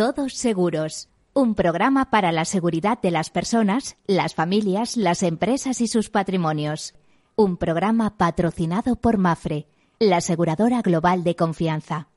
Todos 0.00 0.32
Seguros, 0.32 1.10
un 1.34 1.54
programa 1.54 2.08
para 2.08 2.32
la 2.32 2.46
seguridad 2.46 2.98
de 3.02 3.10
las 3.10 3.28
personas, 3.28 3.98
las 4.06 4.34
familias, 4.34 4.96
las 4.96 5.22
empresas 5.22 5.82
y 5.82 5.88
sus 5.88 6.08
patrimonios. 6.08 6.94
Un 7.36 7.58
programa 7.58 8.16
patrocinado 8.16 8.96
por 8.96 9.18
Mafre, 9.18 9.66
la 9.98 10.16
aseguradora 10.16 10.80
global 10.80 11.22
de 11.22 11.36
confianza. 11.36 12.08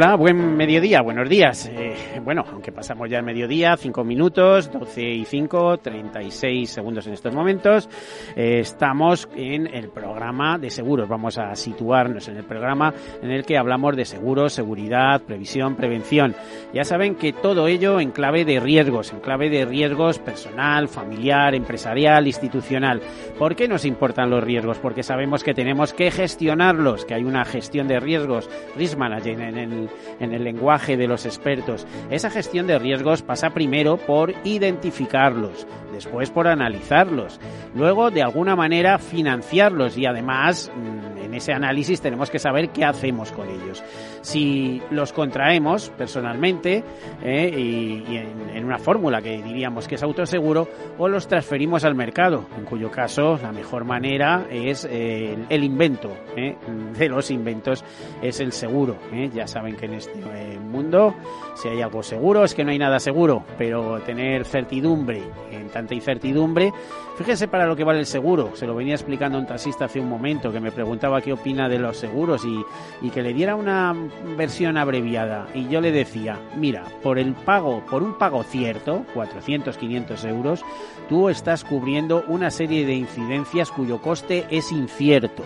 Hola, 0.00 0.14
buen 0.14 0.56
mediodía, 0.56 1.02
buenos 1.02 1.28
días. 1.28 1.68
Eh, 2.14 2.20
bueno, 2.22 2.44
aunque 2.52 2.72
pasamos 2.72 3.08
ya 3.10 3.18
el 3.18 3.24
mediodía, 3.24 3.76
cinco 3.76 4.04
minutos, 4.04 4.70
12 4.70 5.02
y 5.02 5.24
5, 5.24 5.78
36 5.78 6.70
segundos 6.70 7.06
en 7.06 7.14
estos 7.14 7.34
momentos. 7.34 7.88
Eh, 8.36 8.60
estamos 8.60 9.28
en 9.34 9.66
el 9.66 9.88
programa 9.88 10.58
de 10.58 10.70
seguros. 10.70 11.08
Vamos 11.08 11.38
a 11.38 11.54
situarnos 11.54 12.28
en 12.28 12.36
el 12.36 12.44
programa 12.44 12.92
en 13.22 13.30
el 13.30 13.44
que 13.44 13.58
hablamos 13.58 13.96
de 13.96 14.04
seguros, 14.04 14.52
seguridad, 14.52 15.20
previsión, 15.22 15.76
prevención. 15.76 16.34
Ya 16.72 16.84
saben 16.84 17.14
que 17.14 17.32
todo 17.32 17.68
ello 17.68 18.00
en 18.00 18.10
clave 18.10 18.44
de 18.44 18.60
riesgos, 18.60 19.12
en 19.12 19.20
clave 19.20 19.50
de 19.50 19.64
riesgos 19.64 20.18
personal, 20.18 20.88
familiar, 20.88 21.54
empresarial, 21.54 22.26
institucional. 22.26 23.00
¿Por 23.38 23.56
qué 23.56 23.68
nos 23.68 23.84
importan 23.84 24.30
los 24.30 24.42
riesgos? 24.42 24.78
Porque 24.78 25.02
sabemos 25.02 25.44
que 25.44 25.54
tenemos 25.54 25.92
que 25.92 26.10
gestionarlos, 26.10 27.04
que 27.04 27.14
hay 27.14 27.24
una 27.24 27.44
gestión 27.44 27.88
de 27.88 28.00
riesgos, 28.00 28.48
risk 28.76 28.96
management 28.96 29.56
en 29.56 29.72
el 29.72 29.88
en 30.20 30.32
el 30.32 30.44
lenguaje 30.44 30.96
de 30.96 31.06
los 31.06 31.26
expertos. 31.26 31.86
Esa 32.10 32.30
gestión 32.30 32.66
de 32.66 32.78
riesgos 32.78 33.22
pasa 33.22 33.50
primero 33.50 33.96
por 33.96 34.34
identificarlos, 34.44 35.66
después 35.98 36.30
por 36.30 36.46
analizarlos, 36.46 37.40
luego 37.74 38.12
de 38.12 38.22
alguna 38.22 38.54
manera 38.54 38.98
financiarlos 38.98 39.98
y 39.98 40.06
además 40.06 40.70
mm, 40.72 41.18
en 41.24 41.34
ese 41.34 41.52
análisis 41.52 42.00
tenemos 42.00 42.30
que 42.30 42.38
saber 42.38 42.70
qué 42.70 42.84
hacemos 42.84 43.32
con 43.32 43.48
ellos. 43.48 43.82
Si 44.20 44.80
los 44.90 45.12
contraemos 45.12 45.90
personalmente 45.90 46.84
eh, 47.22 47.50
y, 47.56 48.16
en, 48.16 48.64
una 48.64 48.78
fórmula 48.78 49.22
que 49.22 49.42
diríamos 49.42 49.88
que 49.88 49.94
es 49.94 50.02
autoseguro 50.02 50.68
o 50.98 51.08
los 51.08 51.26
transferimos 51.26 51.84
al 51.84 51.94
mercado, 51.94 52.46
en 52.56 52.64
cuyo 52.64 52.90
caso 52.90 53.38
la 53.42 53.50
mejor 53.50 53.84
manera 53.84 54.46
es 54.50 54.86
eh, 54.90 55.36
el, 55.48 55.64
invento 55.64 56.14
eh, 56.36 56.56
de 56.98 57.08
los 57.08 57.30
inventos 57.30 57.84
es 58.22 58.40
el 58.40 58.52
seguro. 58.52 58.98
Ya 59.32 59.46
saben 59.46 59.76
que 59.76 59.86
en 59.86 59.94
este 59.94 60.58
mundo 60.60 61.14
si 61.54 61.68
hay 61.68 61.82
algo 61.82 62.02
seguro 62.02 62.44
es 62.44 62.54
que 62.54 62.64
no 62.64 62.70
hay 62.70 62.78
nada 62.78 63.00
seguro, 63.00 63.44
pero 63.56 64.00
tener 64.00 64.44
certidumbre 64.44 65.22
en 65.50 65.68
incertidumbre, 65.94 66.72
fíjense 67.16 67.48
para 67.48 67.66
lo 67.66 67.76
que 67.76 67.84
vale 67.84 68.00
el 68.00 68.06
seguro. 68.06 68.52
Se 68.54 68.66
lo 68.66 68.74
venía 68.74 68.94
explicando 68.94 69.38
un 69.38 69.46
taxista 69.46 69.86
hace 69.86 70.00
un 70.00 70.08
momento 70.08 70.52
que 70.52 70.60
me 70.60 70.72
preguntaba 70.72 71.20
qué 71.20 71.32
opina 71.32 71.68
de 71.68 71.78
los 71.78 71.96
seguros 71.96 72.44
y, 72.44 72.64
y 73.06 73.10
que 73.10 73.22
le 73.22 73.32
diera 73.32 73.56
una 73.56 73.94
versión 74.36 74.76
abreviada. 74.76 75.46
Y 75.54 75.68
yo 75.68 75.80
le 75.80 75.92
decía, 75.92 76.38
mira, 76.56 76.84
por 77.02 77.18
el 77.18 77.34
pago, 77.34 77.84
por 77.90 78.02
un 78.02 78.16
pago 78.18 78.42
cierto, 78.42 79.04
400, 79.14 79.76
500 79.76 80.24
euros, 80.24 80.64
tú 81.08 81.28
estás 81.28 81.64
cubriendo 81.64 82.24
una 82.28 82.50
serie 82.50 82.86
de 82.86 82.94
incidencias 82.94 83.70
cuyo 83.70 84.00
coste 84.00 84.46
es 84.50 84.72
incierto. 84.72 85.42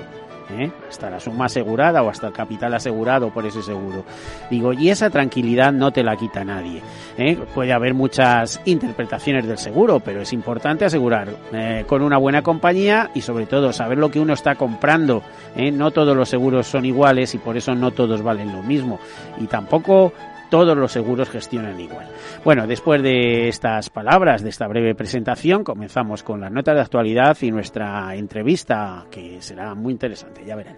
¿Eh? 0.52 0.72
hasta 0.88 1.10
la 1.10 1.20
suma 1.20 1.46
asegurada 1.46 2.02
o 2.02 2.08
hasta 2.08 2.28
el 2.28 2.32
capital 2.32 2.74
asegurado 2.74 3.30
por 3.30 3.46
ese 3.46 3.62
seguro. 3.62 4.04
Digo, 4.50 4.72
y 4.72 4.90
esa 4.90 5.10
tranquilidad 5.10 5.72
no 5.72 5.90
te 5.90 6.02
la 6.02 6.16
quita 6.16 6.44
nadie. 6.44 6.82
¿eh? 7.16 7.38
Puede 7.54 7.72
haber 7.72 7.94
muchas 7.94 8.60
interpretaciones 8.64 9.46
del 9.46 9.58
seguro, 9.58 10.00
pero 10.00 10.22
es 10.22 10.32
importante 10.32 10.84
asegurar 10.84 11.28
eh, 11.52 11.84
con 11.86 12.02
una 12.02 12.18
buena 12.18 12.42
compañía 12.42 13.10
y 13.14 13.20
sobre 13.20 13.46
todo 13.46 13.72
saber 13.72 13.98
lo 13.98 14.10
que 14.10 14.20
uno 14.20 14.34
está 14.34 14.54
comprando. 14.54 15.22
No 15.54 15.90
todos 15.90 16.16
los 16.16 16.28
seguros 16.28 16.66
son 16.66 16.84
iguales 16.84 17.34
y 17.34 17.38
por 17.38 17.56
eso 17.56 17.74
no 17.74 17.90
todos 17.90 18.22
valen 18.22 18.52
lo 18.52 18.62
mismo. 18.62 18.98
Y 19.38 19.46
tampoco 19.46 20.12
todos 20.52 20.76
los 20.76 20.92
seguros 20.92 21.30
gestionan 21.30 21.80
igual. 21.80 22.08
Bueno, 22.44 22.66
después 22.66 23.02
de 23.02 23.48
estas 23.48 23.88
palabras, 23.88 24.42
de 24.42 24.50
esta 24.50 24.68
breve 24.68 24.94
presentación, 24.94 25.64
comenzamos 25.64 26.22
con 26.22 26.42
las 26.42 26.52
notas 26.52 26.74
de 26.74 26.82
actualidad 26.82 27.38
y 27.40 27.50
nuestra 27.50 28.14
entrevista, 28.14 29.06
que 29.10 29.40
será 29.40 29.74
muy 29.74 29.94
interesante, 29.94 30.44
ya 30.44 30.54
verán. 30.54 30.76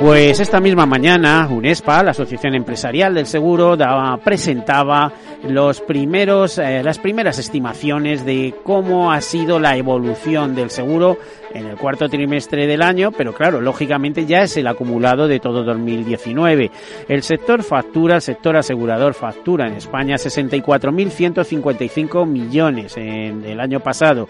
Pues 0.00 0.40
esta 0.40 0.58
misma 0.58 0.86
mañana, 0.86 1.46
UNESPA, 1.50 2.02
la 2.02 2.12
Asociación 2.12 2.54
Empresarial 2.54 3.14
del 3.14 3.26
Seguro, 3.26 3.76
presentaba 4.24 5.12
los 5.44 5.82
primeros, 5.82 6.58
eh, 6.58 6.82
las 6.82 6.98
primeras 6.98 7.38
estimaciones 7.38 8.24
de 8.24 8.54
cómo 8.64 9.12
ha 9.12 9.20
sido 9.20 9.60
la 9.60 9.76
evolución 9.76 10.54
del 10.54 10.70
seguro 10.70 11.18
en 11.54 11.66
el 11.66 11.76
cuarto 11.76 12.08
trimestre 12.08 12.66
del 12.66 12.82
año, 12.82 13.12
pero 13.12 13.34
claro, 13.34 13.60
lógicamente 13.60 14.26
ya 14.26 14.42
es 14.42 14.56
el 14.56 14.66
acumulado 14.66 15.28
de 15.28 15.38
todo 15.40 15.64
2019. 15.64 16.70
El 17.08 17.22
sector 17.22 17.62
factura, 17.62 18.16
el 18.16 18.22
sector 18.22 18.56
asegurador 18.56 19.12
factura 19.14 19.66
en 19.66 19.74
España 19.74 20.16
64.155 20.16 22.26
millones 22.26 22.96
en 22.96 23.44
el 23.44 23.60
año 23.60 23.80
pasado. 23.80 24.28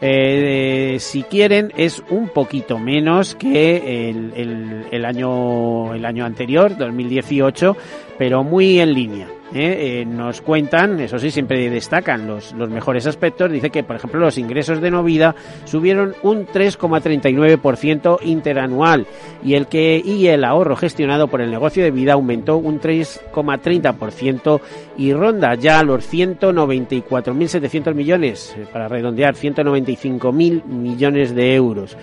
Eh, 0.00 0.96
si 1.00 1.22
quieren, 1.22 1.72
es 1.76 2.02
un 2.10 2.28
poquito 2.28 2.78
menos 2.78 3.34
que 3.34 4.10
el, 4.10 4.32
el, 4.36 4.84
el 4.90 5.04
año, 5.04 5.94
el 5.94 6.04
año 6.04 6.24
anterior, 6.24 6.76
2018, 6.76 7.76
pero 8.18 8.44
muy 8.44 8.80
en 8.80 8.94
línea. 8.94 9.28
¿Eh? 9.54 10.00
Eh, 10.00 10.04
nos 10.04 10.40
cuentan, 10.40 11.00
eso 11.00 11.18
sí, 11.18 11.30
siempre 11.30 11.70
destacan 11.70 12.26
los, 12.26 12.52
los 12.52 12.68
mejores 12.68 13.06
aspectos. 13.06 13.50
Dice 13.50 13.70
que, 13.70 13.82
por 13.82 13.96
ejemplo, 13.96 14.20
los 14.20 14.36
ingresos 14.36 14.80
de 14.80 14.90
no 14.90 15.02
vida 15.02 15.34
subieron 15.64 16.14
un 16.22 16.46
3,39% 16.46 18.18
interanual 18.22 19.06
y 19.42 19.54
el 19.54 19.66
que 19.66 20.02
y 20.04 20.26
el 20.26 20.44
ahorro 20.44 20.76
gestionado 20.76 21.28
por 21.28 21.40
el 21.40 21.50
negocio 21.50 21.82
de 21.84 21.90
vida 21.90 22.14
aumentó 22.14 22.56
un 22.56 22.80
3,30% 22.80 24.60
y 24.98 25.12
ronda 25.12 25.54
ya 25.54 25.82
los 25.82 26.12
194.700 26.12 27.94
millones, 27.94 28.54
eh, 28.58 28.66
para 28.72 28.88
redondear, 28.88 29.34
195.000 29.34 30.64
millones 30.64 31.34
de 31.34 31.54
euros. 31.54 31.96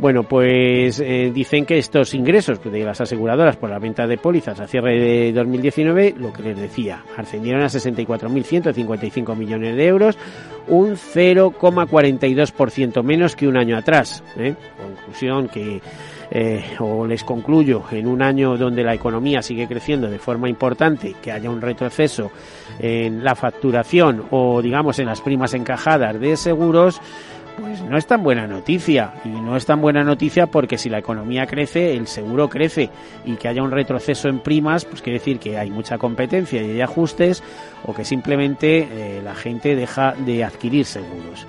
Bueno, 0.00 0.22
pues 0.22 0.98
eh, 1.00 1.30
dicen 1.30 1.66
que 1.66 1.76
estos 1.76 2.14
ingresos 2.14 2.58
de 2.64 2.84
las 2.84 3.02
aseguradoras 3.02 3.58
por 3.58 3.68
la 3.68 3.78
venta 3.78 4.06
de 4.06 4.16
pólizas 4.16 4.58
a 4.58 4.66
cierre 4.66 4.98
de 4.98 5.30
2019, 5.30 6.14
lo 6.16 6.32
que 6.32 6.42
les 6.42 6.58
decía, 6.58 7.04
ascendieron 7.18 7.60
a 7.60 7.66
64.155 7.66 9.36
millones 9.36 9.76
de 9.76 9.86
euros, 9.86 10.16
un 10.68 10.96
0,42% 10.96 13.02
menos 13.02 13.36
que 13.36 13.46
un 13.46 13.58
año 13.58 13.76
atrás. 13.76 14.24
¿eh? 14.38 14.54
Conclusión 14.78 15.48
que 15.48 15.82
eh, 16.30 16.64
o 16.78 17.06
les 17.06 17.22
concluyo, 17.22 17.82
en 17.90 18.06
un 18.06 18.22
año 18.22 18.56
donde 18.56 18.82
la 18.82 18.94
economía 18.94 19.42
sigue 19.42 19.68
creciendo 19.68 20.08
de 20.08 20.18
forma 20.18 20.48
importante, 20.48 21.14
que 21.20 21.30
haya 21.30 21.50
un 21.50 21.60
retroceso 21.60 22.30
en 22.78 23.22
la 23.22 23.34
facturación 23.34 24.24
o 24.30 24.62
digamos 24.62 24.98
en 24.98 25.06
las 25.06 25.20
primas 25.20 25.52
encajadas 25.52 26.18
de 26.18 26.38
seguros, 26.38 27.02
pues 27.58 27.82
no 27.82 27.96
es 27.96 28.06
tan 28.06 28.22
buena 28.22 28.46
noticia. 28.46 29.14
Y 29.24 29.28
no 29.28 29.56
es 29.56 29.66
tan 29.66 29.80
buena 29.80 30.02
noticia 30.02 30.46
porque 30.46 30.78
si 30.78 30.88
la 30.88 30.98
economía 30.98 31.46
crece, 31.46 31.96
el 31.96 32.06
seguro 32.06 32.48
crece. 32.48 32.90
Y 33.24 33.36
que 33.36 33.48
haya 33.48 33.62
un 33.62 33.70
retroceso 33.70 34.28
en 34.28 34.40
primas, 34.40 34.84
pues 34.84 35.02
quiere 35.02 35.18
decir 35.18 35.38
que 35.38 35.58
hay 35.58 35.70
mucha 35.70 35.98
competencia 35.98 36.62
y 36.62 36.70
hay 36.70 36.80
ajustes 36.80 37.42
o 37.84 37.94
que 37.94 38.04
simplemente 38.04 38.88
eh, 38.90 39.22
la 39.22 39.34
gente 39.34 39.76
deja 39.76 40.12
de 40.12 40.44
adquirir 40.44 40.84
seguros. 40.84 41.46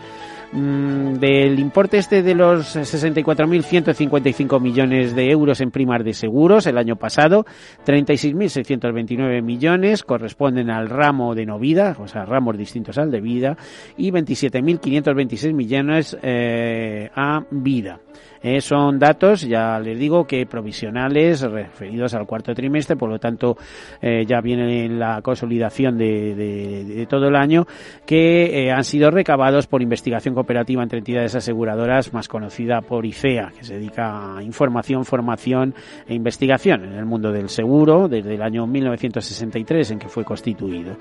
Mm, 0.53 1.13
del 1.13 1.59
importe 1.59 1.97
este 1.97 2.23
de 2.23 2.35
los 2.35 2.75
64.155 2.75 4.59
millones 4.59 5.15
de 5.15 5.31
euros 5.31 5.61
en 5.61 5.71
primas 5.71 6.03
de 6.03 6.13
seguros 6.13 6.67
el 6.67 6.77
año 6.77 6.97
pasado, 6.97 7.45
36.629 7.85 9.41
millones 9.41 10.03
corresponden 10.03 10.69
al 10.69 10.89
ramo 10.89 11.35
de 11.35 11.45
no 11.45 11.57
vida, 11.57 11.95
o 11.99 12.07
sea, 12.07 12.25
ramos 12.25 12.57
distintos 12.57 12.97
al 12.97 13.11
de 13.11 13.21
vida, 13.21 13.55
y 13.95 14.11
27.526 14.11 15.53
millones 15.53 16.17
eh, 16.21 17.09
a 17.15 17.45
vida. 17.49 18.01
Eh, 18.43 18.59
son 18.59 18.97
datos, 18.97 19.41
ya 19.41 19.79
les 19.79 19.99
digo, 19.99 20.25
que 20.25 20.47
provisionales 20.47 21.41
referidos 21.41 22.15
al 22.15 22.25
cuarto 22.25 22.55
trimestre, 22.55 22.95
por 22.95 23.09
lo 23.09 23.19
tanto 23.19 23.55
eh, 24.01 24.25
ya 24.25 24.41
viene 24.41 24.89
la 24.89 25.21
consolidación 25.21 25.97
de, 25.97 26.33
de, 26.33 27.05
todo 27.05 27.27
el 27.27 27.35
año, 27.35 27.67
que 28.05 28.65
eh, 28.65 28.71
han 28.71 28.83
sido 28.83 29.11
recabados 29.11 29.67
por 29.67 29.83
investigación 29.83 30.33
cooperativa 30.33 30.81
entre 30.81 30.99
entidades 30.99 31.35
aseguradoras, 31.35 32.13
más 32.13 32.27
conocida 32.27 32.81
por 32.81 33.05
IFEA, 33.05 33.51
que 33.55 33.63
se 33.63 33.75
dedica 33.75 34.37
a 34.37 34.43
información, 34.43 35.05
formación 35.05 35.75
e 36.07 36.15
investigación 36.15 36.85
en 36.85 36.93
el 36.93 37.05
mundo 37.05 37.31
del 37.31 37.49
seguro 37.49 38.07
desde 38.07 38.33
el 38.33 38.41
año 38.41 38.65
1963 38.65 39.91
en 39.91 39.99
que 39.99 40.07
fue 40.07 40.23
constituido. 40.23 40.95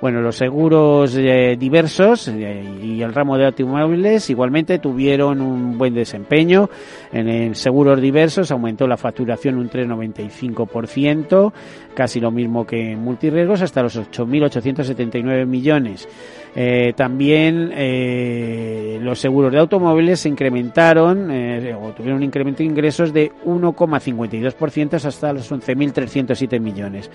Bueno, 0.00 0.20
los 0.20 0.36
seguros 0.36 1.14
diversos 1.14 2.28
y 2.28 3.02
el 3.02 3.14
ramo 3.14 3.38
de 3.38 3.46
automóviles 3.46 4.28
igualmente 4.28 4.78
tuvieron 4.78 5.40
un 5.40 5.78
buen 5.78 5.94
desempeño 5.94 6.68
En 7.12 7.54
seguros 7.54 8.00
diversos 8.00 8.50
aumentó 8.50 8.86
la 8.86 8.96
facturación 8.96 9.58
un 9.58 9.68
3,95%, 9.68 11.52
casi 11.94 12.20
lo 12.20 12.30
mismo 12.30 12.66
que 12.66 12.92
en 12.92 13.00
multirriesgos, 13.00 13.62
hasta 13.62 13.82
los 13.82 13.98
8.879 13.98 15.46
millones. 15.46 16.08
Eh, 16.54 16.92
también 16.94 17.72
eh, 17.74 18.98
los 19.00 19.18
seguros 19.18 19.50
de 19.52 19.58
automóviles 19.58 20.20
se 20.20 20.28
incrementaron 20.28 21.30
eh, 21.30 21.74
o 21.74 21.92
tuvieron 21.92 22.18
un 22.18 22.24
incremento 22.24 22.58
de 22.58 22.64
ingresos 22.64 23.12
de 23.12 23.32
1,52% 23.46 25.04
hasta 25.04 25.32
los 25.32 25.50
11.307 25.50 26.60
millones. 26.60 27.10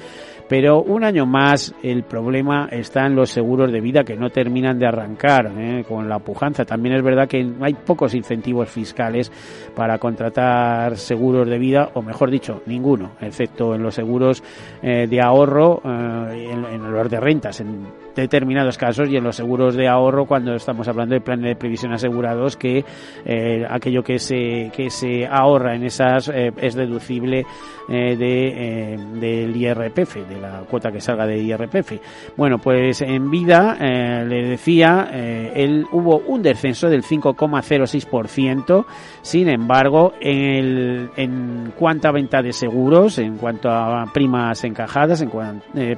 Pero 0.49 0.81
un 0.81 1.03
año 1.03 1.25
más 1.25 1.75
el 1.83 2.03
problema 2.03 2.67
está 2.71 3.05
en 3.05 3.15
los 3.15 3.29
seguros 3.29 3.71
de 3.71 3.81
vida 3.81 4.03
que 4.03 4.15
no 4.15 4.29
terminan 4.29 4.79
de 4.79 4.87
arrancar 4.87 5.51
con 5.87 6.07
la 6.07 6.19
pujanza. 6.19 6.63
También 6.63 6.95
es 6.95 7.03
verdad 7.03 7.27
que 7.27 7.45
hay 7.59 7.73
pocos 7.73 8.15
incentivos 8.15 8.69
fiscales 8.69 9.29
para 9.75 9.97
contratar 9.97 10.95
seguros 10.95 11.49
de 11.49 11.59
vida, 11.59 11.89
o 11.95 12.01
mejor 12.01 12.31
dicho, 12.31 12.61
ninguno, 12.65 13.11
excepto 13.19 13.75
en 13.75 13.83
los 13.83 13.93
seguros 13.93 14.41
de 14.81 15.21
ahorro, 15.21 15.81
en, 15.83 16.63
en 16.63 16.91
los 16.93 17.09
de 17.09 17.19
rentas, 17.19 17.59
en 17.59 17.85
determinados 18.21 18.77
casos 18.77 19.09
y 19.09 19.15
en 19.15 19.23
los 19.23 19.35
seguros 19.35 19.75
de 19.75 19.87
ahorro 19.87 20.25
cuando 20.25 20.53
estamos 20.55 20.87
hablando 20.87 21.15
de 21.15 21.21
planes 21.21 21.45
de 21.45 21.55
previsión 21.55 21.93
asegurados 21.93 22.57
que 22.57 22.83
eh, 23.25 23.65
aquello 23.69 24.03
que 24.03 24.19
se 24.19 24.71
que 24.75 24.89
se 24.89 25.25
ahorra 25.25 25.75
en 25.75 25.83
esas 25.83 26.29
eh, 26.29 26.51
es 26.57 26.75
deducible 26.75 27.45
eh, 27.89 28.15
de, 28.17 29.19
del 29.19 29.55
IRPF 29.55 30.27
de 30.27 30.39
la 30.39 30.63
cuota 30.69 30.91
que 30.91 30.99
salga 30.99 31.25
de 31.25 31.37
IRPF 31.37 31.93
bueno 32.35 32.57
pues 32.57 33.01
en 33.01 33.29
vida 33.29 33.75
le 33.79 34.47
decía 34.47 35.09
él 35.13 35.85
hubo 35.91 36.17
un 36.19 36.41
descenso 36.41 36.89
del 36.89 37.03
5,06% 37.03 38.85
sin 39.21 39.49
embargo 39.49 40.13
en, 40.19 41.09
en 41.15 41.73
cuanto 41.77 42.07
a 42.07 42.11
venta 42.11 42.41
de 42.41 42.53
seguros 42.53 43.17
en 43.19 43.37
cuanto 43.37 43.69
a 43.69 44.05
primas 44.13 44.63
encajadas 44.63 45.21
en 45.21 45.31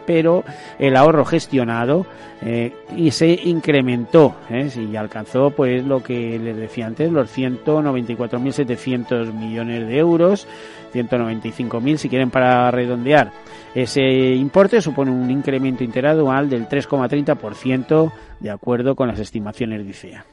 pero 0.06 0.44
el 0.78 0.96
ahorro 0.96 1.26
gestionado 1.26 2.06
eh, 2.42 2.74
y 2.96 3.12
se 3.12 3.28
incrementó 3.46 4.36
¿eh? 4.50 4.70
y 4.76 4.96
alcanzó 4.96 5.52
pues 5.52 5.84
lo 5.84 6.02
que 6.02 6.40
les 6.40 6.56
decía 6.56 6.88
antes 6.88 7.12
los 7.12 7.36
194.700 7.38 9.34
millones 9.34 9.88
de 9.88 9.98
euros 9.98 10.48
195.000 10.94 11.98
si 11.98 12.08
quieren 12.08 12.30
para 12.30 12.72
redondear 12.72 13.32
ese 13.76 14.02
importe 14.02 14.82
supone 14.82 15.12
un 15.12 15.30
incremento 15.30 15.84
interanual 15.84 16.50
del 16.50 16.68
3,30% 16.68 18.12
de 18.40 18.50
acuerdo 18.50 18.96
con 18.96 19.10
las 19.10 19.20
estimaciones 19.20 19.84
de 19.84 19.90
ICEA. 19.90 20.26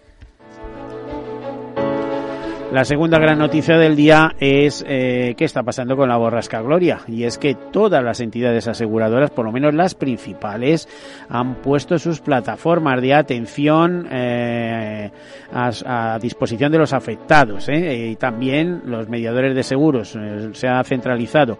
La 2.72 2.84
segunda 2.84 3.20
gran 3.20 3.38
noticia 3.38 3.78
del 3.78 3.94
día 3.94 4.34
es 4.40 4.84
eh, 4.88 5.34
qué 5.36 5.44
está 5.44 5.62
pasando 5.62 5.96
con 5.96 6.08
la 6.08 6.16
borrasca 6.16 6.60
Gloria. 6.60 6.98
Y 7.06 7.22
es 7.22 7.38
que 7.38 7.54
todas 7.54 8.02
las 8.02 8.20
entidades 8.20 8.66
aseguradoras, 8.66 9.30
por 9.30 9.44
lo 9.44 9.52
menos 9.52 9.72
las 9.72 9.94
principales, 9.94 10.88
han 11.28 11.62
puesto 11.62 11.96
sus 11.96 12.20
plataformas 12.20 13.00
de 13.00 13.14
atención 13.14 14.08
eh, 14.10 15.10
a, 15.52 16.18
disposición 16.20 16.72
de 16.72 16.78
los 16.78 16.92
afectados. 16.92 17.68
¿eh? 17.68 18.08
Y 18.10 18.16
también 18.16 18.82
los 18.84 19.08
mediadores 19.08 19.54
de 19.54 19.62
seguros. 19.62 20.18
se 20.52 20.68
ha 20.68 20.82
centralizado 20.82 21.58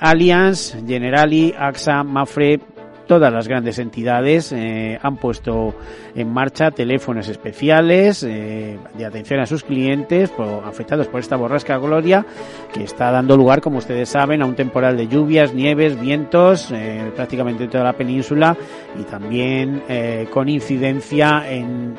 Allianz, 0.00 0.76
Generali, 0.86 1.54
AXA, 1.56 2.02
Mafre, 2.02 2.60
todas 3.06 3.32
las 3.32 3.48
grandes 3.48 3.78
entidades 3.78 4.52
eh, 4.52 4.98
han 5.02 5.16
puesto 5.16 5.74
en 6.14 6.32
marcha 6.32 6.70
teléfonos 6.70 7.28
especiales 7.28 8.22
eh, 8.22 8.78
de 8.96 9.04
atención 9.04 9.40
a 9.40 9.46
sus 9.46 9.64
clientes 9.64 10.32
afectados 10.64 11.08
por 11.08 11.20
esta 11.20 11.36
borrasca 11.36 11.76
Gloria, 11.78 12.24
que 12.72 12.84
está 12.84 13.10
dando 13.10 13.36
lugar, 13.36 13.60
como 13.60 13.78
ustedes 13.78 14.08
saben, 14.08 14.42
a 14.42 14.46
un 14.46 14.54
temporal 14.54 14.96
de 14.96 15.08
lluvias, 15.08 15.54
nieves, 15.54 16.00
vientos, 16.00 16.70
eh, 16.72 17.10
prácticamente 17.14 17.64
en 17.64 17.70
toda 17.70 17.84
la 17.84 17.92
península 17.92 18.56
y 18.98 19.02
también 19.04 19.82
con 20.30 20.48
incidencia 20.48 21.44
en, 21.50 21.94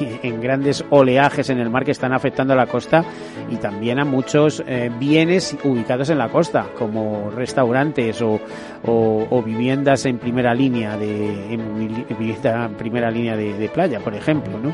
en, 0.22 0.40
grandes 0.40 0.84
oleajes 0.90 1.50
en 1.50 1.58
el 1.58 1.70
mar 1.70 1.84
que 1.84 1.90
están 1.90 2.12
afectando 2.12 2.54
a 2.54 2.56
la 2.56 2.66
costa 2.66 3.04
y 3.50 3.56
también 3.56 3.98
a 3.98 4.04
muchos 4.04 4.62
bienes 4.98 5.56
ubicados 5.64 6.10
en 6.10 6.18
la 6.18 6.28
costa, 6.28 6.66
como 6.78 7.30
restaurantes 7.30 8.22
o, 8.22 8.40
o 8.84 9.42
viviendas 9.42 10.06
en 10.06 10.18
primera 10.22 10.54
línea 10.54 10.96
de 10.96 11.52
en 11.52 12.74
primera 12.78 13.10
línea 13.10 13.36
de, 13.36 13.68
playa, 13.68 14.00
por 14.00 14.14
ejemplo, 14.14 14.58
¿no? 14.58 14.72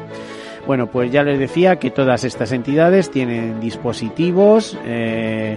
Bueno, 0.66 0.86
pues 0.86 1.10
ya 1.10 1.22
les 1.22 1.38
decía 1.38 1.76
que 1.76 1.90
todas 1.90 2.24
estas 2.24 2.52
entidades 2.52 3.10
tienen 3.10 3.58
dispositivos 3.58 4.76
eh, 4.84 5.56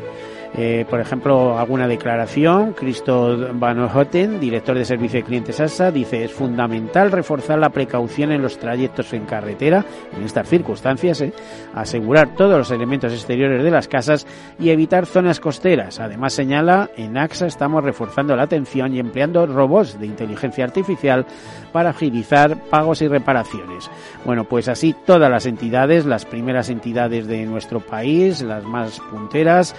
eh, 0.53 0.85
por 0.89 0.99
ejemplo, 0.99 1.57
alguna 1.57 1.87
declaración. 1.87 2.73
Cristo 2.73 3.37
Van 3.53 3.77
director 4.39 4.77
de 4.77 4.85
servicio 4.85 5.19
de 5.19 5.25
clientes 5.25 5.59
ASA, 5.59 5.91
dice 5.91 6.25
es 6.25 6.31
fundamental 6.31 7.11
reforzar 7.11 7.59
la 7.59 7.69
precaución 7.69 8.31
en 8.31 8.41
los 8.41 8.57
trayectos 8.57 9.13
en 9.13 9.25
carretera, 9.25 9.85
en 10.15 10.23
estas 10.23 10.47
circunstancias, 10.47 11.21
eh, 11.21 11.33
asegurar 11.73 12.35
todos 12.35 12.57
los 12.57 12.71
elementos 12.71 13.13
exteriores 13.13 13.63
de 13.63 13.71
las 13.71 13.87
casas 13.87 14.27
y 14.59 14.69
evitar 14.69 15.05
zonas 15.05 15.39
costeras. 15.39 15.99
Además, 15.99 16.33
señala, 16.33 16.89
en 16.97 17.17
AXA 17.17 17.47
estamos 17.47 17.83
reforzando 17.83 18.35
la 18.35 18.43
atención 18.43 18.93
y 18.93 18.99
empleando 18.99 19.45
robots 19.45 19.99
de 19.99 20.05
inteligencia 20.05 20.65
artificial 20.65 21.25
para 21.71 21.91
agilizar 21.91 22.57
pagos 22.69 23.01
y 23.01 23.07
reparaciones. 23.07 23.89
Bueno, 24.25 24.43
pues 24.43 24.67
así 24.67 24.95
todas 25.05 25.31
las 25.31 25.45
entidades, 25.45 26.05
las 26.05 26.25
primeras 26.25 26.69
entidades 26.69 27.27
de 27.27 27.45
nuestro 27.45 27.79
país, 27.79 28.41
las 28.41 28.63
más 28.63 28.99
punteras, 28.99 29.75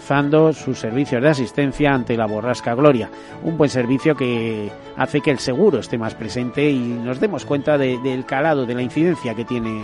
sus 0.00 0.78
servicios 0.78 1.22
de 1.22 1.28
asistencia 1.28 1.92
ante 1.92 2.16
la 2.16 2.26
borrasca 2.26 2.74
Gloria. 2.74 3.10
Un 3.42 3.56
buen 3.56 3.70
servicio 3.70 4.14
que 4.14 4.70
hace 4.96 5.20
que 5.20 5.30
el 5.30 5.38
seguro 5.38 5.78
esté 5.78 5.98
más 5.98 6.14
presente 6.14 6.70
y 6.70 6.78
nos 6.78 7.20
demos 7.20 7.44
cuenta 7.44 7.76
del 7.78 8.24
calado, 8.24 8.66
de 8.66 8.74
la 8.74 8.82
incidencia 8.82 9.34
que 9.34 9.44
tiene 9.44 9.82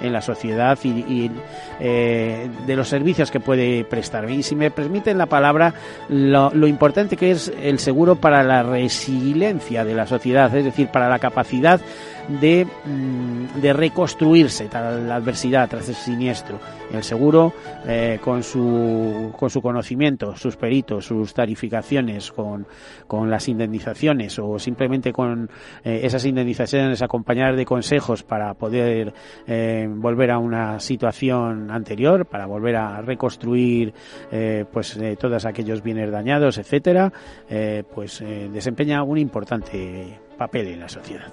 en, 0.00 0.12
la 0.12 0.20
sociedad 0.20 0.78
y, 0.84 1.30
eh, 1.80 2.48
de 2.66 2.76
los 2.76 2.88
servicios 2.88 3.30
que 3.30 3.40
puede 3.40 3.84
prestar. 3.84 4.30
Y 4.30 4.42
si 4.42 4.54
me 4.54 4.70
permiten 4.70 5.18
la 5.18 5.26
palabra, 5.26 5.74
lo 6.08 6.66
importante 6.66 7.16
que 7.16 7.30
es 7.32 7.52
el 7.60 7.78
seguro 7.78 8.16
para 8.16 8.42
la 8.42 8.62
resiliencia 8.62 9.84
de 9.84 9.94
la 9.94 10.06
sociedad, 10.06 10.54
es 10.56 10.64
decir, 10.64 10.88
para 10.88 11.08
la 11.08 11.18
capacidad 11.18 11.80
de, 12.28 12.66
mm, 12.84 13.60
de 13.60 13.72
reconstruirse 13.72 14.68
tras 14.68 15.00
la 15.02 15.16
adversidad, 15.16 15.68
tras 15.68 15.88
el 15.88 15.94
siniestro. 15.94 16.58
El 16.92 17.02
seguro, 17.02 17.52
eh, 17.86 18.18
con, 18.22 18.42
su, 18.42 19.32
con 19.36 19.50
su 19.50 19.60
conocimiento, 19.60 20.36
sus 20.36 20.56
peritos, 20.56 21.06
sus 21.06 21.34
tarificaciones, 21.34 22.32
con, 22.32 22.66
con 23.06 23.30
las 23.30 23.48
indemnizaciones 23.48 24.38
o 24.38 24.58
simplemente 24.58 25.12
con 25.12 25.50
eh, 25.84 26.00
esas 26.02 26.24
indemnizaciones 26.24 27.02
acompañadas 27.02 27.56
de 27.56 27.64
consejos 27.64 28.22
para 28.22 28.54
poder 28.54 29.12
eh, 29.46 29.86
volver 29.88 30.30
a 30.30 30.38
una 30.38 30.80
situación 30.80 31.70
anterior, 31.70 32.26
para 32.26 32.46
volver 32.46 32.76
a 32.76 33.00
reconstruir 33.02 33.92
pues 34.72 34.98
todos 35.18 35.44
aquellos 35.44 35.82
bienes 35.82 36.10
dañados, 36.10 36.58
etcétera, 36.58 37.12
pues 37.94 38.22
desempeña 38.52 39.02
un 39.02 39.18
importante 39.18 40.18
papel 40.38 40.68
en 40.68 40.80
la 40.80 40.88
sociedad. 40.88 41.26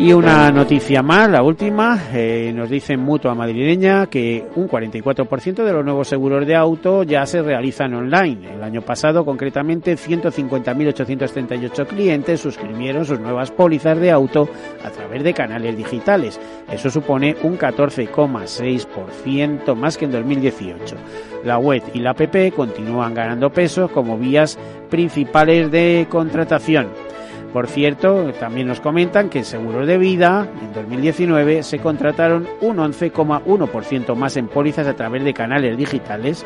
Y 0.00 0.12
una 0.12 0.52
noticia 0.52 1.02
más, 1.02 1.28
la 1.28 1.42
última, 1.42 2.00
eh, 2.12 2.52
nos 2.54 2.70
dice 2.70 2.96
Mutua 2.96 3.34
Madrileña 3.34 4.06
que 4.06 4.46
un 4.54 4.68
44% 4.68 5.64
de 5.64 5.72
los 5.72 5.84
nuevos 5.84 6.06
seguros 6.06 6.46
de 6.46 6.54
auto 6.54 7.02
ya 7.02 7.26
se 7.26 7.42
realizan 7.42 7.94
online. 7.94 8.54
El 8.54 8.62
año 8.62 8.82
pasado, 8.82 9.24
concretamente, 9.24 9.96
150.838 9.96 11.84
clientes 11.88 12.38
suscribieron 12.38 13.04
sus 13.04 13.18
nuevas 13.18 13.50
pólizas 13.50 13.98
de 13.98 14.12
auto 14.12 14.48
a 14.84 14.90
través 14.90 15.24
de 15.24 15.34
canales 15.34 15.76
digitales. 15.76 16.38
Eso 16.70 16.90
supone 16.90 17.34
un 17.42 17.58
14,6% 17.58 19.74
más 19.74 19.98
que 19.98 20.04
en 20.04 20.12
2018. 20.12 20.94
La 21.42 21.58
web 21.58 21.82
y 21.92 21.98
la 21.98 22.10
app 22.10 22.20
continúan 22.54 23.14
ganando 23.14 23.50
peso 23.50 23.88
como 23.88 24.16
vías 24.16 24.60
principales 24.88 25.72
de 25.72 26.06
contratación. 26.08 27.07
Por 27.52 27.66
cierto, 27.66 28.30
también 28.38 28.66
nos 28.68 28.80
comentan 28.80 29.30
que 29.30 29.38
en 29.38 29.44
seguros 29.44 29.86
de 29.86 29.96
vida, 29.96 30.46
en 30.60 30.72
2019, 30.74 31.62
se 31.62 31.78
contrataron 31.78 32.46
un 32.60 32.76
11,1% 32.76 34.14
más 34.14 34.36
en 34.36 34.48
pólizas 34.48 34.86
a 34.86 34.94
través 34.94 35.24
de 35.24 35.32
canales 35.32 35.76
digitales, 35.76 36.44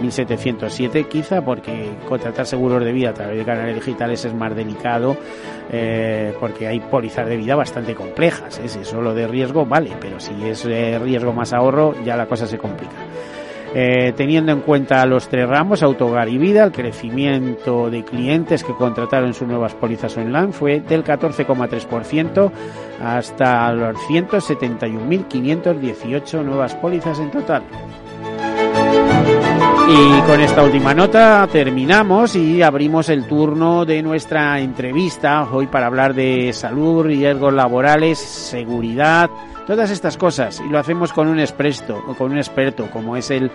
1707 0.00 1.04
quizá, 1.04 1.42
porque 1.42 1.90
contratar 2.06 2.46
seguros 2.46 2.84
de 2.84 2.92
vida 2.92 3.10
a 3.10 3.14
través 3.14 3.38
de 3.38 3.44
canales 3.44 3.74
digitales 3.74 4.24
es 4.24 4.34
más 4.34 4.54
delicado, 4.54 5.16
eh, 5.70 6.34
porque 6.38 6.68
hay 6.68 6.80
pólizas 6.80 7.26
de 7.26 7.36
vida 7.36 7.54
bastante 7.54 7.94
complejas. 7.94 8.58
¿eh? 8.58 8.68
Si 8.68 8.80
es 8.80 8.88
solo 8.88 9.14
de 9.14 9.26
riesgo, 9.26 9.64
vale, 9.64 9.92
pero 10.00 10.20
si 10.20 10.34
es 10.44 10.64
riesgo 10.64 11.32
más 11.32 11.52
ahorro, 11.54 11.94
ya 12.04 12.16
la 12.16 12.26
cosa 12.26 12.46
se 12.46 12.58
complica. 12.58 12.92
Eh, 13.74 14.12
teniendo 14.16 14.52
en 14.52 14.60
cuenta 14.60 15.04
los 15.06 15.28
tres 15.28 15.48
ramos, 15.48 15.82
autogar 15.82 16.28
y 16.28 16.36
vida, 16.36 16.62
el 16.64 16.72
crecimiento 16.72 17.88
de 17.88 18.04
clientes 18.04 18.64
que 18.64 18.74
contrataron 18.74 19.32
sus 19.32 19.48
nuevas 19.48 19.72
pólizas 19.74 20.14
online 20.18 20.52
fue 20.52 20.80
del 20.80 21.02
14,3% 21.02 22.52
hasta 23.02 23.72
los 23.72 23.96
171.518 23.96 26.44
nuevas 26.44 26.74
pólizas 26.74 27.18
en 27.18 27.30
total. 27.30 27.62
Y 29.88 30.20
con 30.22 30.40
esta 30.40 30.62
última 30.62 30.94
nota 30.94 31.48
terminamos 31.50 32.36
y 32.36 32.62
abrimos 32.62 33.08
el 33.08 33.26
turno 33.26 33.84
de 33.84 34.00
nuestra 34.02 34.60
entrevista 34.60 35.48
hoy 35.50 35.66
para 35.66 35.86
hablar 35.86 36.14
de 36.14 36.52
salud, 36.52 37.04
riesgos 37.04 37.52
laborales, 37.52 38.18
seguridad, 38.18 39.28
todas 39.66 39.90
estas 39.90 40.16
cosas 40.16 40.60
y 40.60 40.68
lo 40.68 40.78
hacemos 40.78 41.12
con 41.12 41.28
un 41.28 41.38
experto, 41.38 42.02
con 42.18 42.32
un 42.32 42.38
experto 42.38 42.90
como 42.90 43.16
es 43.16 43.30
el 43.30 43.50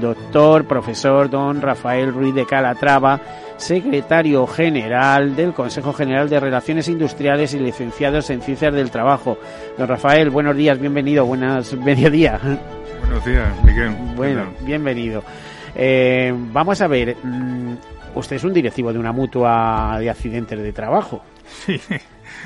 doctor 0.00 0.66
profesor 0.66 1.30
don 1.30 1.60
Rafael 1.60 2.12
Ruiz 2.12 2.34
de 2.34 2.46
Calatrava, 2.46 3.20
secretario 3.56 4.46
general 4.46 5.36
del 5.36 5.52
Consejo 5.52 5.92
General 5.92 6.28
de 6.28 6.40
Relaciones 6.40 6.88
Industriales 6.88 7.54
y 7.54 7.58
licenciados 7.58 8.30
en 8.30 8.42
Ciencias 8.42 8.74
del 8.74 8.90
Trabajo. 8.90 9.38
Don 9.78 9.88
Rafael, 9.88 10.30
buenos 10.30 10.56
días, 10.56 10.78
bienvenido, 10.78 11.26
buenas 11.26 11.72
mediodía. 11.76 12.40
Buenos 13.00 13.24
días, 13.24 13.64
Miguel. 13.64 13.90
Bueno, 14.16 14.52
bienvenido. 14.60 15.22
Eh, 15.74 16.32
vamos 16.34 16.80
a 16.80 16.86
ver, 16.86 17.16
mm, 17.22 17.74
usted 18.14 18.36
es 18.36 18.44
un 18.44 18.52
directivo 18.52 18.92
de 18.92 18.98
una 18.98 19.12
mutua 19.12 19.96
de 19.98 20.10
accidentes 20.10 20.60
de 20.60 20.72
trabajo. 20.72 21.22
Sí. 21.46 21.80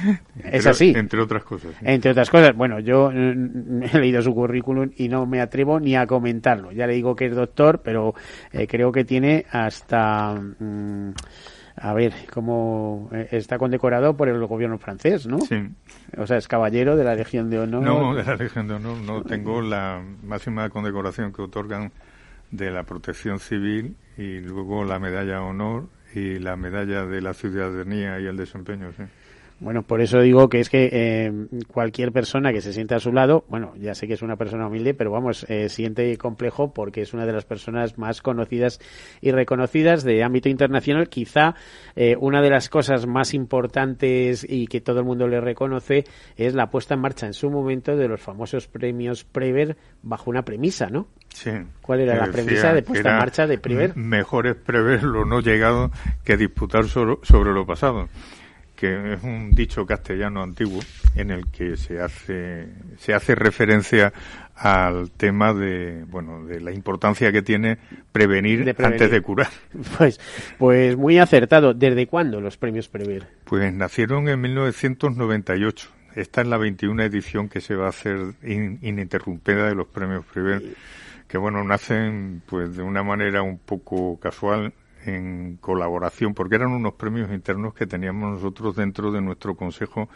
Es 0.45 0.67
así. 0.67 0.93
Entre 0.97 1.21
otras 1.21 1.45
cosas. 1.45 1.73
Entre 1.83 2.11
otras 2.11 2.31
cosas. 2.31 2.55
Bueno, 2.57 2.81
yo 2.81 3.11
mm, 3.13 3.83
he 3.93 3.99
leído 3.99 4.23
su 4.23 4.35
currículum 4.35 4.91
y 4.97 5.09
no 5.09 5.27
me 5.27 5.41
atrevo 5.41 5.81
ni 5.81 5.97
a 5.97 6.07
comentarlo. 6.07 6.73
Ya 6.73 6.87
le 6.87 6.95
digo 6.95 7.15
que 7.15 7.27
es 7.27 7.35
doctor, 7.35 7.81
pero 7.83 8.15
eh, 8.53 8.67
creo 8.67 8.93
que 8.93 9.05
tiene 9.05 9.47
hasta... 9.51 10.35
Mm, 10.35 11.11
a 11.79 11.93
ver, 11.93 12.15
cómo 12.33 13.11
eh, 13.13 13.29
está 13.33 13.59
condecorado 13.59 14.17
por 14.17 14.29
el 14.29 14.45
gobierno 14.47 14.79
francés, 14.79 15.27
¿no? 15.27 15.39
Sí. 15.41 15.57
O 16.17 16.27
sea, 16.27 16.39
es 16.39 16.49
caballero 16.49 16.97
de 16.97 17.05
la 17.05 17.15
Legión 17.15 17.51
de 17.51 17.59
Honor. 17.59 17.83
No, 17.83 18.15
de 18.15 18.25
la 18.25 18.35
Legión 18.37 18.67
de 18.67 18.75
Honor 18.75 18.97
no. 18.99 19.23
Tengo 19.23 19.61
la 19.61 20.03
máxima 20.23 20.71
condecoración 20.71 21.35
que 21.35 21.43
otorgan 21.43 21.93
de 22.51 22.71
la 22.71 22.85
Protección 22.85 23.41
Civil 23.41 23.95
y 24.17 24.39
luego 24.41 24.85
la 24.85 24.99
Medalla 24.99 25.43
Honor 25.43 25.89
y 26.15 26.39
la 26.39 26.57
Medalla 26.57 27.05
de 27.05 27.21
la 27.21 27.35
Ciudadanía 27.35 28.21
y 28.21 28.27
el 28.27 28.39
Desempeño, 28.39 28.93
sí. 28.93 29.03
Bueno, 29.59 29.83
por 29.83 30.03
eso 30.03 30.21
digo 30.21 30.51
que 30.51 30.61
es 30.61 30.69
que 30.69 30.91
eh, 30.93 31.33
cualquier 31.67 32.13
persona 32.13 32.53
que 32.53 32.61
se 32.61 32.75
siente 32.75 32.95
a 32.95 33.01
su 33.01 33.11
lado, 33.11 33.45
bueno, 33.49 33.73
ya 33.79 33.95
sé 33.95 34.07
que 34.07 34.13
es 34.13 34.21
una 34.21 34.37
persona 34.37 34.67
humilde, 34.67 34.93
pero 34.93 35.11
vamos, 35.11 35.47
eh, 35.49 35.71
siente 35.71 36.15
complejo 36.19 36.75
porque 36.75 37.01
es 37.01 37.15
una 37.15 37.25
de 37.25 37.33
las 37.33 37.47
personas 37.47 37.97
más 37.97 38.21
conocidas 38.21 38.81
y 39.23 39.31
reconocidas 39.31 40.05
de 40.05 40.23
ámbito 40.23 40.51
internacional. 40.51 41.09
Quizá 41.09 41.55
eh, 41.95 42.17
una 42.21 42.43
de 42.43 42.51
las 42.51 42.69
cosas 42.69 43.07
más 43.07 43.33
importantes 43.33 44.47
y 44.47 44.67
que 44.67 44.83
todo 44.83 44.99
el 44.99 45.07
mundo 45.07 45.27
le 45.27 45.41
reconoce 45.41 46.05
es 46.37 46.55
la 46.55 46.69
puesta 46.69 46.93
en 46.93 47.01
marcha 47.01 47.27
en 47.27 47.33
su 47.33 47.49
momento 47.51 47.97
de 47.97 48.09
los 48.09 48.21
famosos 48.21 48.69
premios 48.69 49.25
Prever 49.25 49.79
bajo 50.03 50.29
una 50.29 50.43
premisa, 50.43 50.89
¿no? 50.91 51.09
Sí. 51.29 51.51
¿Cuál 51.81 52.01
era 52.01 52.15
la 52.17 52.31
premisa 52.31 52.75
de 52.75 52.83
puesta 52.83 53.11
en 53.11 53.17
marcha 53.17 53.47
de 53.47 53.57
Prever? 53.57 53.97
Mejor 53.97 54.49
es 54.49 54.57
prever 54.57 55.03
lo 55.03 55.25
no 55.25 55.41
llegado 55.41 55.91
que 56.25 56.37
disputar 56.37 56.85
sobre 56.89 57.53
lo 57.53 57.67
pasado 57.67 58.09
que 58.77 59.15
es 59.15 59.23
un 59.23 59.53
dicho 59.53 59.85
castellano 59.87 60.43
antiguo 60.43 60.81
en 61.15 61.31
el 61.31 61.47
que 61.51 61.77
se 61.77 62.01
hace 62.01 62.69
se 62.99 63.15
hace 63.15 63.35
referencia 63.35 64.13
al 64.55 65.11
tema 65.11 65.53
de 65.53 66.05
bueno 66.07 66.47
de 66.47 66.61
la 66.61 66.73
importancia 66.73 67.33
que 67.33 67.43
tiene 67.43 67.79
prevenir, 68.13 68.75
antes 68.79 69.11
de 69.11 69.21
curar. 69.21 69.49
Pues 69.99 70.21
pues 70.59 70.97
muy 70.97 71.19
acertado. 71.19 71.75
¿Desde 71.75 72.07
cuándo 72.07 72.41
los 72.41 72.57
premios 72.57 72.89
Prever? 72.89 73.27
Pues 73.45 73.73
nacieron 73.73 74.29
en 74.29 74.41
1998. 74.41 75.89
Esta 76.15 76.41
es 76.41 76.47
la 76.47 76.57
21 76.57 77.03
edición 77.03 77.49
que 77.49 77.61
se 77.61 77.75
va 77.75 77.87
a 77.87 77.91
hacer 77.91 78.19
ininterrumpida 78.43 79.69
de 79.69 79.75
los 79.75 79.87
premios 79.87 80.25
Prever, 80.25 80.63
que 81.29 81.37
bueno, 81.39 81.63
nacen 81.65 82.43
pues 82.47 82.77
de 82.77 82.83
una 82.83 83.03
manera 83.03 83.43
un 83.43 83.59
poco 83.59 84.19
casual 84.19 84.73
en 85.07 85.57
colaboración, 85.61 86.35
porque 86.35 86.57
eran 86.57 86.73
unos 86.73 86.95
premios 86.95 87.31
internos 87.31 87.75
que 87.75 87.87
teníamos 87.87 88.35
nosotros 88.35 88.77
dentro 88.77 89.11
de 89.13 89.21
nuestro 89.21 89.55
consejo 89.55 90.09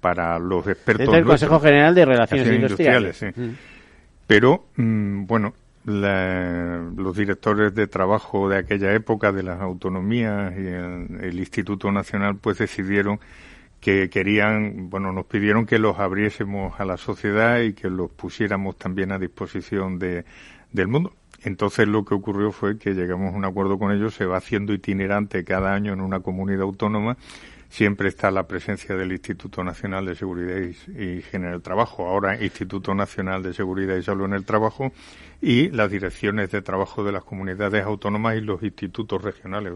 para 0.00 0.38
los 0.38 0.66
expertos. 0.66 0.98
Dentro 0.98 1.14
del 1.14 1.24
Consejo 1.24 1.60
General 1.60 1.94
de 1.94 2.04
Relaciones, 2.04 2.54
Industriales. 2.54 3.22
Mm. 3.34 3.50
Pero, 4.26 4.66
mm, 4.76 5.26
bueno, 5.26 5.54
los 5.84 7.16
directores 7.16 7.74
de 7.74 7.86
trabajo 7.86 8.48
de 8.48 8.58
aquella 8.58 8.92
época, 8.94 9.32
de 9.32 9.42
las 9.42 9.60
autonomías 9.60 10.52
y 10.56 10.66
el, 10.66 11.38
Instituto 11.38 11.92
Nacional, 11.92 12.36
pues 12.36 12.58
decidieron 12.58 13.20
que 13.80 14.08
querían, 14.08 14.88
bueno, 14.88 15.12
nos 15.12 15.26
pidieron 15.26 15.66
que 15.66 15.78
los 15.78 15.98
abriésemos 15.98 16.80
a 16.80 16.86
la 16.86 16.96
sociedad 16.96 17.60
y 17.60 17.74
que 17.74 17.90
los 17.90 18.10
pusiéramos 18.10 18.76
también 18.76 19.12
a 19.12 19.18
disposición 19.18 19.98
de, 19.98 20.24
del 20.74 20.88
mundo. 20.88 21.12
Entonces 21.42 21.88
lo 21.88 22.04
que 22.04 22.14
ocurrió 22.14 22.52
fue 22.52 22.78
que 22.78 22.94
llegamos 22.94 23.32
a 23.32 23.36
un 23.36 23.44
acuerdo 23.44 23.78
con 23.78 23.92
ellos, 23.92 24.14
se 24.14 24.26
va 24.26 24.38
haciendo 24.38 24.72
itinerante 24.72 25.44
cada 25.44 25.72
año 25.72 25.92
en 25.92 26.00
una 26.00 26.20
comunidad 26.20 26.62
autónoma, 26.62 27.16
siempre 27.68 28.08
está 28.08 28.30
la 28.30 28.46
presencia 28.46 28.94
del 28.96 29.12
Instituto 29.12 29.62
Nacional 29.62 30.06
de 30.06 30.14
Seguridad 30.14 30.56
y, 30.56 31.18
Higiene 31.18 31.48
en 31.48 31.54
el 31.54 31.62
Trabajo, 31.62 32.06
ahora 32.06 32.42
Instituto 32.42 32.94
Nacional 32.94 33.42
de 33.42 33.52
Seguridad 33.52 33.96
y 33.96 34.02
Salud 34.02 34.24
en 34.24 34.32
el 34.34 34.44
Trabajo, 34.44 34.90
y 35.42 35.68
las 35.70 35.90
direcciones 35.90 36.50
de 36.50 36.62
trabajo 36.62 37.04
de 37.04 37.12
las 37.12 37.24
comunidades 37.24 37.84
autónomas 37.84 38.36
y 38.36 38.40
los 38.40 38.62
institutos 38.62 39.22
regionales. 39.22 39.74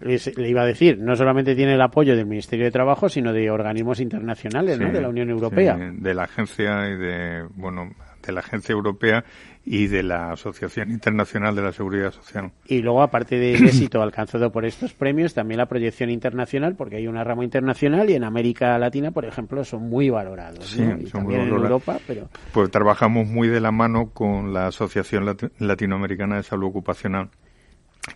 Le 0.00 0.48
iba 0.48 0.62
a 0.62 0.66
decir, 0.66 0.98
no 0.98 1.16
solamente 1.16 1.56
tiene 1.56 1.74
el 1.74 1.82
apoyo 1.82 2.14
del 2.14 2.26
Ministerio 2.26 2.66
de 2.66 2.70
Trabajo, 2.70 3.08
sino 3.08 3.32
de 3.32 3.50
organismos 3.50 3.98
internacionales, 3.98 4.78
¿no? 4.78 4.92
De 4.92 5.00
la 5.00 5.08
Unión 5.08 5.28
Europea. 5.30 5.76
de 5.76 6.14
la 6.14 6.24
agencia 6.24 6.88
y 6.88 6.96
de, 6.96 7.44
bueno, 7.56 7.90
de 8.26 8.32
la 8.32 8.40
Agencia 8.40 8.72
Europea 8.72 9.24
y 9.64 9.86
de 9.86 10.02
la 10.02 10.32
Asociación 10.32 10.90
Internacional 10.90 11.54
de 11.54 11.62
la 11.62 11.72
Seguridad 11.72 12.12
Social. 12.12 12.52
Y 12.66 12.82
luego, 12.82 13.02
aparte 13.02 13.38
del 13.38 13.64
éxito 13.66 14.02
alcanzado 14.02 14.52
por 14.52 14.64
estos 14.64 14.92
premios, 14.92 15.34
también 15.34 15.58
la 15.58 15.66
proyección 15.66 16.10
internacional, 16.10 16.76
porque 16.76 16.96
hay 16.96 17.06
una 17.06 17.24
rama 17.24 17.44
internacional 17.44 18.08
y 18.10 18.14
en 18.14 18.24
América 18.24 18.78
Latina, 18.78 19.10
por 19.10 19.24
ejemplo, 19.24 19.64
son 19.64 19.88
muy 19.88 20.10
valorados. 20.10 20.64
Sí, 20.66 20.82
y 20.82 21.04
también 21.10 21.42
en 21.42 21.48
Europa, 21.48 21.98
pero... 22.06 22.28
Pues 22.52 22.70
trabajamos 22.70 23.26
muy 23.26 23.48
de 23.48 23.60
la 23.60 23.72
mano 23.72 24.10
con 24.10 24.52
la 24.52 24.68
Asociación 24.68 25.24
Latinoamericana 25.58 26.36
de 26.36 26.42
Salud 26.42 26.68
Ocupacional, 26.68 27.30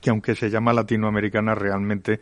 que 0.00 0.10
aunque 0.10 0.34
se 0.34 0.50
llama 0.50 0.72
latinoamericana, 0.72 1.54
realmente 1.54 2.20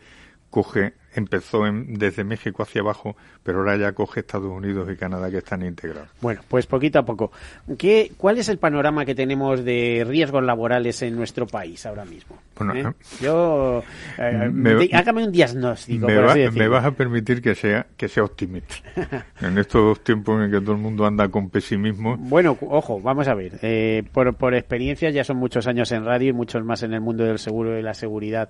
coge, 0.49 0.93
empezó 1.19 1.63
desde 1.87 2.23
México 2.23 2.63
hacia 2.63 2.81
abajo, 2.81 3.15
pero 3.43 3.59
ahora 3.59 3.77
ya 3.77 3.91
coge 3.91 4.21
Estados 4.21 4.51
Unidos 4.51 4.89
y 4.91 4.95
Canadá 4.95 5.29
que 5.29 5.37
están 5.37 5.61
integrados. 5.61 6.09
Bueno, 6.21 6.41
pues 6.47 6.65
poquito 6.65 6.99
a 6.99 7.05
poco. 7.05 7.31
¿Qué, 7.77 8.11
¿Cuál 8.17 8.37
es 8.37 8.49
el 8.49 8.57
panorama 8.57 9.05
que 9.05 9.15
tenemos 9.15 9.63
de 9.63 10.05
riesgos 10.07 10.43
laborales 10.43 11.01
en 11.01 11.15
nuestro 11.15 11.45
país 11.45 11.85
ahora 11.85 12.05
mismo? 12.05 12.37
Bueno, 12.57 12.89
¿Eh? 12.89 12.93
Yo, 13.21 13.83
eh, 14.17 14.89
hágame 14.93 15.23
un 15.23 15.31
diagnóstico. 15.31 16.07
Me, 16.07 16.67
vas 16.67 16.85
a 16.85 16.91
permitir 16.91 17.41
que 17.41 17.55
sea, 17.55 17.85
que 17.95 18.07
sea 18.07 18.23
optimista. 18.23 18.75
en 19.41 19.57
estos 19.57 20.03
tiempos 20.03 20.43
en 20.43 20.51
que 20.51 20.59
todo 20.59 20.73
el 20.73 20.81
mundo 20.81 21.05
anda 21.05 21.27
con 21.29 21.49
pesimismo. 21.49 22.17
Bueno, 22.17 22.57
ojo, 22.61 22.99
vamos 22.99 23.27
a 23.27 23.33
ver. 23.33 23.59
Eh, 23.61 24.03
por, 24.11 24.33
por 24.35 24.55
experiencia, 24.55 25.09
ya 25.09 25.23
son 25.23 25.37
muchos 25.37 25.67
años 25.67 25.91
en 25.91 26.05
radio 26.05 26.29
y 26.29 26.33
muchos 26.33 26.63
más 26.63 26.83
en 26.83 26.93
el 26.93 27.01
mundo 27.01 27.23
del 27.23 27.39
seguro 27.39 27.77
y 27.77 27.81
la 27.81 27.93
seguridad 27.93 28.49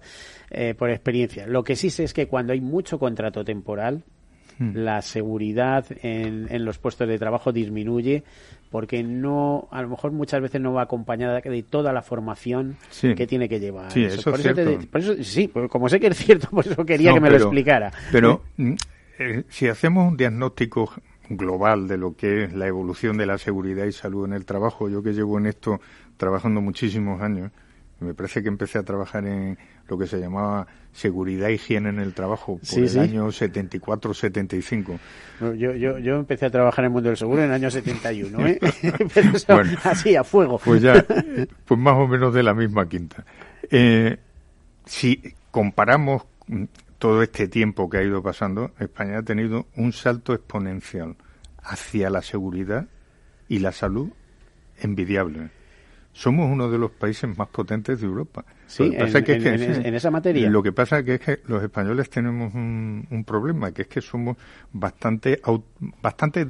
eh, 0.51 0.73
por 0.73 0.89
experiencia. 0.89 1.45
Lo 1.45 1.63
que 1.63 1.75
sí 1.75 1.89
sé 1.89 2.03
es 2.03 2.13
que 2.13 2.27
cuando 2.27 2.53
hay 2.53 2.58
mucho 2.59 2.99
contrato 2.99 3.43
temporal, 3.43 4.03
hmm. 4.57 4.71
la 4.75 5.01
seguridad 5.01 5.85
en, 6.01 6.47
en, 6.49 6.65
los 6.65 6.77
puestos 6.77 7.07
de 7.07 7.17
trabajo 7.17 7.51
disminuye 7.51 8.23
porque 8.69 9.03
no 9.03 9.67
a 9.71 9.81
lo 9.81 9.89
mejor 9.89 10.11
muchas 10.11 10.41
veces 10.41 10.61
no 10.61 10.73
va 10.73 10.83
acompañada 10.83 11.41
de 11.41 11.63
toda 11.63 11.91
la 11.91 12.01
formación 12.01 12.77
que 13.01 13.27
tiene 13.27 13.49
que 13.49 13.59
llevar. 13.59 13.91
Sí, 13.91 14.03
eso, 14.03 14.33
es 14.33 14.41
cierto. 14.41 15.23
sí, 15.23 15.47
pues 15.47 15.69
como 15.69 15.89
sé 15.89 15.99
que 15.99 16.07
es 16.07 16.17
cierto, 16.17 16.49
por 16.49 16.65
eso 16.65 16.85
quería 16.85 17.13
que 17.13 17.19
me 17.19 17.29
lo 17.29 17.37
explicara. 17.37 17.91
Pero 18.11 18.43
mm, 18.57 18.73
eh, 19.19 19.43
si 19.49 19.67
hacemos 19.67 20.07
un 20.07 20.17
diagnóstico 20.17 20.91
global 21.29 21.87
de 21.87 21.97
lo 21.97 22.15
que 22.15 22.45
es 22.45 22.53
la 22.53 22.67
evolución 22.67 23.17
de 23.17 23.25
la 23.25 23.37
seguridad 23.37 23.85
y 23.85 23.91
salud 23.91 24.25
en 24.25 24.33
el 24.33 24.45
trabajo, 24.45 24.89
yo 24.89 25.03
que 25.03 25.13
llevo 25.13 25.37
en 25.37 25.47
esto 25.47 25.79
trabajando 26.17 26.61
muchísimos 26.61 27.21
años, 27.21 27.51
me 28.00 28.13
parece 28.13 28.41
que 28.41 28.48
empecé 28.48 28.77
a 28.77 28.84
trabajar 28.84 29.25
en 29.25 29.58
lo 29.88 29.98
que 29.98 30.08
se 30.08 30.20
llamaba 30.20 30.68
seguridad 30.91 31.50
y 31.50 31.53
higiene 31.53 31.89
en 31.89 32.00
el 32.00 32.13
trabajo 32.13 32.60
por 32.70 32.79
el 32.79 33.00
año 33.00 33.27
74-75. 33.27 35.00
yo, 35.39 35.53
yo, 35.53 36.00
yo 36.00 36.15
empecé 36.15 36.46
a 36.46 36.50
trabajar 36.50 36.86
en 36.86 36.91
el 36.91 36.94
mundo 36.94 37.10
del 37.10 37.18
seguro 37.18 37.41
en 37.41 37.50
el 37.50 37.53
año 37.53 37.70
71, 37.70 38.48
¿eh? 38.48 38.60
Pero 39.13 39.32
así, 39.84 40.15
a 40.15 40.24
fuego. 40.24 40.60
Pues 40.63 40.82
ya, 40.82 41.06
pues 41.65 41.79
más 41.79 41.96
o 41.96 42.08
menos 42.08 42.34
de 42.34 42.44
la 42.44 42.53
misma 42.53 42.88
quinta. 42.88 43.25
Eh, 43.70 44.18
si 44.86 45.36
comparamos 45.51 46.24
todo 46.98 47.22
este 47.22 47.48
tiempo 47.48 47.89
que 47.89 47.98
ha 47.98 48.03
ido 48.03 48.22
pasando, 48.24 48.72
España 48.79 49.20
ha 49.20 49.24
tenido 49.24 49.68
un 49.75 49.94
salto 49.94 50.34
exponencial 50.34 51.15
hacia 51.62 52.10
la 52.10 52.22
seguridad 52.22 52.88
y 53.48 53.60
la 53.60 53.72
salud 53.72 54.10
envidiable. 54.82 55.50
Somos 56.13 56.49
uno 56.51 56.69
de 56.69 56.77
los 56.77 56.91
países 56.91 57.37
más 57.37 57.47
potentes 57.47 58.01
de 58.01 58.07
Europa. 58.07 58.45
Sí, 58.67 58.91
en, 58.93 59.95
esa 59.95 60.11
materia. 60.11 60.49
Lo 60.49 60.61
que 60.61 60.71
pasa 60.71 61.03
que 61.03 61.15
es 61.15 61.19
que 61.21 61.39
los 61.47 61.63
españoles 61.63 62.09
tenemos 62.09 62.53
un, 62.53 63.07
un 63.09 63.23
problema, 63.23 63.71
que 63.71 63.83
es 63.83 63.87
que 63.87 64.01
somos 64.01 64.37
bastante, 64.71 65.41
bastante 66.01 66.47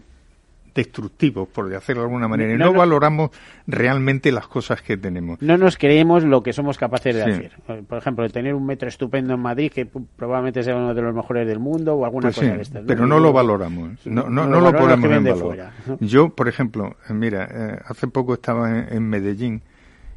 destructivos, 0.74 1.48
por 1.48 1.70
decirlo 1.70 2.02
de 2.02 2.08
alguna 2.08 2.28
manera, 2.28 2.54
y 2.54 2.58
no, 2.58 2.74
valoramos 2.74 3.32
realmente 3.68 4.32
las 4.32 4.48
cosas 4.48 4.82
que 4.82 4.98
tenemos. 4.98 5.42
No 5.42 5.58
nos 5.58 5.78
creemos 5.78 6.24
lo 6.24 6.44
que 6.44 6.54
somos 6.54 6.78
capaces 6.78 7.16
de 7.16 7.24
hacer. 7.24 7.52
Por 7.88 7.98
ejemplo, 7.98 8.30
tener 8.30 8.54
un 8.54 8.66
metro 8.66 8.90
estupendo 8.90 9.34
en 9.34 9.40
Madrid, 9.40 9.72
que 9.72 9.86
probablemente 9.86 10.64
sea 10.64 10.76
uno 10.76 10.94
de 10.94 11.02
los 11.02 11.14
mejores 11.14 11.48
del 11.48 11.60
mundo, 11.60 11.96
o 11.96 12.06
alguna 12.06 12.28
pues 12.28 12.36
cosa 12.36 12.54
de 12.56 12.62
estas. 12.62 12.84
Pero 12.86 13.06
no 13.06 13.20
lo 13.20 13.34
valoramos, 13.34 14.06
no, 14.06 14.30
no, 14.30 14.46
lo 14.48 14.74
ponemos 14.74 15.12
en 15.12 15.24
valor. 15.24 15.58
Yo, 16.00 16.30
por 16.30 16.48
ejemplo, 16.48 16.96
mira, 17.10 17.48
eh, 17.52 17.80
hace 17.86 18.08
poco 18.08 18.34
estaba 18.34 18.88
en, 18.88 19.10
Medellín 19.10 19.64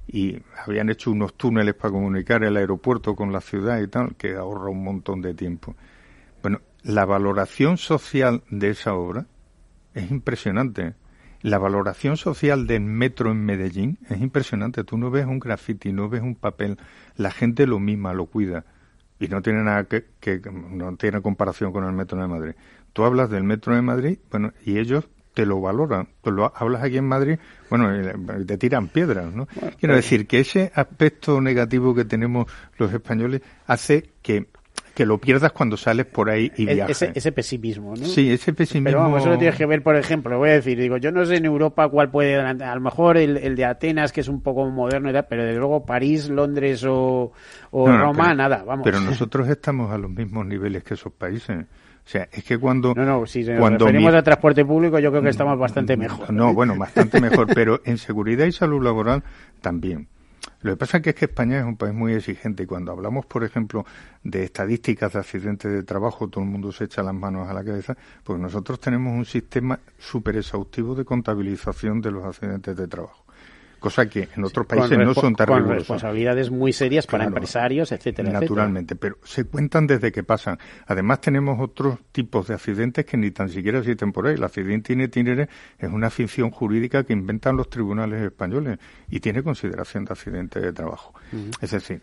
y 0.06 0.38
habían 0.66 0.90
hecho 0.90 1.10
unos 1.10 1.34
túneles 1.34 1.74
para 1.74 1.92
comunicar 1.92 2.44
el 2.44 2.56
aeropuerto 2.56 3.14
con 3.14 3.32
la 3.32 3.40
ciudad 3.40 3.80
y 3.80 3.88
tal, 3.88 4.14
que 4.16 4.34
ahorra 4.34 4.68
un 4.68 4.84
montón 4.84 5.22
de 5.22 5.34
tiempo. 5.34 5.74
Bueno, 6.42 6.60
la 6.82 7.04
valoración 7.04 7.78
social 7.78 8.42
de 8.50 8.70
esa 8.70 8.94
obra 8.94 9.26
es 9.94 10.10
impresionante. 10.10 10.94
La 11.42 11.58
valoración 11.58 12.16
social 12.16 12.66
del 12.66 12.82
metro 12.82 13.32
en 13.32 13.44
Medellín 13.44 13.98
es 14.08 14.20
impresionante. 14.20 14.84
Tú 14.84 14.96
no 14.96 15.10
ves 15.10 15.26
un 15.26 15.40
graffiti, 15.40 15.92
no 15.92 16.08
ves 16.08 16.22
un 16.22 16.36
papel. 16.36 16.78
La 17.16 17.32
gente 17.32 17.66
lo 17.66 17.80
misma 17.80 18.14
lo 18.14 18.26
cuida. 18.26 18.64
Y 19.18 19.28
no 19.28 19.42
tiene 19.42 19.62
nada 19.62 19.84
que, 19.84 20.04
que 20.20 20.40
no 20.40 20.96
tiene 20.96 21.20
comparación 21.20 21.72
con 21.72 21.84
el 21.84 21.92
metro 21.92 22.20
de 22.20 22.28
Madrid. 22.28 22.54
Tú 22.92 23.04
hablas 23.04 23.30
del 23.30 23.44
metro 23.44 23.74
de 23.74 23.82
Madrid, 23.82 24.18
bueno, 24.30 24.52
y 24.64 24.78
ellos 24.78 25.08
te 25.34 25.46
lo 25.46 25.60
valoran. 25.60 26.08
Tú 26.22 26.30
lo 26.30 26.52
hablas 26.54 26.82
aquí 26.82 26.98
en 26.98 27.08
Madrid, 27.08 27.38
bueno, 27.70 27.90
te 28.46 28.58
tiran 28.58 28.88
piedras, 28.88 29.32
¿no? 29.32 29.46
Quiero 29.78 29.96
decir 29.96 30.26
que 30.26 30.40
ese 30.40 30.72
aspecto 30.74 31.40
negativo 31.40 31.94
que 31.94 32.04
tenemos 32.04 32.46
los 32.78 32.92
españoles 32.92 33.42
hace 33.66 34.10
que 34.22 34.48
que 34.94 35.06
lo 35.06 35.18
pierdas 35.18 35.52
cuando 35.52 35.76
sales 35.76 36.06
por 36.06 36.30
ahí 36.30 36.52
y 36.56 36.68
e-, 36.68 36.74
viajas. 36.74 37.02
Ese, 37.14 37.32
pesimismo, 37.32 37.94
¿no? 37.96 38.04
Sí, 38.04 38.30
ese 38.30 38.52
pesimismo. 38.52 38.84
Pero 38.84 38.98
vamos, 39.00 39.20
eso 39.20 39.30
lo 39.30 39.38
tienes 39.38 39.56
que 39.56 39.66
ver, 39.66 39.82
por 39.82 39.96
ejemplo, 39.96 40.38
voy 40.38 40.50
a 40.50 40.54
decir, 40.54 40.78
digo, 40.78 40.96
yo 40.96 41.10
no 41.10 41.24
sé 41.24 41.36
en 41.36 41.44
Europa 41.44 41.88
cuál 41.88 42.10
puede, 42.10 42.36
a 42.36 42.74
lo 42.74 42.80
mejor 42.80 43.16
el, 43.16 43.56
de 43.56 43.64
Atenas, 43.64 44.12
que 44.12 44.20
es 44.20 44.28
un 44.28 44.42
poco 44.42 44.68
moderno 44.70 45.10
y 45.10 45.12
tal, 45.12 45.26
pero 45.28 45.44
desde 45.44 45.58
luego 45.58 45.84
París, 45.84 46.28
Londres 46.28 46.84
o, 46.86 47.32
Roma, 47.72 48.34
nada, 48.34 48.62
vamos. 48.64 48.84
Pero 48.84 49.00
nosotros 49.00 49.48
estamos 49.48 49.90
a 49.92 49.98
los 49.98 50.10
mismos 50.10 50.46
niveles 50.46 50.84
que 50.84 50.94
esos 50.94 51.12
países. 51.12 51.64
O 52.04 52.08
sea, 52.08 52.28
es 52.32 52.42
que 52.42 52.58
cuando... 52.58 52.94
No, 52.94 53.04
no, 53.04 53.26
si 53.26 53.44
nos 53.44 53.60
cuando 53.60 53.86
referimos 53.86 54.12
a 54.14 54.22
transporte 54.22 54.64
público, 54.64 54.98
yo 54.98 55.10
creo 55.10 55.22
que 55.22 55.28
estamos 55.28 55.56
bastante 55.56 55.96
mejor. 55.96 56.32
No, 56.32 56.52
bueno, 56.52 56.76
bastante 56.76 57.20
mejor, 57.20 57.46
pero 57.54 57.80
en 57.84 57.96
seguridad 57.96 58.44
y 58.44 58.52
salud 58.52 58.82
laboral 58.82 59.22
también. 59.60 60.08
Lo 60.62 60.72
que 60.72 60.76
pasa 60.76 60.98
es 60.98 61.14
que 61.14 61.24
España 61.24 61.58
es 61.58 61.64
un 61.64 61.76
país 61.76 61.94
muy 61.94 62.14
exigente 62.14 62.62
y 62.62 62.66
cuando 62.66 62.92
hablamos, 62.92 63.26
por 63.26 63.44
ejemplo, 63.44 63.84
de 64.22 64.44
estadísticas 64.44 65.12
de 65.12 65.18
accidentes 65.18 65.72
de 65.72 65.82
trabajo, 65.82 66.28
todo 66.28 66.44
el 66.44 66.50
mundo 66.50 66.72
se 66.72 66.84
echa 66.84 67.02
las 67.02 67.14
manos 67.14 67.48
a 67.48 67.54
la 67.54 67.64
cabeza, 67.64 67.96
pues 68.22 68.38
nosotros 68.38 68.80
tenemos 68.80 69.16
un 69.16 69.24
sistema 69.24 69.78
súper 69.98 70.36
exhaustivo 70.36 70.94
de 70.94 71.04
contabilización 71.04 72.00
de 72.00 72.10
los 72.12 72.24
accidentes 72.24 72.76
de 72.76 72.88
trabajo 72.88 73.21
cosa 73.82 74.08
que 74.08 74.28
en 74.34 74.44
otros 74.44 74.66
países 74.66 74.96
no 74.96 75.12
son 75.12 75.34
tan 75.34 75.46
Con 75.46 75.68
responsabilidades 75.68 76.50
muy 76.50 76.72
serias 76.72 77.06
para 77.06 77.24
empresarios, 77.24 77.92
etcétera. 77.92 78.30
Naturalmente, 78.32 78.96
pero 78.96 79.18
se 79.24 79.44
cuentan 79.44 79.86
desde 79.86 80.10
que 80.10 80.22
pasan. 80.22 80.58
Además 80.86 81.20
tenemos 81.20 81.60
otros 81.60 81.98
tipos 82.12 82.48
de 82.48 82.54
accidentes 82.54 83.04
que 83.04 83.18
ni 83.18 83.30
tan 83.30 83.50
siquiera 83.50 83.80
existen 83.80 84.12
por 84.12 84.26
ahí. 84.26 84.34
El 84.34 84.44
accidente 84.44 84.94
itinere 84.94 85.48
es 85.78 85.90
una 85.90 86.08
ficción 86.08 86.50
jurídica 86.50 87.04
que 87.04 87.12
inventan 87.12 87.56
los 87.56 87.68
tribunales 87.68 88.22
españoles 88.22 88.78
y 89.10 89.20
tiene 89.20 89.42
consideración 89.42 90.04
de 90.04 90.12
accidente 90.12 90.60
de 90.60 90.72
trabajo. 90.72 91.12
Es 91.60 91.72
decir, 91.72 92.00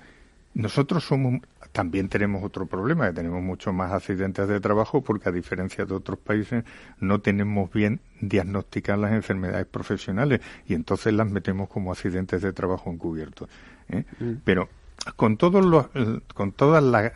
nosotros 0.53 1.03
somos 1.03 1.41
también 1.71 2.09
tenemos 2.09 2.43
otro 2.43 2.65
problema, 2.65 3.07
que 3.07 3.13
tenemos 3.13 3.41
muchos 3.41 3.73
más 3.73 3.91
accidentes 3.91 4.47
de 4.47 4.59
trabajo 4.59 5.01
porque 5.01 5.29
a 5.29 5.31
diferencia 5.31 5.85
de 5.85 5.93
otros 5.93 6.17
países 6.19 6.63
no 6.99 7.21
tenemos 7.21 7.71
bien 7.71 7.99
diagnosticadas 8.21 9.01
las 9.01 9.13
enfermedades 9.13 9.67
profesionales 9.67 10.41
y 10.67 10.73
entonces 10.73 11.13
las 11.13 11.29
metemos 11.29 11.69
como 11.69 11.91
accidentes 11.91 12.41
de 12.41 12.53
trabajo 12.53 12.91
encubiertos. 12.91 13.49
¿eh? 13.89 14.03
Mm. 14.19 14.33
Pero 14.43 14.69
con 15.15 15.37
todos 15.37 15.65
los, 15.65 15.87
con 16.33 16.51
todas 16.51 16.83
las, 16.83 17.13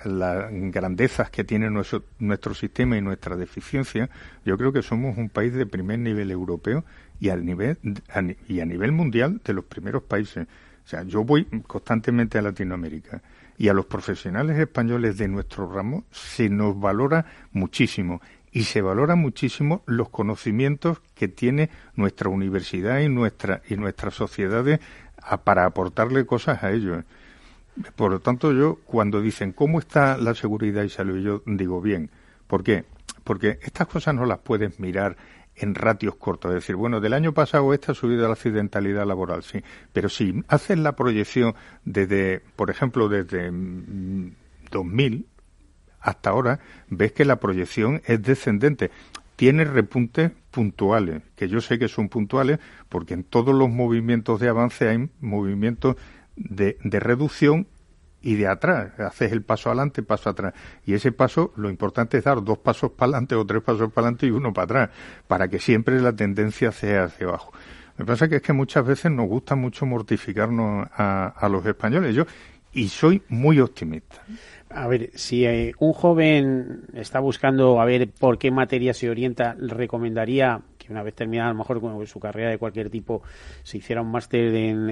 grandezas 0.72 1.30
que 1.30 1.44
tiene 1.44 1.70
nuestro, 1.70 2.04
nuestro 2.20 2.54
sistema 2.54 2.98
y 2.98 3.02
nuestra 3.02 3.36
deficiencia, 3.36 4.10
yo 4.46 4.58
creo 4.58 4.72
que 4.72 4.82
somos 4.82 5.18
un 5.18 5.30
país 5.30 5.54
de 5.54 5.66
primer 5.66 6.00
nivel 6.00 6.32
europeo 6.32 6.86
y 7.20 7.30
a 7.30 7.36
nivel 7.36 7.78
y 8.48 8.60
a 8.60 8.66
nivel 8.66 8.92
mundial 8.92 9.42
de 9.44 9.54
los 9.54 9.66
primeros 9.66 10.04
países. 10.04 10.48
O 10.86 10.88
sea, 10.88 11.04
yo 11.04 11.24
voy 11.24 11.46
constantemente 11.68 12.38
a 12.38 12.42
Latinoamérica 12.42 13.22
y 13.64 13.70
a 13.70 13.74
los 13.74 13.86
profesionales 13.86 14.60
españoles 14.60 15.18
de 15.18 15.30
nuestro 15.30 15.72
ramo 15.72 16.04
se 16.12 16.50
nos 16.50 16.78
valora 16.78 17.26
muchísimo 17.54 18.20
y 18.52 18.64
se 18.66 18.82
valora 18.82 19.16
muchísimo 19.16 19.84
los 19.86 20.10
conocimientos 20.10 21.00
que 21.16 21.30
tiene 21.30 21.70
nuestra 21.96 22.28
universidad 22.28 23.00
y 23.00 23.08
nuestra 23.08 23.62
y 23.70 23.78
nuestras 23.78 24.16
sociedades 24.16 24.82
para 25.46 25.64
aportarle 25.64 26.26
cosas 26.26 26.62
a 26.62 26.74
ellos. 26.74 27.06
Por 27.96 28.12
lo 28.12 28.20
tanto, 28.20 28.52
yo 28.52 28.80
cuando 28.84 29.22
dicen 29.22 29.54
cómo 29.54 29.80
está 29.80 30.18
la 30.18 30.36
seguridad 30.36 30.84
y 30.84 30.90
salud, 30.90 31.20
yo 31.20 31.42
digo 31.46 31.80
bien. 31.80 32.10
¿Por 32.48 32.66
qué? 32.66 32.84
Porque 33.24 33.60
estas 33.62 33.88
cosas 33.88 34.14
no 34.14 34.26
las 34.26 34.40
puedes 34.40 34.78
mirar 34.82 35.16
en 35.56 35.76
ratios 35.76 36.16
cortos. 36.16 36.52
Es 36.52 36.56
decir, 36.56 36.76
bueno, 36.76 37.00
del 37.00 37.14
año 37.14 37.34
pasado 37.34 37.74
esta 37.74 37.92
ha 37.92 37.96
subido 37.96 38.28
la 38.28 38.34
accidentalidad 38.34 39.06
laboral, 39.06 39.44
sí. 39.44 39.64
Pero 39.92 40.10
si 40.10 40.44
haces 40.48 40.78
la 40.78 40.96
proyección 40.96 41.56
desde, 41.86 42.42
por 42.56 42.70
ejemplo, 42.70 43.10
desde 43.10 43.52
2000 44.72 45.18
mm, 45.20 45.24
hasta 46.02 46.32
ahora, 46.32 46.60
ves 46.90 47.14
que 47.14 47.26
la 47.26 47.38
proyección 47.38 48.02
es 48.06 48.22
descendente. 48.22 48.92
Tiene 49.36 49.64
repuntes 49.64 50.32
puntuales, 50.52 51.24
que 51.36 51.48
yo 51.48 51.62
sé 51.62 51.80
que 51.80 51.88
son 51.88 52.10
puntuales, 52.10 52.60
porque 52.90 53.14
en 53.14 53.24
todos 53.24 53.56
los 53.56 53.70
movimientos 53.70 54.40
de 54.40 54.50
avance 54.50 54.88
hay 54.88 55.10
movimientos 55.22 55.96
de, 56.36 56.78
de 56.84 57.00
reducción 57.00 57.68
y 58.24 58.36
de 58.36 58.48
atrás. 58.48 59.00
Haces 59.00 59.32
el 59.32 59.44
paso 59.44 59.70
adelante, 59.70 60.02
paso 60.02 60.30
atrás. 60.30 60.54
Y 60.86 60.94
ese 60.94 61.12
paso, 61.12 61.54
lo 61.58 61.70
importante 61.70 62.18
es 62.18 62.24
dar 62.24 62.44
dos 62.44 62.58
pasos 62.58 62.92
para 62.92 63.12
adelante 63.12 63.36
o 63.36 63.46
tres 63.46 63.62
pasos 63.62 63.92
para 63.92 64.08
adelante 64.08 64.26
y 64.26 64.32
uno 64.32 64.52
para 64.52 64.66
atrás, 64.66 64.90
para 65.28 65.48
que 65.48 65.60
siempre 65.60 66.00
la 66.02 66.14
tendencia 66.14 66.72
sea 66.72 67.04
hacia 67.06 67.28
abajo. 67.28 67.54
Me 67.98 68.06
pasa 68.06 68.28
que 68.28 68.38
es 68.38 68.42
que 68.42 68.54
muchas 68.54 68.86
veces 68.86 69.12
nos 69.12 69.28
gusta 69.28 69.56
mucho 69.56 69.86
mortificarnos 69.86 70.88
a, 70.96 71.28
a 71.28 71.50
los 71.50 71.64
españoles. 71.66 72.16
Yo, 72.16 72.26
y 72.74 72.88
soy 72.90 73.22
muy 73.30 73.60
optimista. 73.60 74.24
A 74.70 74.88
ver, 74.88 75.12
si 75.14 75.46
eh, 75.46 75.74
un 75.78 75.94
joven 75.94 76.86
está 76.94 77.20
buscando 77.20 77.80
a 77.80 77.86
ver 77.86 78.10
por 78.10 78.40
qué 78.40 78.50
materia 78.50 78.94
se 78.96 79.10
orienta, 79.10 79.56
recomendaría 79.60 80.62
que 80.86 80.94
una 80.94 81.04
vez 81.04 81.16
terminada 81.16 81.50
a 81.50 81.54
lo 81.54 81.60
mejor 81.60 81.82
con 81.82 82.06
su 82.08 82.20
carrera 82.20 82.50
de 82.50 82.58
cualquier 82.58 82.90
tipo 82.90 83.24
se 83.64 83.78
hiciera 83.78 84.02
un 84.02 84.12
máster 84.12 84.54
en, 84.56 84.90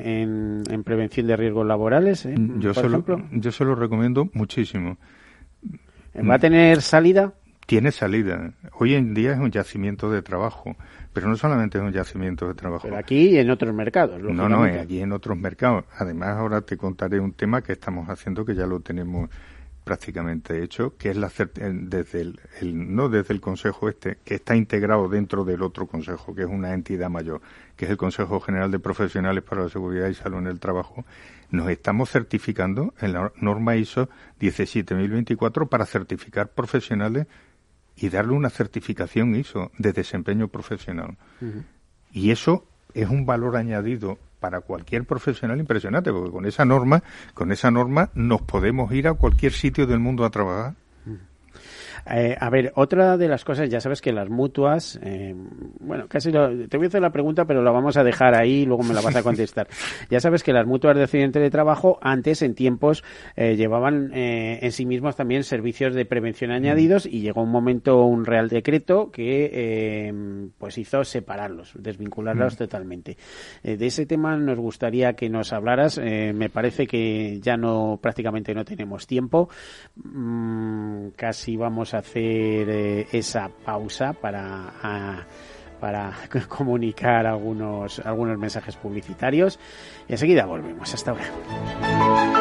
en, 0.69 0.83
prevención 0.83 1.27
de 1.27 1.35
riesgos 1.35 1.65
laborales, 1.65 2.25
¿eh? 2.25 2.35
yo, 2.57 2.73
se 2.73 2.89
lo, 2.89 3.03
yo 3.31 3.51
se 3.51 3.65
lo 3.65 3.75
recomiendo 3.75 4.29
muchísimo. 4.33 4.97
¿Va 6.15 6.35
a 6.35 6.39
tener 6.39 6.81
salida? 6.81 7.33
Tiene 7.65 7.91
salida. 7.91 8.51
Hoy 8.79 8.95
en 8.95 9.13
día 9.13 9.33
es 9.33 9.39
un 9.39 9.51
yacimiento 9.51 10.11
de 10.11 10.21
trabajo, 10.21 10.75
pero 11.13 11.29
no 11.29 11.37
solamente 11.37 11.77
es 11.77 11.83
un 11.83 11.93
yacimiento 11.93 12.47
de 12.47 12.53
trabajo. 12.53 12.83
Pero 12.83 12.97
aquí 12.97 13.29
y 13.29 13.37
en 13.37 13.49
otros 13.49 13.73
mercados. 13.73 14.21
No, 14.21 14.49
no, 14.49 14.63
aquí 14.63 15.01
en 15.01 15.11
otros 15.13 15.37
mercados. 15.37 15.85
Además, 15.97 16.29
ahora 16.37 16.61
te 16.61 16.75
contaré 16.75 17.19
un 17.19 17.33
tema 17.33 17.61
que 17.61 17.73
estamos 17.73 18.09
haciendo 18.09 18.43
que 18.43 18.55
ya 18.55 18.65
lo 18.65 18.81
tenemos 18.81 19.29
prácticamente 19.83 20.63
hecho, 20.63 20.95
que 20.97 21.09
es 21.09 21.17
la 21.17 21.31
desde 21.73 22.21
el, 22.21 22.39
no 22.95 23.09
desde 23.09 23.33
el 23.33 23.41
Consejo 23.41 23.89
este, 23.89 24.17
que 24.23 24.35
está 24.35 24.55
integrado 24.55 25.09
dentro 25.09 25.43
del 25.43 25.61
otro 25.63 25.87
Consejo, 25.87 26.35
que 26.35 26.43
es 26.43 26.47
una 26.47 26.73
entidad 26.73 27.09
mayor, 27.09 27.41
que 27.75 27.85
es 27.85 27.91
el 27.91 27.97
Consejo 27.97 28.39
General 28.39 28.69
de 28.71 28.79
Profesionales 28.79 29.43
para 29.43 29.63
la 29.63 29.69
Seguridad 29.69 30.07
y 30.07 30.13
Salud 30.13 30.39
en 30.39 30.47
el 30.47 30.59
Trabajo, 30.59 31.03
nos 31.49 31.69
estamos 31.69 32.09
certificando 32.09 32.93
en 33.01 33.13
la 33.13 33.31
norma 33.37 33.75
ISO 33.75 34.09
17024 34.39 35.67
para 35.67 35.85
certificar 35.85 36.49
profesionales 36.49 37.27
y 37.95 38.09
darle 38.09 38.33
una 38.33 38.49
certificación 38.49 39.35
ISO 39.35 39.71
de 39.77 39.93
desempeño 39.93 40.47
profesional. 40.47 41.17
Y 42.11 42.31
eso 42.31 42.65
es 42.93 43.09
un 43.09 43.25
valor 43.25 43.57
añadido 43.57 44.17
para 44.41 44.59
cualquier 44.59 45.05
profesional 45.05 45.59
impresionante, 45.59 46.11
porque 46.11 46.31
con 46.31 46.45
esa 46.45 46.65
norma, 46.65 47.03
con 47.33 47.53
esa 47.53 47.71
norma 47.71 48.09
nos 48.15 48.41
podemos 48.41 48.91
ir 48.91 49.07
a 49.07 49.13
cualquier 49.13 49.53
sitio 49.53 49.87
del 49.87 49.99
mundo 49.99 50.25
a 50.25 50.31
trabajar. 50.31 50.73
Eh, 52.09 52.35
a 52.39 52.49
ver, 52.49 52.71
otra 52.75 53.17
de 53.17 53.27
las 53.27 53.43
cosas, 53.43 53.69
ya 53.69 53.79
sabes 53.79 54.01
que 54.01 54.11
las 54.11 54.29
mutuas, 54.29 54.99
eh, 55.03 55.35
bueno, 55.79 56.07
casi 56.07 56.31
te 56.31 56.77
voy 56.77 56.85
a 56.85 56.87
hacer 56.87 57.01
la 57.01 57.11
pregunta, 57.11 57.45
pero 57.45 57.61
la 57.61 57.71
vamos 57.71 57.97
a 57.97 58.03
dejar 58.03 58.35
ahí 58.35 58.61
y 58.61 58.65
luego 58.65 58.83
me 58.83 58.93
la 58.93 59.01
vas 59.01 59.15
a 59.15 59.23
contestar. 59.23 59.67
ya 60.09 60.19
sabes 60.19 60.43
que 60.43 60.53
las 60.53 60.65
mutuas 60.65 60.95
de 60.95 61.03
accidente 61.03 61.39
de 61.39 61.49
trabajo 61.49 61.99
antes, 62.01 62.41
en 62.41 62.55
tiempos, 62.55 63.03
eh, 63.35 63.55
llevaban 63.55 64.11
en 64.13 64.71
sí 64.71 64.85
mismos 64.85 65.15
también 65.15 65.43
servicios 65.43 65.93
de 65.93 66.05
prevención 66.05 66.51
añadidos 66.51 67.05
y 67.05 67.21
llegó 67.21 67.43
un 67.43 67.51
momento, 67.51 68.03
un 68.03 68.25
real 68.25 68.49
decreto 68.49 69.11
que 69.11 70.51
pues 70.57 70.77
hizo 70.77 71.03
separarlos, 71.03 71.73
desvincularlos 71.75 72.57
totalmente. 72.57 73.17
de 73.63 73.85
ese 73.85 74.05
tema 74.05 74.35
nos 74.37 74.57
gustaría 74.57 75.13
que 75.13 75.29
nos 75.29 75.53
hablaras. 75.53 75.97
me 75.99 76.49
parece 76.49 76.87
que 76.87 77.39
ya 77.41 77.57
no 77.57 77.99
prácticamente 78.01 78.53
no 78.53 78.65
tenemos 78.65 79.07
tiempo. 79.07 79.49
Mm, 79.95 81.09
casi 81.15 81.55
vamos 81.57 81.90
hacer 81.93 82.69
eh, 82.69 83.07
esa 83.11 83.49
pausa 83.49 84.13
para, 84.13 85.25
para 85.79 86.13
comunicar 86.47 87.25
algunos, 87.27 87.99
algunos 87.99 88.37
mensajes 88.37 88.75
publicitarios. 88.75 89.59
Y 90.07 90.13
enseguida 90.13 90.45
volvemos. 90.45 90.93
Hasta 90.93 91.11
ahora. 91.11 92.40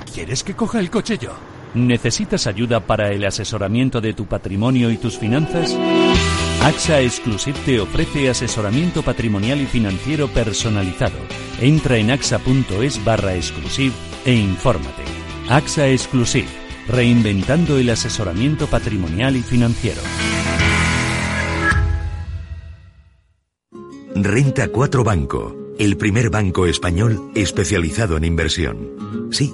¿Quieres 0.13 0.43
que 0.43 0.55
coja 0.55 0.79
el 0.79 0.89
coche 0.89 1.17
yo? 1.17 1.31
¿Necesitas 1.73 2.45
ayuda 2.45 2.81
para 2.81 3.11
el 3.11 3.23
asesoramiento 3.23 4.01
de 4.01 4.13
tu 4.13 4.25
patrimonio 4.25 4.91
y 4.91 4.97
tus 4.97 5.17
finanzas? 5.17 5.73
AXA 6.61 6.99
Exclusive 6.99 7.57
te 7.65 7.79
ofrece 7.79 8.29
asesoramiento 8.29 9.03
patrimonial 9.03 9.61
y 9.61 9.65
financiero 9.65 10.27
personalizado. 10.27 11.15
Entra 11.61 11.97
en 11.97 12.11
axa.es 12.11 13.03
barra 13.05 13.35
exclusive 13.35 13.93
e 14.25 14.33
infórmate. 14.33 15.03
AXA 15.47 15.87
Exclusive, 15.87 16.47
reinventando 16.89 17.77
el 17.77 17.89
asesoramiento 17.89 18.67
patrimonial 18.67 19.37
y 19.37 19.41
financiero. 19.41 20.01
Renta 24.13 24.67
4 24.67 25.03
Banco, 25.05 25.55
el 25.79 25.95
primer 25.95 26.29
banco 26.29 26.65
español 26.65 27.31
especializado 27.33 28.17
en 28.17 28.25
inversión. 28.25 29.29
Sí 29.31 29.53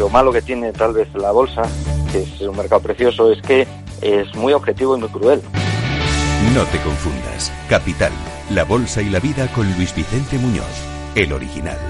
lo 0.00 0.08
malo 0.08 0.32
que 0.32 0.40
tiene 0.40 0.72
tal 0.72 0.94
vez 0.94 1.08
la 1.14 1.30
bolsa, 1.30 1.60
que 2.10 2.22
es 2.22 2.40
un 2.40 2.56
mercado 2.56 2.80
precioso, 2.80 3.30
es 3.30 3.42
que 3.42 3.68
es 4.00 4.34
muy 4.34 4.54
objetivo 4.54 4.96
y 4.96 5.00
muy 5.00 5.10
cruel. 5.10 5.42
No 6.54 6.64
te 6.64 6.78
confundas. 6.78 7.52
Capital, 7.68 8.10
la 8.50 8.64
bolsa 8.64 9.02
y 9.02 9.10
la 9.10 9.20
vida 9.20 9.46
con 9.52 9.70
Luis 9.76 9.94
Vicente 9.94 10.38
Muñoz, 10.38 10.64
el 11.14 11.34
original. 11.34 11.89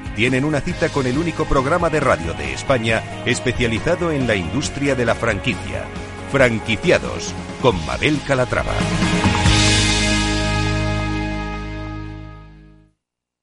tienen 0.15 0.45
una 0.45 0.61
cita 0.61 0.89
con 0.89 1.05
el 1.07 1.17
único 1.17 1.45
programa 1.45 1.89
de 1.89 1.99
radio 1.99 2.33
de 2.33 2.53
España 2.53 3.03
especializado 3.25 4.11
en 4.11 4.27
la 4.27 4.35
industria 4.35 4.95
de 4.95 5.05
la 5.05 5.15
franquicia. 5.15 5.85
Franquiciados 6.31 7.33
con 7.61 7.83
Mabel 7.85 8.19
Calatrava. 8.25 8.73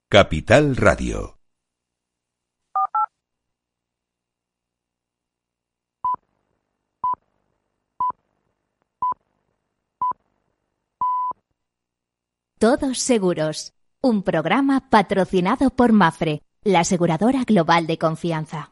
Capital 0.09 0.75
Radio. 0.75 1.39
Todos 12.59 12.99
Seguros, 12.99 13.73
un 14.01 14.21
programa 14.23 14.89
patrocinado 14.89 15.69
por 15.69 15.93
Mafre, 15.93 16.41
la 16.71 16.81
aseguradora 16.81 17.43
global 17.45 17.87
de 17.87 17.97
confianza. 17.97 18.69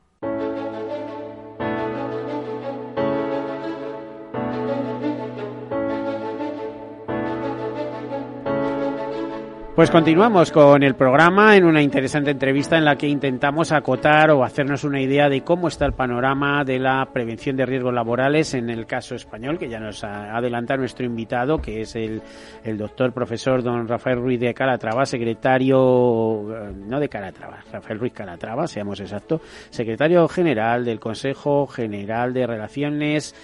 Pues 9.77 9.91
continuamos 9.91 10.51
con 10.51 10.81
el 10.81 10.95
programa 10.95 11.55
en 11.55 11.63
una 11.63 11.83
interesante 11.83 12.31
entrevista 12.31 12.79
en 12.79 12.83
la 12.83 12.95
que 12.95 13.07
intentamos 13.07 13.71
acotar 13.71 14.31
o 14.31 14.43
hacernos 14.43 14.83
una 14.83 14.99
idea 14.99 15.29
de 15.29 15.43
cómo 15.43 15.67
está 15.67 15.85
el 15.85 15.93
panorama 15.93 16.63
de 16.63 16.79
la 16.79 17.07
prevención 17.13 17.55
de 17.55 17.67
riesgos 17.67 17.93
laborales 17.93 18.55
en 18.55 18.71
el 18.71 18.87
caso 18.87 19.13
español, 19.13 19.59
que 19.59 19.69
ya 19.69 19.79
nos 19.79 20.03
adelanta 20.03 20.77
nuestro 20.77 21.05
invitado, 21.05 21.59
que 21.59 21.81
es 21.81 21.95
el, 21.95 22.23
el 22.63 22.75
doctor 22.75 23.13
profesor 23.13 23.61
don 23.61 23.87
Rafael 23.87 24.17
Ruiz 24.17 24.39
de 24.39 24.51
Calatrava, 24.55 25.05
secretario, 25.05 26.47
eh, 26.55 26.73
no 26.87 26.99
de 26.99 27.07
Calatrava, 27.07 27.59
Rafael 27.71 27.99
Ruiz 27.99 28.13
Calatrava, 28.13 28.65
seamos 28.65 28.99
exactos, 28.99 29.41
secretario 29.69 30.27
general 30.27 30.85
del 30.85 30.99
Consejo 30.99 31.67
General 31.67 32.33
de 32.33 32.47
Relaciones 32.47 33.35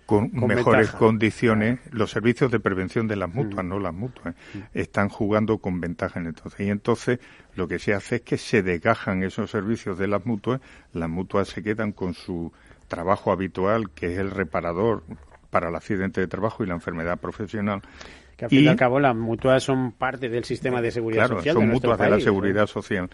con, 0.06 0.30
mejores 0.32 0.92
condiciones, 0.92 1.80
los 1.90 2.12
servicios 2.12 2.50
de 2.52 2.60
prevención 2.60 3.08
de 3.08 3.16
las 3.16 3.32
mutuas, 3.34 3.64
mm. 3.64 3.68
no 3.68 3.80
las 3.80 3.92
mutuas, 3.92 4.34
mm. 4.54 4.58
están 4.72 5.08
jugando 5.08 5.58
con 5.58 5.80
ventaja 5.80 6.20
en 6.20 6.26
entonces. 6.26 6.60
Y 6.60 6.70
entonces 6.70 7.18
lo 7.56 7.66
que 7.66 7.78
se 7.80 7.92
hace 7.92 8.16
es 8.16 8.22
que 8.22 8.38
se 8.38 8.62
desgajan 8.62 9.24
esos 9.24 9.50
servicios 9.50 9.98
de 9.98 10.06
las 10.06 10.24
mutuas, 10.24 10.60
las 10.92 11.10
mutuas 11.10 11.48
se 11.48 11.62
quedan 11.62 11.92
con 11.92 12.14
su 12.14 12.52
trabajo 12.86 13.32
habitual, 13.32 13.90
que 13.90 14.12
es 14.12 14.18
el 14.18 14.30
reparador 14.30 15.02
para 15.50 15.68
el 15.68 15.74
accidente 15.74 16.20
de 16.20 16.28
trabajo 16.28 16.62
y 16.62 16.68
la 16.68 16.74
enfermedad 16.74 17.18
profesional. 17.18 17.82
Que 18.36 18.44
al 18.44 18.50
fin 18.50 18.64
y 18.64 18.68
al 18.68 18.76
cabo 18.76 19.00
las 19.00 19.16
mutuas 19.16 19.62
son 19.62 19.92
parte 19.92 20.28
del 20.28 20.44
sistema 20.44 20.80
de 20.80 20.92
seguridad 20.92 21.28
social. 21.28 21.54
Son 21.54 21.68
mutuas 21.68 21.98
de 21.98 22.10
la 22.10 22.20
seguridad 22.20 22.66
social. 22.66 23.10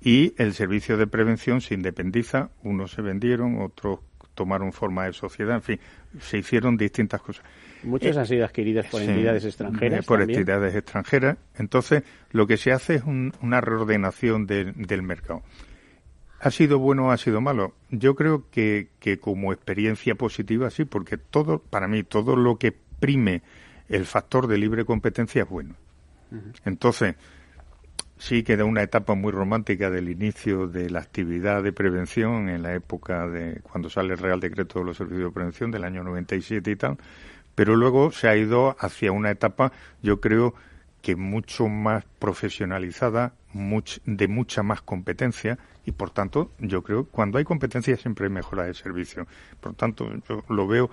Y 0.00 0.34
el 0.36 0.52
servicio 0.52 0.96
de 0.96 1.06
prevención 1.06 1.60
se 1.60 1.74
independiza, 1.74 2.50
unos 2.62 2.92
se 2.92 3.02
vendieron, 3.02 3.60
otros 3.62 4.00
tomaron 4.36 4.72
forma 4.72 5.06
de 5.06 5.12
sociedad, 5.12 5.56
en 5.56 5.62
fin, 5.62 5.80
se 6.20 6.38
hicieron 6.38 6.76
distintas 6.76 7.20
cosas. 7.20 7.44
Muchas 7.82 8.14
eh, 8.14 8.20
han 8.20 8.26
sido 8.26 8.44
adquiridas 8.44 8.86
por 8.86 9.02
entidades 9.02 9.44
extranjeras. 9.44 10.06
Por 10.06 10.22
entidades 10.22 10.76
extranjeras. 10.76 11.38
Entonces, 11.58 12.04
lo 12.30 12.46
que 12.46 12.56
se 12.56 12.70
hace 12.70 12.96
es 12.96 13.02
una 13.04 13.60
reordenación 13.60 14.46
del 14.46 15.02
mercado. 15.02 15.42
¿Ha 16.38 16.50
sido 16.50 16.78
bueno 16.78 17.06
o 17.06 17.10
ha 17.10 17.16
sido 17.16 17.40
malo? 17.40 17.74
Yo 17.90 18.14
creo 18.14 18.44
que, 18.50 18.90
que 19.00 19.18
como 19.18 19.52
experiencia 19.52 20.14
positiva 20.14 20.70
sí, 20.70 20.84
porque 20.84 21.16
todo, 21.16 21.58
para 21.58 21.88
mí, 21.88 22.02
todo 22.04 22.36
lo 22.36 22.58
que 22.58 22.72
prime 23.00 23.42
el 23.88 24.04
factor 24.04 24.46
de 24.46 24.58
libre 24.58 24.84
competencia 24.84 25.42
es 25.42 25.48
bueno. 25.48 25.74
Entonces, 26.64 27.14
sí 28.18 28.42
queda 28.42 28.64
una 28.64 28.82
etapa 28.82 29.14
muy 29.14 29.32
romántica 29.32 29.90
del 29.90 30.08
inicio 30.08 30.66
de 30.66 30.90
la 30.90 31.00
actividad 31.00 31.62
de 31.62 31.72
prevención 31.72 32.48
en 32.48 32.62
la 32.62 32.74
época 32.74 33.26
de 33.26 33.60
cuando 33.62 33.90
sale 33.90 34.14
el 34.14 34.18
Real 34.18 34.40
Decreto 34.40 34.78
de 34.78 34.86
los 34.86 34.96
Servicios 34.96 35.28
de 35.28 35.34
Prevención 35.34 35.70
del 35.70 35.84
año 35.84 36.02
97 36.02 36.70
y 36.70 36.76
tal, 36.76 36.98
pero 37.54 37.76
luego 37.76 38.12
se 38.12 38.28
ha 38.28 38.36
ido 38.36 38.76
hacia 38.78 39.12
una 39.12 39.30
etapa, 39.30 39.72
yo 40.02 40.20
creo 40.20 40.54
que 41.02 41.14
mucho 41.14 41.68
más 41.68 42.04
profesionalizada, 42.18 43.32
de 44.04 44.28
mucha 44.28 44.62
más 44.62 44.82
competencia 44.82 45.58
y 45.84 45.92
por 45.92 46.10
tanto 46.10 46.50
yo 46.58 46.82
creo 46.82 47.04
cuando 47.04 47.38
hay 47.38 47.44
competencia 47.44 47.96
siempre 47.96 48.26
hay 48.26 48.32
mejora 48.32 48.64
de 48.64 48.74
servicio. 48.74 49.26
Por 49.60 49.74
tanto, 49.74 50.10
yo 50.28 50.44
lo 50.48 50.66
veo 50.66 50.90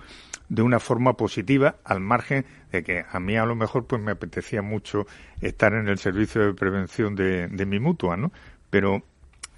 de 0.48 0.62
una 0.62 0.78
forma 0.78 1.16
positiva 1.16 1.76
al 1.84 2.00
margen 2.00 2.44
de 2.70 2.82
que 2.82 3.04
a 3.10 3.20
mí 3.20 3.36
a 3.36 3.46
lo 3.46 3.54
mejor 3.54 3.86
pues 3.86 4.02
me 4.02 4.12
apetecía 4.12 4.62
mucho 4.62 5.06
estar 5.40 5.72
en 5.74 5.88
el 5.88 5.98
servicio 5.98 6.44
de 6.44 6.54
prevención 6.54 7.14
de, 7.14 7.66
mi 7.66 7.80
mutua, 7.80 8.16
¿no? 8.16 8.32
Pero 8.70 9.02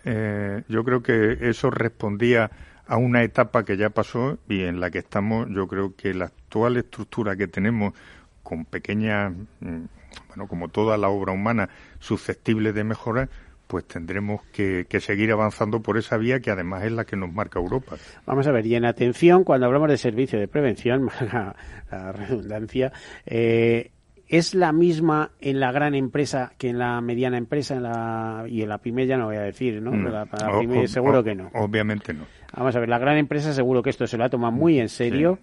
eh, 0.04 0.62
yo 0.68 0.84
creo 0.84 1.02
que 1.02 1.38
eso 1.48 1.70
respondía 1.70 2.50
a 2.86 2.96
una 2.96 3.22
etapa 3.22 3.64
que 3.64 3.76
ya 3.76 3.90
pasó 3.90 4.38
y 4.48 4.62
en 4.62 4.80
la 4.80 4.90
que 4.90 4.98
estamos, 4.98 5.48
yo 5.50 5.66
creo 5.66 5.96
que 5.96 6.14
la 6.14 6.26
actual 6.26 6.76
estructura 6.76 7.36
que 7.36 7.48
tenemos 7.48 7.94
con 8.42 8.64
pequeñas, 8.64 9.32
mm, 9.60 9.84
bueno, 10.28 10.46
como 10.46 10.68
toda 10.68 10.96
la 10.96 11.08
obra 11.08 11.32
humana, 11.32 11.68
susceptible 11.98 12.72
de 12.72 12.84
mejorar, 12.84 13.28
pues 13.66 13.86
tendremos 13.86 14.42
que, 14.52 14.86
seguir 15.00 15.32
avanzando 15.32 15.80
por 15.80 15.98
esa 15.98 16.16
vía 16.16 16.40
que 16.40 16.50
además 16.50 16.84
es 16.84 16.92
la 16.92 17.04
que 17.04 17.16
nos 17.16 17.32
marca 17.32 17.58
Europa. 17.58 17.96
Vamos 18.24 18.46
a 18.46 18.52
ver, 18.52 18.66
y 18.66 18.74
en 18.74 18.84
atención, 18.84 19.44
cuando 19.44 19.66
hablamos 19.66 19.88
de 19.88 19.96
servicio 19.96 20.38
de 20.38 20.48
prevención, 20.48 21.08
la, 21.90 22.12
redundancia, 22.12 22.92
eh, 23.26 23.90
¿es 24.28 24.54
la 24.54 24.72
misma 24.72 25.32
en 25.40 25.60
la 25.60 25.72
gran 25.72 25.94
empresa 25.94 26.52
que 26.58 26.68
en 26.68 26.78
la 26.78 27.00
mediana 27.00 27.38
empresa 27.38 27.74
en 27.74 27.82
la, 27.82 28.44
y 28.48 28.62
en 28.62 28.68
la 28.68 28.78
pyme 28.78 29.06
ya 29.06 29.16
no 29.16 29.26
voy 29.26 29.36
a 29.36 29.42
decir, 29.42 29.82
¿no? 29.82 29.92
Mm. 29.92 30.04
Para 30.30 30.52
la 30.52 30.60
pyme 30.60 30.88
seguro 30.88 31.22
que 31.22 31.34
no. 31.34 31.50
Obviamente 31.54 32.14
no. 32.14 32.24
Vamos 32.56 32.74
a 32.74 32.80
ver, 32.80 32.88
la 32.88 32.98
gran 32.98 33.18
empresa 33.18 33.52
seguro 33.52 33.82
que 33.82 33.90
esto 33.90 34.06
se 34.06 34.16
lo 34.16 34.24
ha 34.24 34.30
tomado 34.30 34.52
muy 34.52 34.80
en 34.80 34.88
serio 34.88 35.38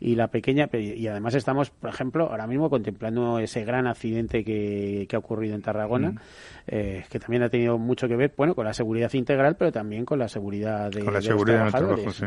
y 0.00 0.14
la 0.16 0.28
pequeña 0.28 0.68
y 0.72 1.06
además 1.06 1.34
estamos 1.34 1.70
por 1.70 1.90
ejemplo 1.90 2.28
ahora 2.30 2.46
mismo 2.46 2.68
contemplando 2.70 3.38
ese 3.38 3.64
gran 3.64 3.86
accidente 3.86 4.44
que, 4.44 5.06
ha 5.12 5.18
ocurrido 5.18 5.54
en 5.54 5.62
Tarragona 5.62 6.10
mm. 6.10 6.18
eh, 6.66 7.04
que 7.08 7.20
también 7.20 7.44
ha 7.44 7.48
tenido 7.48 7.78
mucho 7.78 8.08
que 8.08 8.16
ver 8.16 8.32
bueno 8.36 8.54
con 8.54 8.64
la 8.64 8.74
seguridad 8.74 9.12
integral 9.12 9.56
pero 9.56 9.70
también 9.70 10.04
con 10.04 10.18
la 10.18 10.28
seguridad 10.28 10.90
de, 10.90 11.02
la 11.04 11.22
seguridad 11.22 11.64
los 11.64 11.72
trabajadores 11.72 12.22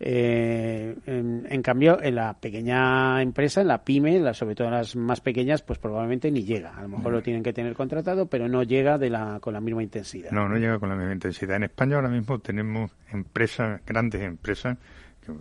eh, 0.00 0.96
en, 1.06 1.62
cambio 1.62 2.02
en 2.02 2.14
la 2.16 2.34
pequeña 2.34 3.22
empresa 3.22 3.60
en 3.60 3.68
la 3.68 3.84
pyme 3.84 4.16
sobre 4.34 4.54
todo 4.54 4.68
en 4.68 4.74
las 4.74 4.96
más 4.96 5.20
pequeñas 5.20 5.62
pues 5.62 5.78
probablemente 5.78 6.30
ni 6.30 6.44
llega. 6.44 6.76
A 6.76 6.82
lo 6.82 6.88
mejor 6.88 7.12
lo 7.12 7.18
mm. 7.18 7.22
tienen 7.22 7.42
que 7.42 7.52
tener 7.52 7.74
contratado 7.74 8.26
pero 8.26 8.48
no 8.48 8.62
llega 8.62 8.98
de 8.98 9.10
la 9.10 9.38
con 9.40 9.54
la 9.54 9.60
misma 9.60 9.82
intensidad. 9.82 10.30
No 10.30 10.48
no 10.48 10.56
llega 10.56 10.78
con 10.78 10.88
la 10.88 10.96
misma 10.96 11.12
intensidad. 11.12 11.56
En 11.56 11.64
España 11.64 11.96
ahora 11.96 12.08
mismo 12.08 12.38
tenemos 12.38 12.90
empresas 13.12 13.80
grandes 13.86 14.22
empresas 14.22 14.78
que 15.24 15.32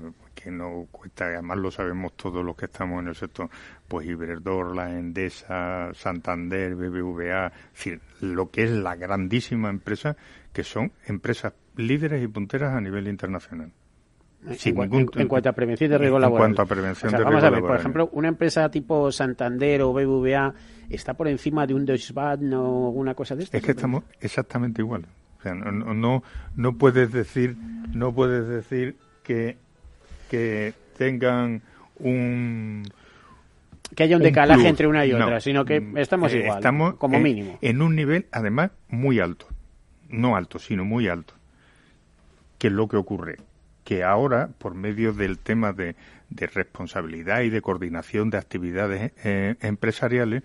no 0.51 0.87
cuesta, 0.91 1.25
además 1.25 1.57
lo 1.57 1.71
sabemos 1.71 2.13
todos 2.15 2.43
los 2.43 2.55
que 2.55 2.65
estamos 2.65 3.01
en 3.01 3.09
el 3.09 3.15
sector, 3.15 3.49
pues 3.87 4.07
Iberdrola, 4.07 4.91
Endesa, 4.91 5.93
Santander, 5.93 6.75
BBVA, 6.75 7.47
es 7.47 7.73
decir, 7.73 8.01
lo 8.21 8.49
que 8.49 8.63
es 8.63 8.71
la 8.71 8.95
grandísima 8.95 9.69
empresa, 9.69 10.15
que 10.53 10.63
son 10.63 10.91
empresas 11.05 11.53
líderes 11.75 12.23
y 12.23 12.27
punteras 12.27 12.73
a 12.73 12.81
nivel 12.81 13.07
internacional. 13.07 13.71
en, 14.45 15.27
cuanto 15.27 15.49
a 15.49 15.53
prevención 15.53 15.89
de 15.89 15.97
riesgo 15.97 16.19
laboral. 16.19 16.49
En 16.49 16.55
cuanto 16.55 16.61
a 16.61 16.65
prevención 16.65 17.11
de 17.11 17.23
Vamos 17.23 17.43
a 17.43 17.49
ver, 17.49 17.61
por 17.61 17.75
ejemplo, 17.75 18.09
una 18.13 18.27
empresa 18.27 18.69
tipo 18.69 19.11
Santander 19.11 19.81
o 19.81 19.93
BBVA 19.93 20.53
está 20.89 21.13
por 21.13 21.27
encima 21.27 21.65
de 21.65 21.73
un 21.73 21.85
Deutsche 21.85 22.13
Bank 22.13 22.41
o 22.53 22.89
una 22.89 23.13
cosa 23.15 23.35
de 23.35 23.43
esto. 23.43 23.57
Es 23.57 23.63
que 23.63 23.71
estamos 23.71 24.03
exactamente 24.19 24.81
igual. 24.81 25.05
O 25.39 25.41
sea, 25.41 25.53
no, 25.53 25.93
no, 25.93 26.23
no 26.55 26.77
puedes 26.77 27.11
decir, 27.11 27.55
no 27.93 28.13
puedes 28.13 28.47
decir 28.47 28.97
que 29.23 29.57
que 30.35 30.73
tengan 30.97 31.61
un 31.99 32.83
que 33.95 34.03
haya 34.03 34.17
un 34.17 34.23
decalaje 34.23 34.67
entre 34.67 34.87
una 34.87 35.05
y 35.05 35.13
otra, 35.13 35.39
sino 35.39 35.63
que 35.63 35.79
mm, 35.79 35.97
estamos 35.97 36.33
eh, 36.33 36.39
igual, 36.39 36.57
estamos 36.57 36.95
como 36.95 37.19
mínimo. 37.19 37.57
En 37.61 37.81
un 37.81 37.95
nivel, 37.95 38.25
además, 38.31 38.71
muy 38.89 39.19
alto. 39.19 39.47
No 40.09 40.35
alto, 40.35 40.59
sino 40.59 40.83
muy 40.83 41.07
alto. 41.07 41.33
¿Qué 42.57 42.67
es 42.67 42.73
lo 42.73 42.87
que 42.87 42.97
ocurre? 42.97 43.37
Que 43.85 44.03
ahora, 44.03 44.49
por 44.57 44.75
medio 44.75 45.13
del 45.13 45.39
tema 45.39 45.71
de, 45.71 45.95
responsabilidad 46.29 47.41
y 47.41 47.49
de 47.49 47.61
coordinación 47.61 48.29
de 48.29 48.37
actividades 48.37 49.11
eh, 49.23 49.55
empresariales, 49.61 50.43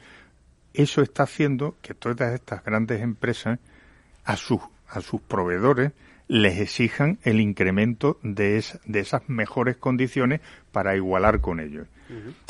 eso 0.72 1.02
está 1.02 1.24
haciendo 1.24 1.76
que 1.82 1.94
todas 1.94 2.32
estas 2.34 2.62
grandes 2.62 3.00
empresas 3.00 3.58
a 4.24 4.36
sus, 4.36 4.60
a 4.88 5.00
sus 5.00 5.20
proveedores 5.22 5.92
les 6.30 6.60
exijan 6.60 7.18
el 7.24 7.40
incremento 7.40 8.20
de, 8.22 8.64
de 8.84 9.00
esas 9.00 9.28
mejores 9.28 9.76
condiciones 9.76 10.40
para 10.70 10.94
igualar 10.94 11.40
con 11.40 11.58
ellos. 11.58 11.88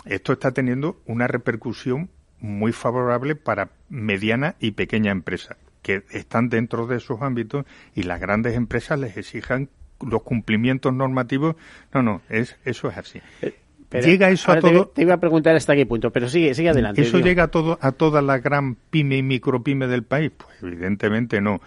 Esto 0.04 0.34
está 0.34 0.52
teniendo 0.52 1.00
una 1.06 1.26
repercusión 1.26 2.10
muy 2.40 2.72
favorable 2.72 3.36
para 3.36 3.70
mediana 3.88 4.54
y 4.60 4.72
pequeña 4.72 5.12
empresas 5.12 5.56
que 5.80 6.02
están 6.10 6.50
dentro 6.50 6.86
de 6.86 6.98
esos 6.98 7.22
ámbitos 7.22 7.64
y 7.94 8.02
las 8.02 8.20
grandes 8.20 8.54
empresas 8.54 8.98
les 8.98 9.16
exijan 9.16 9.70
los 10.06 10.22
cumplimientos 10.24 10.92
normativos. 10.92 11.56
No, 11.94 12.02
no, 12.02 12.20
es, 12.28 12.58
eso 12.66 12.90
es 12.90 12.98
así. 12.98 13.22
Eh, 13.40 13.54
llega 13.92 14.28
eso 14.28 14.52
a 14.52 14.60
todo. 14.60 14.88
Te, 14.88 15.00
iba 15.02 15.14
a 15.14 15.20
preguntar 15.20 15.56
hasta 15.56 15.74
qué 15.74 15.86
punto, 15.86 16.10
pero 16.10 16.28
sigue, 16.28 16.52
sigue 16.52 16.68
adelante. 16.68 17.00
¿Eso 17.00 17.18
llega 17.18 17.44
a 17.44 17.48
todo 17.48 17.78
a 17.80 17.92
toda 17.92 18.20
la 18.20 18.38
gran 18.38 18.74
pyme 18.74 19.16
y 19.16 19.22
micropyme 19.22 19.86
del 19.86 20.02
país? 20.02 20.32
Pues 20.36 20.62
evidentemente 20.62 21.40
no 21.40 21.62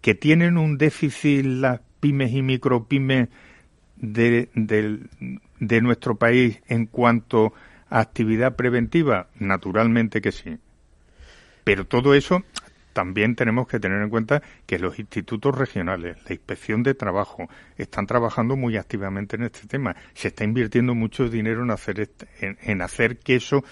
que 0.00 0.14
tienen 0.14 0.56
un 0.56 0.78
déficit 0.78 1.44
las 1.44 1.80
pymes 2.00 2.32
y 2.32 2.42
micropymes 2.42 3.28
de, 3.96 4.48
de, 4.54 5.80
nuestro 5.80 6.16
país 6.16 6.60
en 6.68 6.86
cuanto 6.86 7.52
a 7.90 8.00
actividad 8.00 8.56
preventiva? 8.56 9.28
Naturalmente 9.38 10.20
que 10.20 10.32
sí. 10.32 10.58
Pero 11.64 11.86
todo 11.86 12.14
eso 12.14 12.44
también 12.92 13.36
tenemos 13.36 13.68
que 13.68 13.78
tener 13.78 14.02
en 14.02 14.10
cuenta 14.10 14.42
que 14.66 14.78
los 14.78 14.98
institutos 14.98 15.56
regionales, 15.56 16.16
la 16.26 16.34
inspección 16.34 16.82
de 16.82 16.94
trabajo, 16.94 17.48
están 17.76 18.06
trabajando 18.06 18.56
muy 18.56 18.76
activamente 18.76 19.36
en 19.36 19.44
este 19.44 19.68
tema. 19.68 19.94
Se 20.14 20.28
está 20.28 20.44
invirtiendo 20.44 20.94
mucho 20.94 21.28
dinero 21.28 21.62
en 21.62 21.70
hacer, 21.70 22.00
este, 22.00 22.26
en 22.40 22.82
hacer 22.82 23.18
que 23.18 23.36
eso 23.36 23.62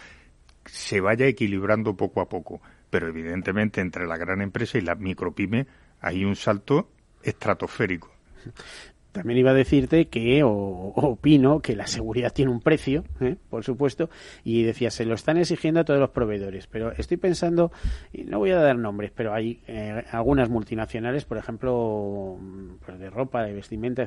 se 0.66 1.00
vaya 1.00 1.26
equilibrando 1.26 1.96
poco 1.96 2.20
a 2.20 2.28
poco. 2.28 2.60
Pero 2.90 3.08
evidentemente 3.08 3.80
entre 3.80 4.06
la 4.06 4.16
gran 4.16 4.42
empresa 4.42 4.78
y 4.78 4.82
la 4.82 4.94
micropyme 4.94 5.66
hay 6.06 6.24
un 6.24 6.36
salto 6.36 6.88
estratosférico. 7.22 8.10
También 9.10 9.38
iba 9.38 9.50
a 9.50 9.54
decirte 9.54 10.08
que, 10.08 10.42
o, 10.44 10.50
opino, 10.50 11.60
que 11.60 11.74
la 11.74 11.86
seguridad 11.86 12.32
tiene 12.32 12.52
un 12.52 12.60
precio, 12.60 13.02
¿eh? 13.20 13.36
por 13.48 13.64
supuesto, 13.64 14.08
y 14.44 14.62
decía, 14.62 14.90
se 14.90 15.04
lo 15.06 15.14
están 15.14 15.38
exigiendo 15.38 15.80
a 15.80 15.84
todos 15.84 15.98
los 15.98 16.10
proveedores. 16.10 16.66
Pero 16.66 16.92
estoy 16.92 17.16
pensando, 17.16 17.72
y 18.12 18.24
no 18.24 18.38
voy 18.38 18.50
a 18.50 18.60
dar 18.60 18.76
nombres, 18.76 19.10
pero 19.14 19.32
hay 19.32 19.62
eh, 19.66 20.04
algunas 20.12 20.48
multinacionales, 20.48 21.24
por 21.24 21.38
ejemplo, 21.38 22.38
pues 22.84 22.98
de 22.98 23.10
ropa, 23.10 23.42
de 23.42 23.54
vestimenta, 23.54 24.06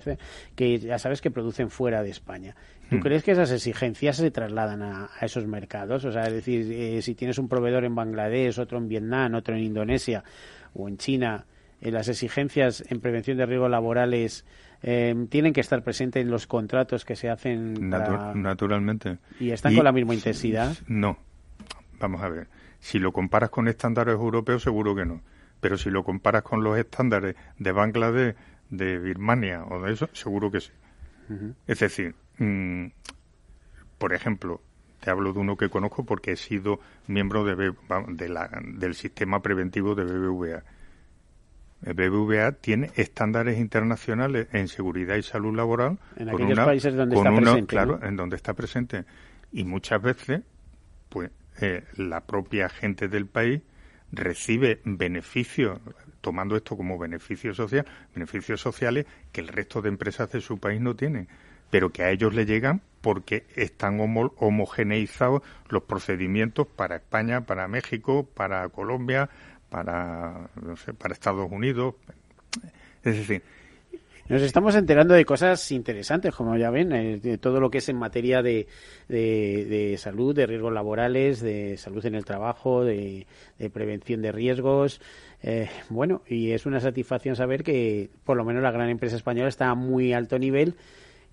que 0.56 0.80
ya 0.80 1.00
sabes 1.00 1.22
que 1.22 1.32
producen 1.32 1.72
fuera 1.72 2.04
de 2.04 2.12
España. 2.12 2.56
¿Tú 2.90 2.98
hmm. 2.98 3.02
crees 3.02 3.24
que 3.24 3.32
esas 3.32 3.52
exigencias 3.52 4.18
se 4.18 4.32
trasladan 4.32 4.84
a, 4.84 5.10
esos 5.22 5.48
mercados? 5.48 6.06
O 6.06 6.12
sea, 6.12 6.28
es 6.28 6.34
decir, 6.34 6.72
eh, 6.72 7.02
si 7.02 7.16
tienes 7.16 7.40
un 7.40 7.50
proveedor 7.50 7.84
en 7.84 7.96
Bangladesh, 7.96 8.60
otro 8.60 8.78
en 8.78 8.88
Vietnam, 8.88 9.34
otro 9.34 9.56
en 9.56 9.64
Indonesia 9.64 10.24
o 10.76 10.88
en 10.88 10.98
China, 10.98 11.46
eh, 11.82 11.92
las 11.92 12.08
exigencias 12.08 12.84
en 12.90 13.00
prevención 13.00 13.38
de 13.38 13.46
riesgos 13.46 13.70
laborales 13.70 14.46
eh, 14.82 15.16
tienen 15.30 15.54
que 15.54 15.62
estar 15.62 15.84
presentes 15.84 16.22
en 16.22 16.30
los 16.30 16.48
contratos 16.48 17.06
que 17.06 17.16
se 17.16 17.30
hacen. 17.30 17.90
naturalmente. 17.90 19.18
¿Y 19.40 19.52
están 19.52 19.76
con 19.76 19.84
la 19.84 19.92
misma 19.92 20.14
intensidad? 20.14 20.76
No. 20.88 21.18
Vamos 22.00 22.22
a 22.22 22.30
ver. 22.30 22.48
Si 22.80 23.00
lo 23.00 23.12
comparas 23.12 23.50
con 23.50 23.68
estándares 23.68 24.16
europeos, 24.16 24.64
seguro 24.64 24.96
que 24.96 25.06
no. 25.06 25.22
Pero 25.60 25.78
si 25.78 25.90
lo 25.90 26.04
comparas 26.04 26.44
con 26.44 26.64
los 26.64 26.78
estándares 26.78 27.36
de 27.58 27.72
Bangladesh, 27.72 28.36
de 28.70 29.00
Birmania 29.00 29.66
o 29.66 29.82
de 29.82 29.94
eso, 29.94 30.10
seguro 30.14 30.52
que 30.52 30.62
sí. 30.62 30.72
Es 31.68 31.80
decir, 31.80 32.16
mm, 32.40 32.88
por 33.98 34.14
ejemplo, 34.14 34.62
te 35.00 35.12
hablo 35.12 35.32
de 35.34 35.40
uno 35.40 35.58
que 35.58 35.70
conozco 35.70 36.04
porque 36.04 36.32
he 36.32 36.36
sido 36.36 36.80
miembro 37.06 37.44
de, 37.44 37.74
de 38.08 38.30
la, 38.30 38.50
del 38.64 38.96
sistema 38.96 39.42
preventivo 39.42 39.94
de 39.94 40.06
BBVA 40.06 40.64
el 41.82 41.94
BBVA 41.94 42.52
tiene 42.54 42.92
estándares 42.96 43.58
internacionales 43.58 44.48
en 44.52 44.68
seguridad 44.68 45.16
y 45.16 45.24
salud 45.24 45.56
laboral. 45.56 45.98
En 46.18 46.30
aquellos 46.30 46.60
países 46.60 46.94
donde 46.94 47.16
está 47.16 47.34
presente. 47.34 47.66
Claro, 47.68 48.00
en 48.04 48.16
donde 48.16 48.36
está 48.36 48.54
presente. 48.54 49.06
Y 49.52 49.64
muchas 49.64 50.02
veces, 50.02 50.42
pues, 51.08 51.32
eh, 51.62 51.84
la 51.96 52.22
propia 52.22 52.70
gente 52.70 53.08
del 53.08 53.28
país 53.28 53.62
recibe 54.12 54.82
beneficios, 54.84 55.80
tomando 56.22 56.56
esto 56.56 56.76
como 56.76 56.98
beneficio 56.98 57.54
social, 57.54 57.86
beneficios 58.14 58.60
sociales 58.60 59.06
que 59.32 59.42
el 59.42 59.48
resto 59.48 59.82
de 59.82 59.90
empresas 59.90 60.32
de 60.32 60.42
su 60.42 60.58
país 60.60 60.82
no 60.82 60.96
tienen, 60.96 61.28
pero 61.70 61.92
que 61.92 62.04
a 62.04 62.12
ellos 62.12 62.34
le 62.34 62.46
llegan 62.46 62.82
porque 63.02 63.46
están 63.56 64.00
homogeneizados 64.00 65.42
los 65.70 65.84
procedimientos 65.84 66.68
para 66.68 66.98
España, 66.98 67.42
para 67.42 67.68
México, 67.68 68.28
para 68.34 68.68
Colombia, 68.70 69.30
para, 69.70 70.50
no 70.62 70.76
sé, 70.76 70.94
para 70.94 71.14
Estados 71.14 71.50
Unidos. 71.52 71.96
Es 73.04 73.16
decir, 73.16 73.44
nos 74.30 74.44
estamos 74.44 74.76
enterando 74.76 75.16
de 75.16 75.26
cosas 75.26 75.72
interesantes, 75.72 76.36
como 76.36 76.56
ya 76.56 76.70
ven, 76.70 76.92
eh, 76.92 77.18
de 77.18 77.40
todo 77.40 77.60
lo 77.60 77.72
que 77.72 77.80
es 77.80 77.90
en 77.90 77.98
materia 77.98 78.44
de, 78.44 78.68
de, 79.08 79.96
salud, 79.98 80.36
de 80.36 80.46
riesgos 80.46 80.72
laborales, 80.72 81.42
de 81.42 81.78
salud 81.78 82.06
en 82.06 82.14
el 82.14 82.26
trabajo, 82.26 82.86
de, 82.86 83.26
prevención 83.74 84.22
de 84.22 84.32
riesgos. 84.32 85.02
Eh, 85.42 85.68
bueno, 85.90 86.22
y 86.28 86.52
es 86.52 86.68
una 86.68 86.80
satisfacción 86.80 87.36
saber 87.36 87.64
que 87.64 88.12
por 88.24 88.38
lo 88.38 88.46
menos 88.46 88.62
la 88.62 88.70
gran 88.70 88.90
empresa 88.90 89.16
española 89.16 89.50
está 89.50 89.70
a 89.70 89.76
muy 89.76 90.14
alto 90.14 90.38
nivel 90.38 90.76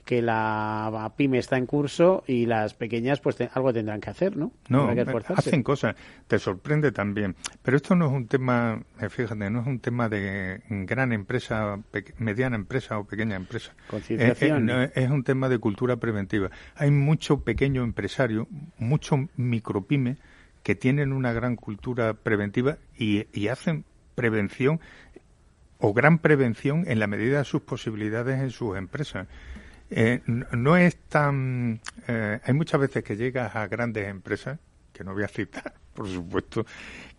que 0.06 0.22
la 0.22 1.12
pyme 1.16 1.38
está 1.38 1.58
en 1.58 1.66
curso 1.66 2.22
y 2.28 2.46
las 2.46 2.74
pequeñas 2.74 3.18
pues 3.18 3.36
algo 3.52 3.72
tendrán 3.72 4.00
que 4.00 4.08
hacer, 4.08 4.36
¿no? 4.36 4.52
No, 4.68 4.88
hacen 5.34 5.64
cosas, 5.64 5.96
te 6.28 6.38
sorprende 6.38 6.92
también. 6.92 7.34
Pero 7.60 7.76
esto 7.76 7.96
no 7.96 8.06
es 8.06 8.12
un 8.12 8.28
tema, 8.28 8.80
eh, 9.00 9.08
fíjate, 9.08 9.50
no 9.50 9.60
es 9.60 9.66
un 9.66 9.80
tema 9.80 10.08
de 10.08 10.62
gran 10.68 11.12
empresa, 11.12 11.80
mediana 12.18 12.54
empresa 12.54 13.00
o 13.00 13.04
pequeña 13.04 13.34
empresa. 13.34 13.74
Concienciación. 13.88 14.70
Eh, 14.70 14.84
eh, 14.84 14.90
es, 14.94 15.10
un 15.10 15.24
tema 15.24 15.48
de 15.48 15.58
cultura 15.58 15.96
preventiva. 15.96 16.52
Hay 16.76 16.92
mucho 16.92 17.40
pequeño 17.40 17.82
empresario, 17.82 18.46
mucho 18.78 19.28
micropyme 19.36 20.18
que 20.62 20.76
tienen 20.76 21.12
una 21.12 21.32
gran 21.32 21.56
cultura 21.56 22.14
preventiva 22.14 22.78
y, 22.96 23.26
y 23.32 23.48
hacen 23.48 23.84
prevención 24.14 24.78
o 25.78 25.92
gran 25.92 26.20
prevención 26.20 26.84
en 26.86 27.00
la 27.00 27.08
medida 27.08 27.38
de 27.38 27.44
sus 27.44 27.62
posibilidades 27.62 28.40
en 28.40 28.50
sus 28.50 28.76
empresas. 28.76 29.26
Eh, 29.90 30.20
no 30.26 30.76
es 30.76 30.96
tan... 31.08 31.80
Eh, 32.08 32.40
hay 32.42 32.54
muchas 32.54 32.80
veces 32.80 33.04
que 33.04 33.16
llegas 33.16 33.54
a 33.54 33.66
grandes 33.68 34.08
empresas, 34.08 34.58
que 34.92 35.04
no 35.04 35.14
voy 35.14 35.24
a 35.24 35.28
citar, 35.28 35.74
por 35.94 36.08
supuesto, 36.08 36.66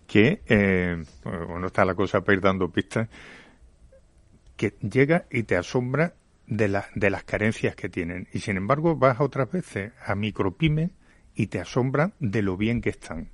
que, 0.06 0.42
eh, 0.48 1.04
bueno, 1.24 1.68
está 1.68 1.86
la 1.86 1.96
cosa 1.96 2.22
para 2.22 2.36
ir 2.36 2.42
dando 2.42 2.70
pistas, 2.70 3.08
que 4.56 4.76
llega 4.82 5.26
y 5.32 5.44
te 5.44 5.56
asombra 5.56 6.16
de, 6.48 6.68
la, 6.68 6.88
de 6.96 7.10
las 7.10 7.24
carencias 7.24 7.76
que 7.76 7.90
tienen. 7.90 8.28
Y 8.34 8.40
sin 8.40 8.58
embargo, 8.58 8.96
vas 8.96 9.20
otras 9.20 9.52
veces 9.52 9.92
a 10.06 10.16
micropymes 10.16 10.92
y 11.36 11.48
te 11.48 11.60
asombran 11.60 12.14
de 12.20 12.42
lo 12.42 12.58
bien 12.58 12.82
que 12.82 12.90
están. 12.90 13.30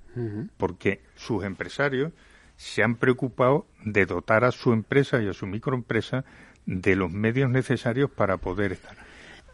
Porque 0.57 1.01
sus 1.15 1.43
empresarios 1.43 2.11
se 2.55 2.83
han 2.83 2.97
preocupado 2.97 3.65
de 3.83 4.05
dotar 4.05 4.43
a 4.43 4.51
su 4.51 4.71
empresa 4.71 5.21
y 5.23 5.27
a 5.27 5.33
su 5.33 5.47
microempresa 5.47 6.23
de 6.65 6.95
los 6.95 7.11
medios 7.11 7.49
necesarios 7.49 8.11
para 8.11 8.37
poder 8.37 8.73
estar. 8.73 9.02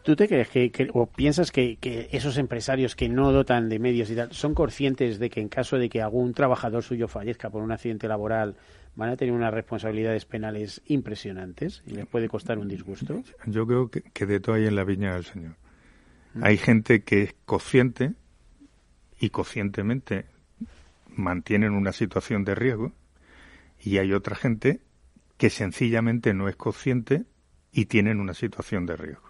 ¿Tú 0.10 0.16
te 0.16 0.28
crees 0.28 0.50
que, 0.50 0.90
o 0.94 1.06
piensas 1.06 1.52
que, 1.52 1.78
esos 2.12 2.40
empresarios 2.40 2.96
que 2.96 3.08
no 3.08 3.32
dotan 3.32 3.70
de 3.70 3.78
medios 3.78 4.10
y 4.10 4.16
tal 4.16 4.34
son 4.34 4.56
conscientes 4.56 5.20
de 5.20 5.30
que 5.30 5.40
en 5.40 5.50
caso 5.50 5.78
de 5.78 5.88
que 5.88 6.02
algún 6.02 6.34
trabajador 6.34 6.82
suyo 6.82 7.08
fallezca 7.08 7.52
por 7.52 7.62
un 7.62 7.72
accidente 7.72 8.08
laboral 8.08 8.56
van 8.96 9.10
a 9.12 9.18
tener 9.18 9.36
unas 9.36 9.54
responsabilidades 9.54 10.26
penales 10.26 10.82
impresionantes 10.88 11.84
y 11.86 11.92
les 11.92 12.08
puede 12.08 12.28
costar 12.28 12.58
un 12.58 12.68
disgusto? 12.68 13.22
Yo 13.46 13.68
creo 13.68 13.92
que, 13.92 14.26
de 14.26 14.40
todo 14.40 14.56
hay 14.56 14.66
en 14.66 14.76
la 14.76 14.84
viña 14.84 15.14
del 15.14 15.26
Señor. 15.26 15.58
Mm. 16.34 16.44
Hay 16.44 16.58
gente 16.58 17.04
que 17.04 17.22
es 17.22 17.36
consciente 17.46 18.14
y 19.20 19.30
conscientemente 19.30 20.26
mantienen 21.10 21.74
una 21.74 21.92
situación 21.92 22.46
de 22.46 22.56
riesgo 22.56 22.94
y 23.80 24.00
hay 24.00 24.14
otra 24.14 24.36
gente 24.36 24.80
que 25.38 25.52
sencillamente 25.52 26.34
no 26.34 26.50
es 26.50 26.56
consciente 26.56 27.26
y 27.72 27.86
tienen 27.86 28.20
una 28.20 28.34
situación 28.34 28.88
de 28.88 28.98
riesgo. 28.98 29.29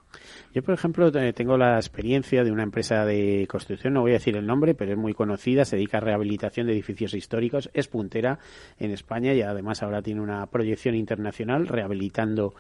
Yo, 0.54 0.64
por 0.64 0.74
ejemplo, 0.74 1.12
tengo 1.34 1.58
la 1.58 1.76
experiencia 1.76 2.44
de 2.44 2.52
una 2.52 2.64
empresa 2.64 3.06
de 3.06 3.46
construcción, 3.50 3.94
no 3.94 4.02
voy 4.02 4.12
a 4.12 4.14
decir 4.16 4.36
el 4.36 4.48
nombre, 4.48 4.74
pero 4.74 4.94
es 4.94 4.98
muy 4.98 5.14
conocida, 5.14 5.66
se 5.66 5.76
dedica 5.76 5.98
a 5.98 6.02
rehabilitación 6.02 6.68
de 6.68 6.74
edificios 6.74 7.14
históricos, 7.14 7.70
es 7.74 7.88
puntera 7.88 8.40
en 8.80 8.92
España 8.92 9.34
y 9.34 9.42
además 9.42 9.84
ahora 9.84 10.02
tiene 10.02 10.22
una 10.22 10.46
proyección 10.48 10.96
internacional 10.96 11.68
rehabilitando 11.68 12.56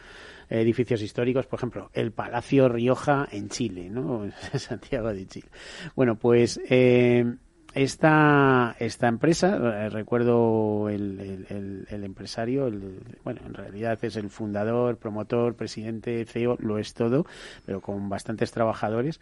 edificios 0.49 1.01
históricos, 1.01 1.45
por 1.45 1.59
ejemplo, 1.59 1.89
el 1.93 2.11
Palacio 2.11 2.69
Rioja 2.69 3.27
en 3.31 3.49
Chile, 3.49 3.89
¿no? 3.89 4.29
Santiago 4.53 5.13
de 5.13 5.25
Chile. 5.27 5.47
Bueno, 5.95 6.15
pues 6.15 6.59
eh, 6.69 7.25
esta, 7.73 8.75
esta 8.79 9.07
empresa, 9.07 9.57
eh, 9.57 9.89
recuerdo 9.89 10.89
el, 10.89 11.85
el, 11.89 12.03
empresario, 12.03 12.67
el, 12.67 12.99
bueno, 13.23 13.41
en 13.45 13.53
realidad 13.53 13.99
es 14.03 14.15
el 14.15 14.29
fundador, 14.29 14.97
promotor, 14.97 15.55
presidente, 15.55 16.25
CEO, 16.25 16.57
lo 16.59 16.77
es 16.77 16.93
todo, 16.93 17.25
pero 17.65 17.81
con 17.81 18.09
bastantes 18.09 18.51
trabajadores. 18.51 19.19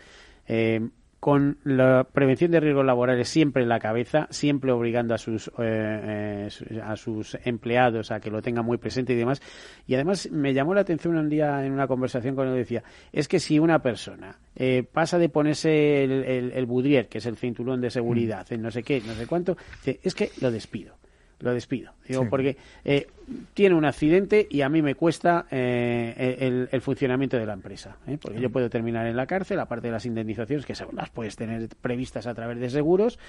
Eh, 0.48 0.90
con 1.20 1.58
la 1.64 2.04
prevención 2.04 2.52
de 2.52 2.60
riesgos 2.60 2.86
laborales 2.86 3.28
siempre 3.28 3.64
en 3.64 3.70
la 3.70 3.80
cabeza, 3.80 4.28
siempre 4.30 4.72
obligando 4.72 5.16
a 5.16 5.18
sus, 5.18 5.48
eh, 5.58 6.48
eh, 6.70 6.82
a 6.84 6.96
sus 6.96 7.38
empleados 7.44 8.12
a 8.12 8.20
que 8.20 8.30
lo 8.30 8.42
tengan 8.42 8.66
muy 8.66 8.78
presente 8.78 9.14
y 9.14 9.16
demás. 9.16 9.42
Y 9.88 9.96
además 9.96 10.30
me 10.32 10.54
llamó 10.54 10.76
la 10.76 10.82
atención 10.82 11.18
un 11.18 11.30
día 11.30 11.66
en 11.66 11.72
una 11.72 11.88
conversación 11.88 12.36
con 12.36 12.48
él, 12.48 12.56
decía, 12.56 12.84
es 13.12 13.28
que 13.28 13.40
si 13.40 13.58
una 13.58 13.80
persona 13.80 14.38
eh, 14.56 14.84
pasa 14.84 15.18
de 15.18 15.30
ponerse 15.30 16.04
el, 16.04 16.24
el, 16.24 16.52
el, 16.52 16.66
budrier, 16.66 17.08
que 17.08 17.18
es 17.18 17.26
el 17.26 17.38
cinturón 17.38 17.82
de 17.82 17.90
seguridad, 17.90 18.46
mm. 18.50 18.54
en 18.54 18.62
no 18.62 18.72
sé 18.72 18.84
qué, 18.84 19.02
no 19.06 19.14
sé 19.14 19.26
cuánto, 19.26 19.58
es 19.86 20.14
que 20.14 20.30
lo 20.42 20.52
despido 20.52 20.98
lo 21.40 21.54
despido. 21.54 21.94
Digo, 22.08 22.28
porque 22.30 22.58
eh, 22.84 23.08
tiene 23.54 23.76
un 23.76 23.86
accidente 23.86 24.48
y 24.50 24.62
a 24.62 24.70
mí 24.70 24.82
me 24.82 24.96
cuesta 24.96 25.46
eh, 25.52 26.68
el, 26.72 26.82
funcionamiento 26.82 27.38
de 27.38 27.46
la 27.46 27.54
empresa. 27.54 27.98
¿eh? 28.08 28.18
Porque 28.22 28.40
yo 28.40 28.50
puedo 28.50 28.70
terminar 28.70 29.06
en 29.08 29.18
la 29.18 29.26
cárcel, 29.26 29.60
aparte 29.60 29.88
de 29.88 29.94
las 29.94 30.06
indemnizaciones, 30.06 30.66
que 30.66 30.74
las 30.94 31.10
puedes 31.10 31.36
tener 31.36 31.68
previstas 31.82 32.28
a 32.28 32.34
través 32.34 32.60
de 32.60 32.70
seguros 32.70 33.20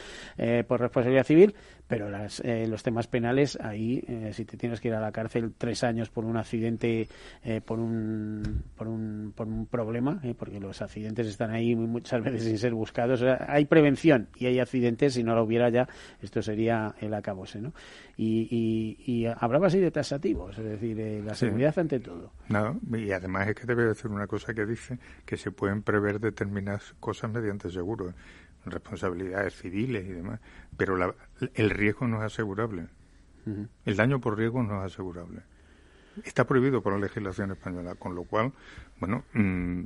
por 0.66 0.80
responsabilidad 0.80 1.24
civil, 1.24 1.55
pero 1.86 2.09
las, 2.09 2.42
los 2.44 2.82
temas 2.82 3.07
penales, 3.07 3.59
ahí, 3.61 4.05
si 4.32 4.44
te 4.44 4.57
tienes 4.57 4.80
que 4.80 4.88
ir 4.88 4.94
a 4.94 5.01
la 5.01 5.11
cárcel 5.11 5.53
tres 5.57 5.82
años 5.82 6.11
por 6.11 6.24
un 6.24 6.36
accidente, 6.36 7.09
por, 7.64 7.78
un, 7.80 8.62
por, 8.76 8.88
un, 8.88 9.32
por 9.34 9.49
un 9.49 9.66
problema, 9.66 10.20
porque 10.38 10.61
los 10.61 10.80
accidentes 10.82 11.26
están 11.26 11.51
ahí 11.51 11.74
muchas 11.74 12.22
veces 12.22 12.44
sin 12.44 12.59
ser 12.59 12.74
buscados. 12.74 13.22
hay 13.22 13.64
prevención 13.64 14.28
y 14.36 14.46
hay 14.46 14.61
accidentes, 14.61 15.14
si 15.14 15.24
no 15.24 15.34
lo 15.34 15.44
hubiera 15.44 15.70
ya, 15.70 15.88
esto 16.22 16.42
sería 16.42 16.94
el 17.01 17.14
acabose, 17.14 17.61
¿no? 17.61 17.72
y, 18.18 18.96
y, 19.07 19.26
hablaba 19.26 19.68
así 19.68 19.78
de 19.78 19.88
tasativos, 19.91 20.57
es 20.59 20.64
decir, 20.64 20.99
eh, 21.01 21.22
la 21.22 21.34
seguridad 21.34 21.78
ante 21.78 22.01
todo. 22.01 22.32
No, 22.49 22.78
y 22.97 23.11
además 23.12 23.49
es 23.49 23.55
que 23.55 23.66
te 23.66 23.74
voy 23.74 23.84
a 23.84 23.89
decir 23.89 24.11
una 24.11 24.26
cosa 24.26 24.55
que 24.55 24.66
dice 24.66 24.99
que 25.24 25.36
se 25.36 25.51
pueden 25.51 25.82
prever 25.82 26.20
determinadas 26.20 26.95
cosas 27.01 27.30
mediante 27.30 27.70
seguros, 27.70 28.14
responsabilidades 28.64 29.55
civiles 29.55 30.05
y 30.07 30.12
demás, 30.12 30.41
pero 30.76 31.14
el 31.55 31.70
riesgo 31.70 32.07
no 32.07 32.18
es 32.18 32.32
asegurable. 32.32 32.89
El 33.86 33.97
daño 33.97 34.20
por 34.20 34.36
riesgo 34.36 34.62
no 34.62 34.84
es 34.84 34.93
asegurable. 34.93 35.41
Está 36.22 36.45
prohibido 36.45 36.82
por 36.82 36.93
la 36.93 36.99
legislación 36.99 37.53
española, 37.53 37.95
con 37.95 38.14
lo 38.14 38.24
cual, 38.24 38.53
bueno, 39.01 39.24
mm, 39.32 39.82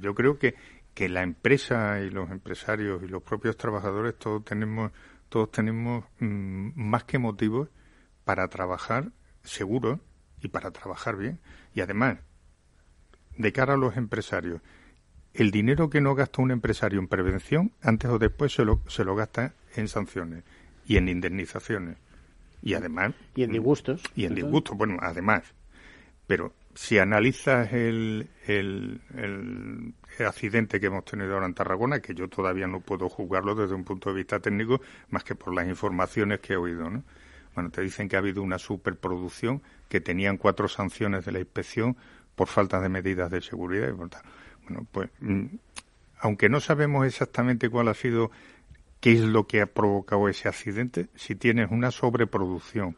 yo 0.00 0.14
creo 0.14 0.38
que, 0.38 0.54
que 0.92 1.08
la 1.08 1.22
empresa 1.22 2.00
y 2.00 2.10
los 2.10 2.30
empresarios 2.30 3.02
y 3.02 3.06
los 3.06 3.22
propios 3.22 3.56
trabajadores 3.56 4.16
todos 4.18 4.44
tenemos 4.44 4.90
todos 5.28 5.50
tenemos 5.50 6.04
mm, 6.20 6.70
más 6.76 7.04
que 7.04 7.18
motivos 7.18 7.68
para 8.24 8.48
trabajar 8.48 9.10
seguro 9.42 10.00
y 10.40 10.48
para 10.48 10.70
trabajar 10.70 11.16
bien. 11.16 11.40
Y 11.74 11.80
además, 11.80 12.18
de 13.36 13.52
cara 13.52 13.74
a 13.74 13.76
los 13.76 13.96
empresarios, 13.96 14.60
el 15.32 15.50
dinero 15.50 15.90
que 15.90 16.00
no 16.00 16.14
gasta 16.14 16.42
un 16.42 16.50
empresario 16.50 17.00
en 17.00 17.08
prevención, 17.08 17.72
antes 17.82 18.10
o 18.10 18.18
después 18.18 18.52
se 18.52 18.64
lo, 18.64 18.80
se 18.88 19.04
lo 19.04 19.16
gasta 19.16 19.54
en 19.74 19.88
sanciones 19.88 20.44
y 20.86 20.96
en 20.96 21.08
indemnizaciones. 21.08 21.96
Y 22.62 22.74
además... 22.74 23.14
Y 23.34 23.42
en 23.42 23.52
disgustos. 23.52 24.02
Y 24.14 24.24
en 24.24 24.34
disgustos, 24.34 24.76
bueno, 24.76 24.96
además. 25.00 25.42
Pero 26.26 26.54
si 26.74 26.98
analizas 26.98 27.72
el, 27.72 28.28
el, 28.46 29.00
accidente 30.26 30.80
que 30.80 30.86
hemos 30.86 31.04
tenido 31.04 31.34
ahora 31.34 31.46
en 31.46 31.54
Tarragona, 31.54 32.00
que 32.00 32.14
yo 32.14 32.28
todavía 32.28 32.66
no 32.66 32.80
puedo 32.80 33.08
juzgarlo 33.08 33.54
desde 33.54 33.74
un 33.74 33.84
punto 33.84 34.10
de 34.10 34.16
vista 34.16 34.40
técnico, 34.40 34.80
más 35.10 35.24
que 35.24 35.34
por 35.34 35.54
las 35.54 35.68
informaciones 35.68 36.40
que 36.40 36.54
he 36.54 36.56
oído, 36.56 36.88
¿no? 36.90 37.04
Bueno, 37.54 37.70
te 37.70 37.82
dicen 37.82 38.08
que 38.08 38.16
ha 38.16 38.18
habido 38.18 38.42
una 38.42 38.58
superproducción, 38.58 39.62
que 39.88 40.00
tenían 40.00 40.36
cuatro 40.36 40.68
sanciones 40.68 41.24
de 41.24 41.32
la 41.32 41.38
inspección 41.40 41.96
por 42.34 42.48
falta 42.48 42.80
de 42.80 42.88
medidas 42.88 43.30
de 43.30 43.40
seguridad 43.40 43.88
y. 43.88 44.22
Bueno, 44.64 44.86
pues, 44.90 45.10
mm, 45.20 45.46
aunque 46.20 46.48
no 46.48 46.60
sabemos 46.60 47.06
exactamente 47.06 47.68
cuál 47.68 47.88
ha 47.88 47.94
sido, 47.94 48.30
qué 49.00 49.12
es 49.12 49.20
lo 49.20 49.46
que 49.46 49.60
ha 49.60 49.66
provocado 49.66 50.28
ese 50.28 50.48
accidente, 50.48 51.08
si 51.14 51.34
tienes 51.34 51.70
una 51.70 51.90
sobreproducción 51.90 52.96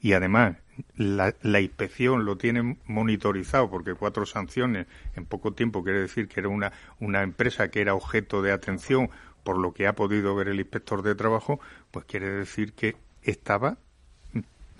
y 0.00 0.12
además 0.12 0.56
la, 0.94 1.34
la, 1.40 1.60
inspección 1.60 2.26
lo 2.26 2.36
tiene 2.36 2.76
monitorizado 2.86 3.70
porque 3.70 3.94
cuatro 3.94 4.26
sanciones 4.26 4.86
en 5.14 5.24
poco 5.24 5.54
tiempo 5.54 5.82
quiere 5.82 6.02
decir 6.02 6.28
que 6.28 6.40
era 6.40 6.50
una, 6.50 6.72
una 7.00 7.22
empresa 7.22 7.70
que 7.70 7.80
era 7.80 7.94
objeto 7.94 8.42
de 8.42 8.52
atención 8.52 9.10
por 9.42 9.58
lo 9.58 9.72
que 9.72 9.86
ha 9.86 9.94
podido 9.94 10.34
ver 10.34 10.48
el 10.48 10.60
inspector 10.60 11.02
de 11.02 11.14
trabajo, 11.14 11.60
pues 11.90 12.04
quiere 12.04 12.28
decir 12.28 12.74
que 12.74 12.96
estaba 13.22 13.78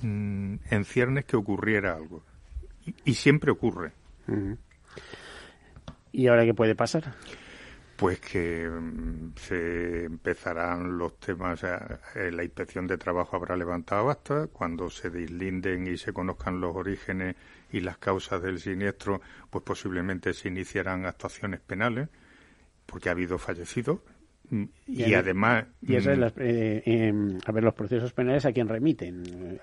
mm, 0.00 0.56
en 0.70 0.84
ciernes 0.84 1.24
que 1.24 1.36
ocurriera 1.36 1.94
algo. 1.94 2.22
Y, 3.04 3.14
siempre 3.14 3.50
ocurre. 3.50 3.92
¿Y 6.12 6.28
ahora 6.28 6.44
qué 6.44 6.54
puede 6.54 6.74
pasar? 6.74 7.14
Pues 7.96 8.20
que 8.20 8.68
mm, 8.68 9.32
se 9.36 10.04
empezarán 10.04 10.98
los 10.98 11.18
temas, 11.18 11.64
eh, 11.64 12.30
la 12.30 12.44
inspección 12.44 12.86
de 12.86 12.98
trabajo 12.98 13.36
habrá 13.36 13.56
levantado 13.56 14.10
hasta 14.10 14.46
cuando 14.48 14.90
se 14.90 15.10
deslinden 15.10 15.86
y 15.86 15.96
se 15.96 16.12
conozcan 16.12 16.60
los 16.60 16.76
orígenes 16.76 17.36
y 17.72 17.80
las 17.80 17.98
causas 17.98 18.42
del 18.42 18.60
siniestro, 18.60 19.20
pues 19.50 19.64
posiblemente 19.64 20.32
se 20.34 20.48
iniciarán 20.48 21.06
actuaciones 21.06 21.60
penales, 21.60 22.08
porque 22.84 23.08
ha 23.08 23.12
habido 23.12 23.38
fallecidos, 23.38 24.00
y, 24.86 25.14
además. 25.14 25.66
Y 25.82 25.96
eso 25.96 26.10
mm, 26.10 26.24
eh, 26.38 27.38
a 27.44 27.52
ver, 27.52 27.64
los 27.64 27.74
procesos 27.74 28.12
penales 28.12 28.44
a 28.46 28.52
quién 28.52 28.68
remiten. 28.68 29.60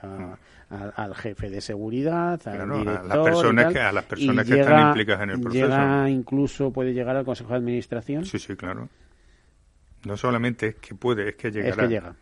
al 0.70 1.16
jefe 1.16 1.50
de 1.50 1.62
seguridad, 1.62 2.40
al 2.48 2.70
director, 2.80 2.98
a 2.98 3.04
las 3.04 3.18
personas, 3.18 3.74
que, 3.74 3.80
a 3.80 3.92
las 3.92 4.06
personas 4.06 4.48
que 4.48 4.60
están 4.60 4.88
implicadas 4.88 5.24
en 5.24 5.30
el 5.30 5.42
proceso. 5.42 5.66
Llega, 5.66 6.10
incluso 6.10 6.72
puede 6.72 6.94
llegar 6.94 7.16
al 7.16 7.26
Consejo 7.26 7.52
de 7.52 7.58
Administración. 7.58 8.26
Sí, 8.26 8.40
sí, 8.40 8.56
claro. 8.56 8.90
No 10.06 10.18
solamente 10.18 10.68
es 10.68 10.76
que 10.76 10.96
puede, 10.96 11.30
es 11.30 11.36
que 11.36 11.52
llegará. 11.52 11.70
Es 11.70 11.78
que 11.78 11.88
llega. 11.88 12.16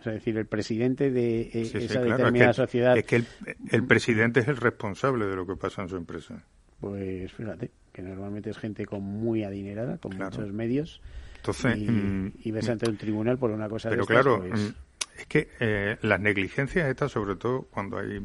es 0.00 0.04
decir, 0.06 0.38
el 0.38 0.46
presidente 0.46 1.10
de 1.10 1.42
eh, 1.42 1.70
esa 1.74 2.00
determinada 2.00 2.52
sociedad. 2.52 2.96
Es 2.96 3.04
que 3.04 3.24
el, 3.70 3.84
presidente 3.84 4.40
es 4.40 4.48
el 4.48 4.56
responsable 4.56 5.26
de 5.26 5.36
lo 5.36 5.46
que 5.46 5.56
pasa 5.56 5.82
en 5.82 5.88
su 5.88 5.96
empresa. 5.96 6.42
Pues 6.80 7.32
fíjate, 7.32 7.70
que 7.92 8.02
normalmente 8.02 8.50
es 8.50 8.58
gente 8.58 8.86
con 8.86 9.02
muy 9.02 9.44
adinerada, 9.44 9.98
con 9.98 10.16
muchos 10.16 10.52
medios 10.52 11.02
entonces, 11.36 11.78
y, 11.78 11.88
mm, 11.88 12.52
ves 12.52 12.68
ante 12.68 12.88
un 12.88 12.96
tribunal 12.96 13.38
por 13.38 13.50
una 13.50 13.68
cosa 13.68 13.88
pero 13.88 14.02
de 14.02 14.06
claro, 14.06 14.40
pues 14.40 14.60
mm, 14.60 15.18
es 15.18 15.26
que 15.26 15.48
eh, 15.60 15.96
las 16.02 16.20
negligencias 16.20 16.88
estas, 16.88 17.12
sobre 17.12 17.36
todo 17.36 17.62
cuando 17.62 17.98
hay 17.98 18.20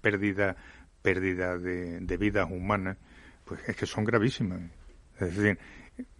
pérdida, 0.00 0.56
pérdida 1.02 1.58
de, 1.58 2.16
vidas 2.18 2.48
humanas, 2.50 2.96
pues 3.44 3.60
es 3.68 3.76
que 3.76 3.86
son 3.86 4.04
gravísimas. 4.04 4.60
Es 5.18 5.36
decir, 5.36 5.58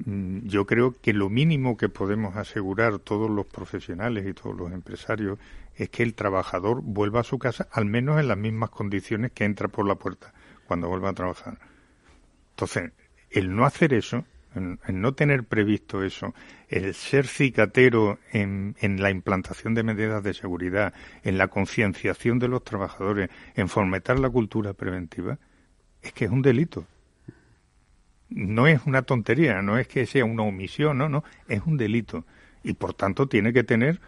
mm, 0.05 0.47
yo 0.47 0.67
creo 0.67 0.95
que 1.01 1.13
lo 1.13 1.29
mínimo 1.29 1.77
que 1.77 1.89
podemos 1.89 2.37
asegurar 2.37 2.99
todos 2.99 3.31
los 3.31 3.47
profesionales 3.47 4.27
y 4.27 4.33
todos 4.33 4.57
los 4.57 4.73
empresarios 4.73 5.39
es 5.75 5.91
que 5.91 6.03
el 6.03 6.15
trabajador 6.15 6.81
vuelva 6.83 7.21
a 7.21 7.25
su 7.25 7.39
casa 7.39 7.69
al 7.71 7.85
menos 7.85 8.19
en 8.19 8.29
las 8.29 8.39
mismas 8.39 8.71
condiciones 8.71 9.33
que 9.33 9.45
entra 9.45 9.69
por 9.69 9.87
la 9.87 9.97
puerta 9.97 10.33
cuando 10.67 10.89
vuelva 10.89 11.11
a 11.11 11.15
trabajar. 11.15 11.59
Entonces, 12.51 12.93
el 13.31 13.55
no 13.55 13.67
hacer 13.67 13.93
eso, 13.93 14.25
el, 14.57 15.01
no 15.01 15.15
tener 15.15 15.45
previsto 15.45 16.03
eso, 16.03 16.35
el 16.69 16.95
ser 16.95 17.27
cicatero 17.27 18.19
en, 18.33 18.77
en, 18.81 19.01
la 19.03 19.11
implantación 19.11 19.75
de 19.75 19.83
medidas 19.83 20.23
de 20.23 20.35
seguridad, 20.35 20.95
en 21.23 21.39
la 21.39 21.49
concienciación 21.49 22.39
de 22.39 22.49
los 22.49 22.65
trabajadores, 22.65 23.31
en 23.55 23.69
fomentar 23.69 24.19
la 24.19 24.31
cultura 24.31 24.73
preventiva, 24.73 25.39
es 26.03 26.13
que 26.13 26.25
es 26.27 26.31
un 26.31 26.43
delito. 26.43 26.87
No 28.29 28.67
es 28.67 28.81
una 28.87 29.03
tontería, 29.03 29.63
no 29.63 29.79
es 29.79 29.87
que 29.87 30.07
sea 30.07 30.25
una 30.25 30.43
omisión, 30.43 30.99
no, 30.99 31.09
no, 31.09 31.23
es 31.49 31.63
un 31.65 31.77
delito. 31.77 32.25
Y 32.65 32.73
por 32.75 32.95
tanto 32.95 33.29
tiene 33.29 33.53
que 33.53 33.63
tener 33.63 34.01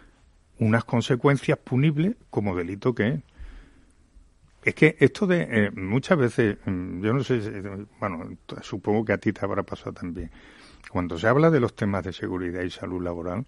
unas 0.59 0.83
consecuencias 0.83 1.57
punibles 1.57 2.15
como 2.29 2.55
delito 2.55 2.93
que 2.93 3.07
es. 3.07 3.19
Es 4.63 4.75
que 4.75 4.97
esto 4.99 5.25
de 5.25 5.47
eh, 5.49 5.71
muchas 5.71 6.17
veces, 6.17 6.57
mm, 6.65 7.01
yo 7.01 7.13
no 7.13 7.23
sé, 7.23 7.39
bueno, 7.99 8.37
supongo 8.61 9.05
que 9.05 9.13
a 9.13 9.17
ti 9.17 9.31
te 9.31 9.45
habrá 9.45 9.63
pasado 9.63 9.93
también. 9.93 10.31
Cuando 10.91 11.17
se 11.17 11.27
habla 11.27 11.49
de 11.49 11.59
los 11.59 11.75
temas 11.75 12.03
de 12.03 12.13
seguridad 12.13 12.63
y 12.63 12.69
salud 12.69 13.01
laboral, 13.01 13.45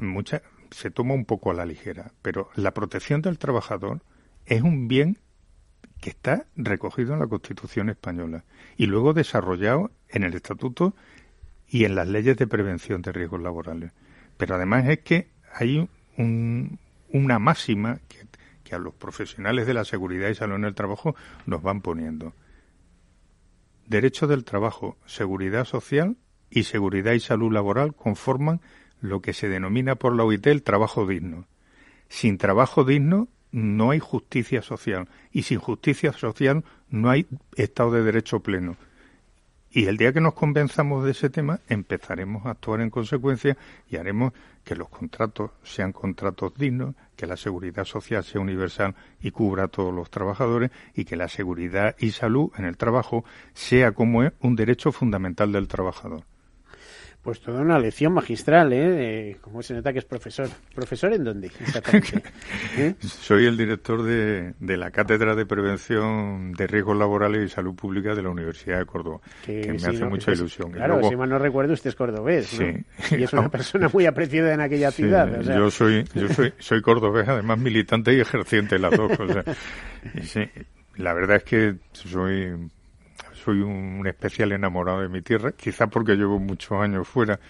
mucha, 0.00 0.42
se 0.70 0.90
toma 0.90 1.14
un 1.14 1.24
poco 1.24 1.50
a 1.50 1.54
la 1.54 1.66
ligera, 1.66 2.12
pero 2.22 2.50
la 2.54 2.72
protección 2.72 3.22
del 3.22 3.38
trabajador 3.38 4.02
es 4.46 4.62
un 4.62 4.88
bien 4.88 5.18
que 6.00 6.10
está 6.10 6.46
recogido 6.56 7.14
en 7.14 7.20
la 7.20 7.26
Constitución 7.26 7.88
española 7.88 8.44
y 8.76 8.86
luego 8.86 9.12
desarrollado 9.14 9.92
en 10.08 10.24
el 10.24 10.34
Estatuto 10.34 10.94
y 11.68 11.84
en 11.84 11.94
las 11.94 12.08
leyes 12.08 12.36
de 12.36 12.46
prevención 12.46 13.02
de 13.02 13.12
riesgos 13.12 13.40
laborales. 13.40 13.92
Pero 14.36 14.56
además 14.56 14.86
es 14.88 14.98
que 14.98 15.28
hay 15.54 15.88
una 16.16 17.38
máxima 17.38 18.00
que 18.08 18.26
a 18.74 18.78
los 18.78 18.94
profesionales 18.94 19.66
de 19.66 19.74
la 19.74 19.84
seguridad 19.84 20.28
y 20.28 20.34
salud 20.34 20.56
en 20.56 20.64
el 20.64 20.74
trabajo 20.74 21.14
nos 21.46 21.62
van 21.62 21.80
poniendo. 21.80 22.34
Derecho 23.86 24.26
del 24.26 24.44
trabajo, 24.44 24.96
seguridad 25.06 25.64
social 25.64 26.16
y 26.50 26.64
seguridad 26.64 27.12
y 27.12 27.20
salud 27.20 27.52
laboral 27.52 27.94
conforman 27.94 28.60
lo 29.00 29.20
que 29.20 29.32
se 29.32 29.48
denomina 29.48 29.96
por 29.96 30.14
la 30.14 30.24
OIT 30.24 30.46
el 30.46 30.62
trabajo 30.62 31.06
digno. 31.06 31.46
Sin 32.08 32.38
trabajo 32.38 32.84
digno 32.84 33.28
no 33.50 33.90
hay 33.90 33.98
justicia 33.98 34.62
social 34.62 35.08
y 35.30 35.42
sin 35.42 35.58
justicia 35.58 36.12
social 36.12 36.64
no 36.88 37.10
hay 37.10 37.26
Estado 37.56 37.92
de 37.92 38.02
Derecho 38.02 38.40
pleno. 38.40 38.76
Y 39.74 39.86
el 39.86 39.96
día 39.96 40.12
que 40.12 40.20
nos 40.20 40.34
convenzamos 40.34 41.02
de 41.02 41.12
ese 41.12 41.30
tema, 41.30 41.60
empezaremos 41.66 42.44
a 42.44 42.50
actuar 42.50 42.82
en 42.82 42.90
consecuencia 42.90 43.56
y 43.88 43.96
haremos 43.96 44.34
que 44.64 44.76
los 44.76 44.90
contratos 44.90 45.52
sean 45.62 45.92
contratos 45.92 46.52
dignos, 46.54 46.94
que 47.16 47.26
la 47.26 47.38
seguridad 47.38 47.86
social 47.86 48.22
sea 48.22 48.42
universal 48.42 48.94
y 49.22 49.30
cubra 49.30 49.64
a 49.64 49.68
todos 49.68 49.94
los 49.94 50.10
trabajadores 50.10 50.70
y 50.94 51.06
que 51.06 51.16
la 51.16 51.28
seguridad 51.28 51.96
y 51.98 52.10
salud 52.10 52.50
en 52.58 52.66
el 52.66 52.76
trabajo 52.76 53.24
sea 53.54 53.92
como 53.92 54.22
es 54.22 54.34
un 54.40 54.56
derecho 54.56 54.92
fundamental 54.92 55.52
del 55.52 55.68
trabajador. 55.68 56.24
Pues 57.22 57.40
toda 57.40 57.60
una 57.60 57.78
lección 57.78 58.12
magistral, 58.14 58.72
¿eh? 58.72 59.36
¿Cómo 59.40 59.62
se 59.62 59.74
nota 59.74 59.92
que 59.92 60.00
es 60.00 60.04
profesor? 60.04 60.48
¿Profesor 60.74 61.12
en 61.12 61.22
dónde 61.22 61.46
exactamente? 61.46 62.20
¿Eh? 62.76 62.94
Soy 62.98 63.46
el 63.46 63.56
director 63.56 64.02
de, 64.02 64.54
de, 64.58 64.76
la 64.76 64.90
Cátedra 64.90 65.36
de 65.36 65.46
Prevención 65.46 66.52
de 66.52 66.66
Riesgos 66.66 66.96
Laborales 66.96 67.44
y 67.44 67.48
Salud 67.48 67.76
Pública 67.76 68.16
de 68.16 68.22
la 68.22 68.30
Universidad 68.30 68.80
de 68.80 68.86
Córdoba, 68.86 69.20
que, 69.46 69.68
me 69.68 69.76
hace 69.76 70.04
mucha 70.04 70.32
ilusión. 70.32 70.72
Claro, 70.72 71.00
si 71.08 71.14
mal 71.14 71.30
no 71.30 71.38
recuerdo, 71.38 71.74
usted 71.74 71.90
es 71.90 71.94
cordobés, 71.94 72.46
sí. 72.46 72.74
Y 73.12 73.22
es 73.22 73.32
una 73.32 73.48
persona 73.50 73.88
muy 73.92 74.04
apreciada 74.04 74.52
en 74.52 74.60
aquella 74.60 74.90
ciudad. 74.90 75.42
Yo 75.42 75.70
soy 75.70 76.04
yo 76.14 76.28
soy, 76.28 76.52
soy 76.58 76.82
cordobés, 76.82 77.28
además 77.28 77.56
militante 77.56 78.12
y 78.14 78.20
ejerciente, 78.20 78.80
las 78.80 78.96
dos 78.96 79.16
cosas. 79.16 79.44
la 80.96 81.14
verdad 81.14 81.36
es 81.36 81.44
que 81.44 81.74
soy 81.92 82.52
soy 83.42 83.60
un 83.60 84.06
especial 84.06 84.52
enamorado 84.52 85.00
de 85.00 85.08
mi 85.08 85.22
tierra, 85.22 85.52
quizá 85.52 85.88
porque 85.88 86.14
llevo 86.14 86.38
muchos 86.38 86.72
años 86.80 87.08
fuera 87.08 87.40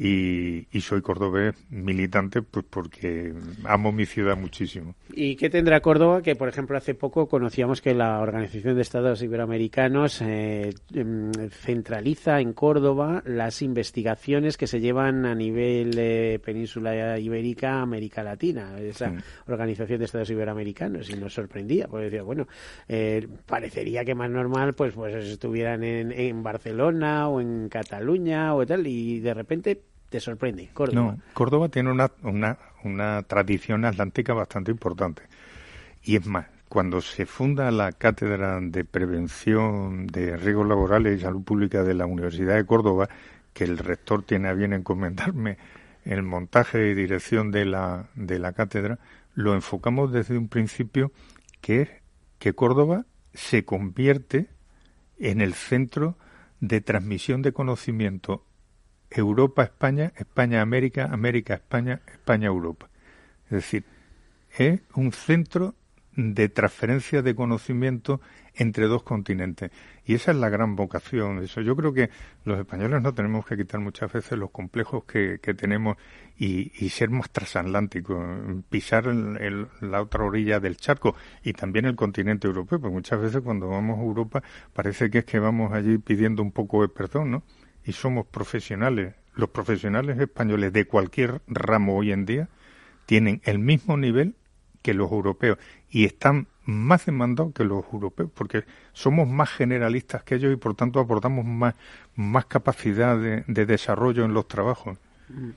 y, 0.00 0.80
soy 0.80 1.02
cordobés 1.02 1.56
militante 1.70 2.40
pues 2.40 2.64
porque 2.70 3.34
amo 3.64 3.90
mi 3.90 4.06
ciudad 4.06 4.36
muchísimo. 4.36 4.94
¿Y 5.12 5.34
qué 5.34 5.50
tendrá 5.50 5.80
Córdoba? 5.80 6.22
Que, 6.22 6.36
por 6.36 6.48
ejemplo, 6.48 6.78
hace 6.78 6.94
poco 6.94 7.28
conocíamos 7.28 7.82
que 7.82 7.94
la 7.94 8.20
Organización 8.20 8.76
de 8.76 8.82
Estados 8.82 9.22
Iberoamericanos 9.22 10.22
eh, 10.22 10.72
em, 10.94 11.32
centraliza 11.50 12.40
en 12.40 12.52
Córdoba 12.52 13.24
las 13.26 13.60
investigaciones 13.60 14.56
que 14.56 14.68
se 14.68 14.80
llevan 14.80 15.26
a 15.26 15.34
nivel 15.34 15.98
eh, 15.98 16.38
península 16.44 17.18
ibérica, 17.18 17.80
América 17.80 18.22
Latina, 18.22 18.78
esa 18.78 19.12
Organización 19.48 19.98
de 19.98 20.04
Estados 20.04 20.30
Iberoamericanos, 20.30 21.10
y 21.10 21.14
nos 21.14 21.34
sorprendía, 21.34 21.88
porque 21.88 22.04
decía, 22.04 22.22
bueno, 22.22 22.46
eh, 22.86 23.26
parecería 23.46 24.04
que 24.04 24.14
más 24.14 24.30
normal 24.30 24.74
pues, 24.74 24.94
pues 24.94 25.12
estuvieran 25.16 25.82
en, 25.82 26.12
en 26.12 26.42
Barcelona 26.44 27.28
o 27.28 27.40
en 27.40 27.68
Cataluña 27.68 28.54
o 28.54 28.64
tal, 28.64 28.86
y 28.86 29.18
de 29.18 29.34
repente 29.34 29.87
te 30.08 30.20
sorprende, 30.20 30.70
Córdoba. 30.72 31.12
No, 31.12 31.22
Córdoba 31.34 31.68
tiene 31.68 31.90
una, 31.90 32.10
una, 32.22 33.22
tradición 33.24 33.84
atlántica 33.84 34.32
bastante 34.32 34.70
importante. 34.70 35.22
Y 36.02 36.16
es 36.16 36.26
más, 36.26 36.46
cuando 36.68 37.00
se 37.00 37.26
funda 37.26 37.70
la 37.70 37.92
Cátedra 37.92 38.58
de 38.60 38.84
Prevención 38.84 40.06
de 40.06 40.36
Riesgos 40.36 40.66
Laborales 40.66 41.18
y 41.18 41.22
Salud 41.22 41.42
Pública 41.42 41.82
de 41.82 41.94
la 41.94 42.06
Universidad 42.06 42.56
de 42.56 42.64
Córdoba, 42.64 43.08
que 43.52 43.64
el 43.64 43.78
rector 43.78 44.22
tiene 44.22 44.48
a 44.48 44.54
bien 44.54 44.72
encomendarme 44.72 45.58
el 46.04 46.22
montaje 46.22 46.90
y 46.90 46.94
dirección 46.94 47.50
de 47.50 47.66
la, 47.66 48.08
de 48.14 48.38
la 48.38 48.52
cátedra, 48.52 48.98
lo 49.34 49.54
enfocamos 49.54 50.12
desde 50.12 50.38
un 50.38 50.48
principio 50.48 51.12
que 51.60 51.82
es 51.82 51.88
que 52.38 52.54
Córdoba 52.54 53.04
se 53.34 53.64
convierte 53.64 54.48
en 55.18 55.40
el 55.40 55.54
centro 55.54 56.16
de 56.60 56.80
transmisión 56.80 57.42
de 57.42 57.52
conocimiento 57.52 58.44
Europa-España, 59.10 60.12
España-América, 60.16 61.08
América-España, 61.10 62.00
España-Europa. 62.06 62.88
Es 63.46 63.50
decir, 63.50 63.84
es 64.56 64.80
un 64.94 65.12
centro 65.12 65.74
de 66.18 66.48
transferencia 66.48 67.22
de 67.22 67.34
conocimiento 67.34 68.20
entre 68.56 68.86
dos 68.86 69.04
continentes. 69.04 69.70
Y 70.04 70.14
esa 70.14 70.32
es 70.32 70.36
la 70.36 70.48
gran 70.48 70.74
vocación. 70.74 71.38
Eso 71.38 71.60
yo 71.60 71.76
creo 71.76 71.92
que 71.92 72.10
los 72.44 72.58
españoles 72.58 73.00
no 73.00 73.14
tenemos 73.14 73.46
que 73.46 73.56
quitar 73.56 73.80
muchas 73.80 74.12
veces 74.12 74.36
los 74.36 74.50
complejos 74.50 75.04
que, 75.04 75.38
tenemos 75.38 75.96
y, 76.36 76.88
ser 76.88 77.10
más 77.10 77.30
transatlánticos, 77.30 78.18
pisar 78.68 79.06
la 79.06 80.02
otra 80.02 80.24
orilla 80.24 80.58
del 80.58 80.76
charco 80.76 81.14
y 81.44 81.52
también 81.52 81.84
el 81.84 81.94
continente 81.94 82.48
europeo, 82.48 82.80
porque 82.80 82.94
muchas 82.94 83.20
veces 83.20 83.40
cuando 83.42 83.68
vamos 83.68 83.98
a 83.98 84.02
Europa 84.02 84.42
parece 84.72 85.08
que 85.10 85.18
es 85.18 85.24
que 85.24 85.38
vamos 85.38 85.72
allí 85.72 85.98
pidiendo 85.98 86.42
un 86.42 86.50
poco 86.50 86.82
de 86.82 86.88
perdón, 86.88 87.30
¿no? 87.30 87.42
Y 87.88 87.92
somos 87.94 88.26
profesionales, 88.26 89.14
los 89.34 89.48
profesionales 89.48 90.18
españoles 90.18 90.74
de 90.74 90.84
cualquier 90.84 91.40
ramo 91.46 91.96
hoy 91.96 92.12
en 92.12 92.26
día 92.26 92.50
tienen 93.06 93.40
el 93.44 93.58
mismo 93.58 93.96
nivel 93.96 94.34
que 94.82 94.92
los 94.92 95.10
europeos 95.10 95.56
y 95.88 96.04
están 96.04 96.48
más 96.66 97.06
demandados 97.06 97.54
que 97.54 97.64
los 97.64 97.82
europeos 97.90 98.30
porque 98.34 98.64
somos 98.92 99.26
más 99.26 99.48
generalistas 99.48 100.22
que 100.22 100.34
ellos 100.34 100.52
y 100.52 100.56
por 100.56 100.74
tanto 100.74 101.00
aportamos 101.00 101.46
más, 101.46 101.76
más 102.14 102.44
capacidad 102.44 103.18
de, 103.18 103.64
desarrollo 103.64 104.26
en 104.26 104.34
los 104.34 104.46
trabajos. 104.46 104.98
Mm. 105.30 105.50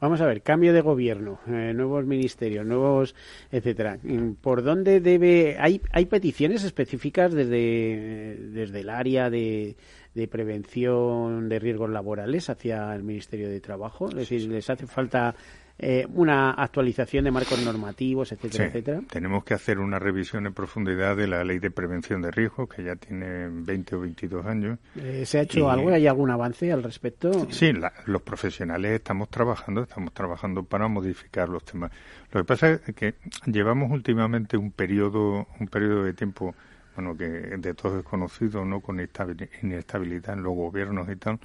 Vamos 0.00 0.20
a 0.22 0.26
ver, 0.26 0.40
cambio 0.40 0.72
de 0.72 0.80
gobierno, 0.80 1.40
eh, 1.48 1.72
nuevos 1.74 2.06
ministerios, 2.06 2.64
nuevos, 2.64 3.14
etcétera. 3.50 3.98
¿Por 4.40 4.62
dónde 4.62 5.00
debe? 5.00 5.56
Hay 5.58 5.82
hay 5.90 6.06
peticiones 6.06 6.62
específicas 6.62 7.32
desde 7.32 8.38
desde 8.52 8.80
el 8.80 8.88
área 8.88 9.30
de 9.30 9.76
de 10.14 10.28
prevención 10.28 11.48
de 11.48 11.58
riesgos 11.58 11.90
laborales 11.90 12.50
hacia 12.50 12.94
el 12.94 13.02
Ministerio 13.02 13.48
de 13.48 13.60
Trabajo? 13.60 14.08
Es 14.08 14.14
decir, 14.14 14.48
¿les 14.48 14.68
hace 14.68 14.86
falta 14.86 15.34
eh, 15.80 16.04
una 16.12 16.50
actualización 16.50 17.24
de 17.24 17.30
marcos 17.30 17.64
normativos, 17.64 18.32
etcétera, 18.32 18.66
etcétera? 18.66 19.00
Tenemos 19.08 19.44
que 19.44 19.54
hacer 19.54 19.78
una 19.78 20.00
revisión 20.00 20.44
en 20.46 20.52
profundidad 20.52 21.16
de 21.16 21.28
la 21.28 21.44
Ley 21.44 21.60
de 21.60 21.70
Prevención 21.70 22.20
de 22.20 22.32
Riesgos, 22.32 22.68
que 22.68 22.82
ya 22.82 22.96
tiene 22.96 23.48
20 23.48 23.94
o 23.94 24.00
22 24.00 24.44
años. 24.44 24.78
Eh, 24.96 25.24
¿Se 25.24 25.38
ha 25.38 25.42
hecho 25.42 25.70
algo? 25.70 25.90
¿Hay 25.90 26.08
algún 26.08 26.30
avance 26.30 26.72
al 26.72 26.82
respecto? 26.82 27.46
Sí, 27.50 27.72
los 28.06 28.22
profesionales 28.22 28.90
estamos 28.90 29.28
trabajando, 29.28 29.82
estamos 29.82 30.12
trabajando 30.12 30.64
para 30.64 30.88
modificar 30.88 31.48
los 31.48 31.64
temas. 31.64 31.92
Lo 32.32 32.40
que 32.40 32.44
pasa 32.44 32.70
es 32.72 32.94
que 32.96 33.14
llevamos 33.46 33.92
últimamente 33.92 34.56
un 34.56 34.72
periodo, 34.72 35.46
un 35.60 35.68
periodo 35.68 36.02
de 36.02 36.12
tiempo 36.12 36.56
bueno, 36.98 37.16
que 37.16 37.28
de 37.28 37.74
todos 37.74 38.00
es 38.00 38.04
conocido, 38.04 38.64
¿no? 38.64 38.80
Con 38.80 38.98
inestabilidad 38.98 40.34
en 40.34 40.42
los 40.42 40.52
gobiernos 40.52 41.08
y 41.08 41.14
tal. 41.14 41.38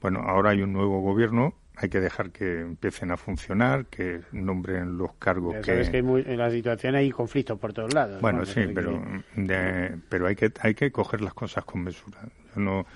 Bueno, 0.00 0.20
ahora 0.20 0.50
hay 0.50 0.62
un 0.62 0.72
nuevo 0.72 1.00
gobierno, 1.00 1.54
hay 1.74 1.88
que 1.88 1.98
dejar 1.98 2.30
que 2.30 2.60
empiecen 2.60 3.10
a 3.10 3.16
funcionar, 3.16 3.86
que 3.86 4.20
nombren 4.30 4.96
los 4.96 5.14
cargos 5.14 5.56
que... 5.56 5.64
Sabes 5.64 5.90
que 5.90 5.98
en 5.98 6.38
la 6.38 6.52
situación 6.52 6.94
hay 6.94 7.10
conflictos 7.10 7.58
por 7.58 7.72
todos 7.72 7.92
lados. 7.92 8.20
Bueno, 8.20 8.44
sí, 8.44 8.60
pero, 8.72 9.02
pero 10.08 10.26
hay 10.28 10.36
que 10.36 10.52
hay 10.60 10.74
que 10.76 10.92
coger 10.92 11.20
las 11.20 11.34
cosas 11.34 11.64
con 11.64 11.82
mesura. 11.82 12.20
Yo 12.54 12.60
no 12.60 12.86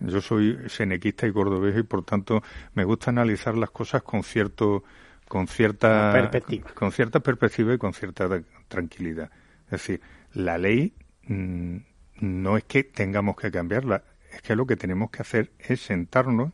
yo 0.00 0.20
soy 0.20 0.58
senequista 0.66 1.26
y 1.26 1.32
cordobés 1.32 1.78
y 1.78 1.82
por 1.82 2.04
tanto 2.04 2.42
me 2.74 2.84
gusta 2.84 3.08
analizar 3.08 3.56
las 3.56 3.70
cosas 3.70 4.02
con 4.02 4.22
cierto 4.22 4.84
con 5.28 5.48
cierta 5.48 6.12
perspectiva. 6.12 6.70
con 6.74 6.92
cierta 6.92 7.20
perspectiva 7.20 7.72
y 7.72 7.78
con 7.78 7.94
cierta 7.94 8.28
tranquilidad. 8.68 9.30
Es 9.66 9.70
decir, 9.70 10.02
la 10.34 10.58
ley 10.58 10.92
Mm, 11.28 11.78
no 12.20 12.56
es 12.56 12.64
que 12.64 12.84
tengamos 12.84 13.36
que 13.36 13.50
cambiarla, 13.50 14.04
es 14.32 14.42
que 14.42 14.56
lo 14.56 14.66
que 14.66 14.76
tenemos 14.76 15.10
que 15.10 15.22
hacer 15.22 15.52
es 15.58 15.80
sentarnos, 15.80 16.52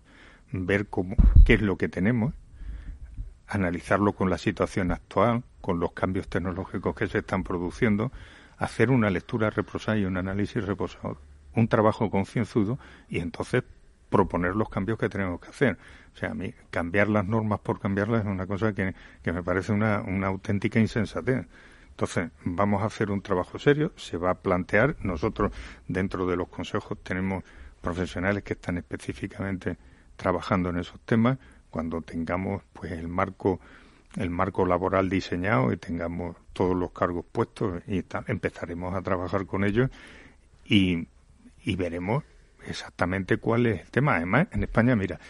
ver 0.52 0.86
cómo, 0.88 1.16
qué 1.44 1.54
es 1.54 1.62
lo 1.62 1.76
que 1.76 1.88
tenemos, 1.88 2.34
analizarlo 3.46 4.12
con 4.12 4.30
la 4.30 4.38
situación 4.38 4.92
actual, 4.92 5.42
con 5.60 5.80
los 5.80 5.92
cambios 5.92 6.28
tecnológicos 6.28 6.94
que 6.94 7.06
se 7.08 7.18
están 7.18 7.42
produciendo, 7.42 8.12
hacer 8.58 8.90
una 8.90 9.10
lectura 9.10 9.50
reposada 9.50 9.98
y 9.98 10.04
un 10.04 10.16
análisis 10.16 10.64
reposado, 10.64 11.18
un 11.54 11.68
trabajo 11.68 12.10
concienzudo 12.10 12.78
y 13.08 13.18
entonces 13.18 13.64
proponer 14.08 14.56
los 14.56 14.68
cambios 14.68 14.98
que 14.98 15.08
tenemos 15.08 15.40
que 15.40 15.48
hacer. 15.48 15.78
O 16.14 16.16
sea, 16.16 16.30
a 16.30 16.34
mí 16.34 16.52
cambiar 16.70 17.08
las 17.08 17.26
normas 17.26 17.60
por 17.60 17.80
cambiarlas 17.80 18.22
es 18.22 18.26
una 18.26 18.46
cosa 18.46 18.72
que, 18.74 18.94
que 19.22 19.32
me 19.32 19.42
parece 19.42 19.72
una, 19.72 20.02
una 20.02 20.26
auténtica 20.26 20.78
insensatez. 20.78 21.46
Entonces, 22.01 22.30
vamos 22.46 22.82
a 22.82 22.86
hacer 22.86 23.11
un 23.11 23.20
trabajo 23.20 23.59
serio, 23.59 23.92
se 23.96 24.16
va 24.16 24.30
a 24.30 24.34
plantear. 24.34 24.96
Nosotros, 25.03 25.53
dentro 25.86 26.26
de 26.26 26.34
los 26.34 26.48
consejos, 26.48 26.96
tenemos 27.03 27.44
profesionales 27.82 28.42
que 28.42 28.55
están 28.55 28.78
específicamente 28.78 29.76
trabajando 30.16 30.70
en 30.70 30.78
esos 30.78 30.98
temas. 31.01 31.36
Cuando 31.68 32.01
tengamos 32.01 32.62
pues 32.72 32.92
el 32.92 33.07
marco 33.07 33.61
el 34.16 34.30
marco 34.30 34.64
laboral 34.64 35.11
diseñado 35.11 35.74
y 35.74 35.76
tengamos 35.76 36.36
todos 36.55 36.74
los 36.74 36.90
cargos 36.92 37.26
puestos 37.30 37.82
y 37.86 38.03
empezaremos 38.28 38.94
a 38.94 39.03
trabajar 39.03 39.44
con 39.44 39.62
ellos 39.62 39.90
y, 40.64 41.07
y 41.62 41.76
veremos 41.76 42.24
exactamente 42.66 43.36
cuál 43.36 43.66
es 43.66 43.82
el 43.82 43.90
tema. 43.90 44.16
Además, 44.16 44.48
en 44.53 44.62
España, 44.62 44.96
mira, 44.96 45.20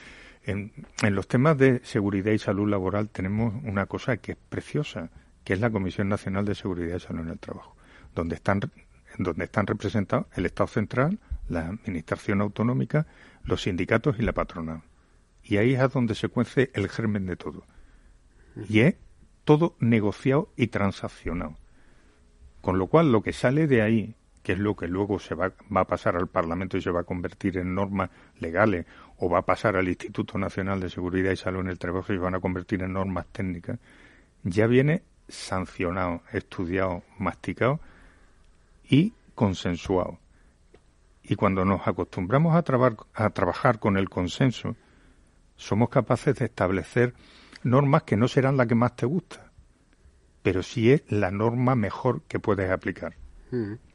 en, 0.45 0.71
en, 1.03 1.17
los 1.17 1.27
temas 1.27 1.59
de 1.59 1.81
seguridad 1.83 2.31
y 2.31 2.39
salud 2.39 2.71
laboral 2.71 3.09
tenemos 3.09 3.55
una 3.65 3.87
cosa 3.87 4.19
que 4.19 4.33
es 4.33 4.39
preciosa, 4.49 5.11
que 5.45 5.55
es 5.55 5.61
la 5.61 5.71
Comisión 5.71 6.09
Nacional 6.09 6.45
de 6.45 6.55
Seguridad 6.55 6.97
y 6.97 7.01
Salud 7.01 7.23
en 7.23 7.31
el 7.31 7.39
Trabajo, 7.39 7.77
donde 8.15 8.35
están, 8.37 8.61
donde 9.19 9.45
están 9.45 9.67
representados 9.67 10.27
el 10.35 10.47
Estado 10.47 10.69
Central, 10.69 11.19
la 11.49 11.69
Administración 11.69 12.41
Autonómica, 12.41 13.07
los 13.45 13.63
sindicatos 13.63 14.19
y 14.19 14.23
la 14.23 14.33
patronal. 14.33 14.83
Y 15.43 15.57
ahí 15.57 15.75
es 15.75 15.93
donde 15.93 16.15
se 16.15 16.29
cuece 16.29 16.71
el 16.75 16.89
germen 16.89 17.27
de 17.27 17.37
todo. 17.37 17.65
Y 18.69 18.81
es 18.81 18.97
todo 19.45 19.77
negociado 19.81 20.53
y 20.57 20.69
transaccionado. 20.69 21.57
Con 22.61 22.79
lo 22.79 22.89
cual, 22.89 23.11
lo 23.11 23.23
que 23.23 23.33
sale 23.33 23.67
de 23.67 23.83
ahí 23.83 24.15
que 24.43 24.53
es 24.53 24.59
lo 24.59 24.75
que 24.75 24.89
luego 24.89 25.19
se 25.19 25.35
va, 25.35 25.53
va, 25.75 25.83
a 25.83 25.87
pasar 25.87 26.17
al 26.17 26.29
Parlamento 26.29 26.77
y 26.77 26.83
se 26.83 26.91
va 26.91 27.01
a 27.01 27.05
convertir 27.05 27.59
en 27.59 27.75
normas 27.75 28.11
legales, 28.39 28.87
o 29.19 29.29
va 29.29 29.41
a 29.41 29.47
pasar 29.47 29.77
al 29.77 29.89
Instituto 29.89 30.39
Nacional 30.39 30.81
de 30.81 30.89
Seguridad 30.89 31.33
y 31.33 31.37
Salud 31.37 31.61
en 31.61 31.69
el 31.69 31.79
Trabajo 31.79 32.13
y 32.13 32.17
se 32.17 32.23
van 32.23 32.35
a 32.35 32.41
convertir 32.41 32.83
en 32.83 32.95
normas 32.95 33.27
técnicas, 33.33 33.79
ya 34.43 34.67
viene 34.67 35.03
sancionado, 35.31 36.23
estudiado, 36.33 37.03
masticado 37.19 37.81
y 38.89 39.13
consensuado. 39.35 40.19
Y 41.23 41.37
cuando 41.37 41.65
nos 41.65 41.87
acostumbramos 41.87 42.57
a, 42.57 42.63
trabajar 43.31 43.79
con 43.79 43.97
el 43.97 44.09
consenso, 44.09 44.77
somos 45.57 45.89
capaces 45.89 46.35
de 46.37 46.47
establecer 46.47 47.15
normas 47.63 48.03
que 48.05 48.17
no 48.17 48.27
serán 48.29 48.57
las 48.57 48.67
que 48.67 48.75
más 48.75 48.97
te 48.97 49.07
gusta, 49.07 49.51
pero 50.43 50.63
sí 50.63 50.91
es 50.91 51.03
la 51.11 51.31
norma 51.31 51.75
mejor 51.75 52.23
que 52.23 52.41
puedes 52.41 52.71
aplicar. 52.71 53.15
Mm 53.51 53.90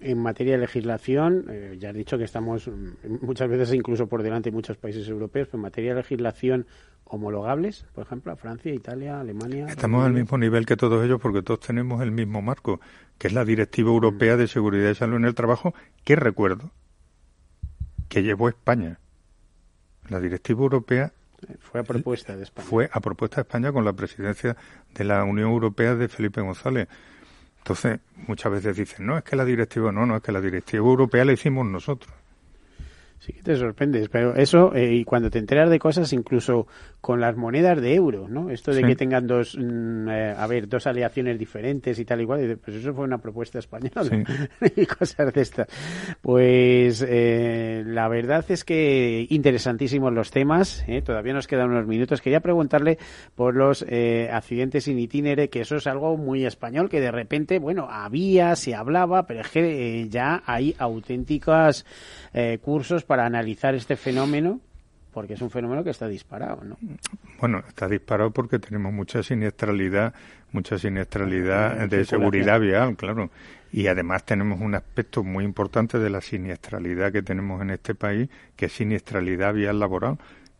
en 0.00 0.18
materia 0.18 0.54
de 0.54 0.58
legislación, 0.58 1.46
eh, 1.48 1.76
ya 1.78 1.90
he 1.90 1.92
dicho 1.92 2.18
que 2.18 2.24
estamos 2.24 2.68
mm, 2.68 3.24
muchas 3.24 3.48
veces 3.48 3.72
incluso 3.74 4.06
por 4.06 4.22
delante 4.22 4.50
de 4.50 4.54
muchos 4.54 4.76
países 4.76 5.08
europeos, 5.08 5.48
pero 5.48 5.58
en 5.58 5.62
materia 5.62 5.90
de 5.90 5.96
legislación 5.96 6.66
homologables, 7.04 7.86
por 7.94 8.04
ejemplo, 8.04 8.32
a 8.32 8.36
Francia, 8.36 8.72
Italia, 8.72 9.20
Alemania. 9.20 9.66
Estamos 9.66 10.04
al 10.04 10.12
mismo 10.12 10.36
nivel 10.38 10.66
que 10.66 10.76
todos 10.76 11.04
ellos 11.04 11.20
porque 11.20 11.42
todos 11.42 11.60
tenemos 11.60 12.02
el 12.02 12.12
mismo 12.12 12.42
marco, 12.42 12.80
que 13.16 13.28
es 13.28 13.32
la 13.32 13.44
Directiva 13.44 13.90
Europea 13.90 14.36
de 14.36 14.46
Seguridad 14.46 14.90
y 14.90 14.94
Salud 14.94 15.16
en 15.16 15.24
el 15.24 15.34
Trabajo, 15.34 15.74
que 16.04 16.16
recuerdo 16.16 16.70
que 18.08 18.22
llevó 18.22 18.48
España. 18.48 18.98
La 20.08 20.20
Directiva 20.20 20.62
Europea 20.62 21.12
eh, 21.46 21.56
fue 21.58 21.80
a 21.80 21.84
propuesta 21.84 22.36
de 22.36 22.42
España. 22.42 22.66
Fue 22.68 22.90
a 22.92 23.00
propuesta 23.00 23.36
de 23.36 23.42
España 23.42 23.72
con 23.72 23.84
la 23.84 23.92
presidencia 23.92 24.56
de 24.94 25.04
la 25.04 25.24
Unión 25.24 25.50
Europea 25.50 25.94
de 25.94 26.08
Felipe 26.08 26.40
González. 26.40 26.88
Entonces, 27.68 28.00
muchas 28.26 28.50
veces 28.50 28.78
dicen, 28.78 29.04
no, 29.04 29.18
es 29.18 29.24
que 29.24 29.36
la 29.36 29.44
directiva, 29.44 29.92
no, 29.92 30.06
no, 30.06 30.16
es 30.16 30.22
que 30.22 30.32
la 30.32 30.40
directiva 30.40 30.82
europea 30.86 31.22
la 31.26 31.34
hicimos 31.34 31.66
nosotros. 31.66 32.10
Sí 33.20 33.32
que 33.32 33.42
te 33.42 33.56
sorprendes, 33.56 34.08
pero 34.08 34.36
eso, 34.36 34.72
eh, 34.74 34.94
y 34.94 35.04
cuando 35.04 35.28
te 35.28 35.40
enteras 35.40 35.68
de 35.70 35.80
cosas, 35.80 36.12
incluso 36.12 36.68
con 37.00 37.20
las 37.20 37.36
monedas 37.36 37.80
de 37.80 37.94
euro, 37.94 38.28
¿no? 38.28 38.48
Esto 38.50 38.72
de 38.72 38.84
que 38.84 38.94
tengan 38.94 39.26
dos, 39.26 39.56
mm, 39.58 40.08
eh, 40.08 40.34
a 40.36 40.46
ver, 40.46 40.68
dos 40.68 40.86
aleaciones 40.86 41.36
diferentes 41.36 41.98
y 41.98 42.04
tal 42.04 42.20
igual, 42.20 42.58
pues 42.64 42.76
eso 42.76 42.94
fue 42.94 43.04
una 43.04 43.18
propuesta 43.18 43.58
española 43.58 44.02
y 44.76 44.86
cosas 44.86 45.32
de 45.34 45.40
estas. 45.40 45.66
Pues 46.20 47.04
eh, 47.08 47.82
la 47.86 48.06
verdad 48.06 48.44
es 48.50 48.64
que 48.64 49.26
interesantísimos 49.30 50.12
los 50.12 50.30
temas, 50.30 50.84
todavía 51.04 51.32
nos 51.32 51.48
quedan 51.48 51.70
unos 51.70 51.88
minutos. 51.88 52.20
Quería 52.20 52.40
preguntarle 52.40 52.98
por 53.34 53.56
los 53.56 53.84
accidentes 54.30 54.86
in 54.86 54.98
itinere, 54.98 55.48
que 55.48 55.62
eso 55.62 55.76
es 55.76 55.86
algo 55.88 56.16
muy 56.16 56.46
español, 56.46 56.88
que 56.88 57.00
de 57.00 57.10
repente, 57.10 57.58
bueno, 57.58 57.88
había, 57.90 58.54
se 58.54 58.76
hablaba, 58.76 59.26
pero 59.26 59.40
es 59.40 59.48
que 59.48 60.06
ya 60.08 60.42
hay 60.46 60.76
auténticos 60.78 61.84
cursos 62.62 63.04
para 63.08 63.26
analizar 63.26 63.74
este 63.74 63.96
fenómeno? 63.96 64.60
Porque 65.12 65.34
es 65.34 65.40
un 65.40 65.50
fenómeno 65.50 65.82
que 65.82 65.90
está 65.90 66.06
disparado, 66.06 66.62
¿no? 66.62 66.76
Bueno, 67.40 67.64
está 67.66 67.88
disparado 67.88 68.30
porque 68.30 68.60
tenemos 68.60 68.92
mucha 68.92 69.22
siniestralidad, 69.24 70.14
mucha 70.52 70.78
siniestralidad 70.78 71.88
de 71.88 72.04
seguridad 72.04 72.60
vial, 72.60 72.94
claro. 72.94 73.30
Y 73.72 73.88
además 73.88 74.24
tenemos 74.24 74.60
un 74.60 74.74
aspecto 74.76 75.24
muy 75.24 75.44
importante 75.44 75.98
de 75.98 76.10
la 76.10 76.20
siniestralidad 76.20 77.10
que 77.10 77.22
tenemos 77.22 77.60
en 77.62 77.70
este 77.70 77.96
país, 77.96 78.28
que 78.54 78.66
es 78.66 78.72
siniestralidad 78.72 79.54
vial 79.54 79.80
laboral 79.80 80.18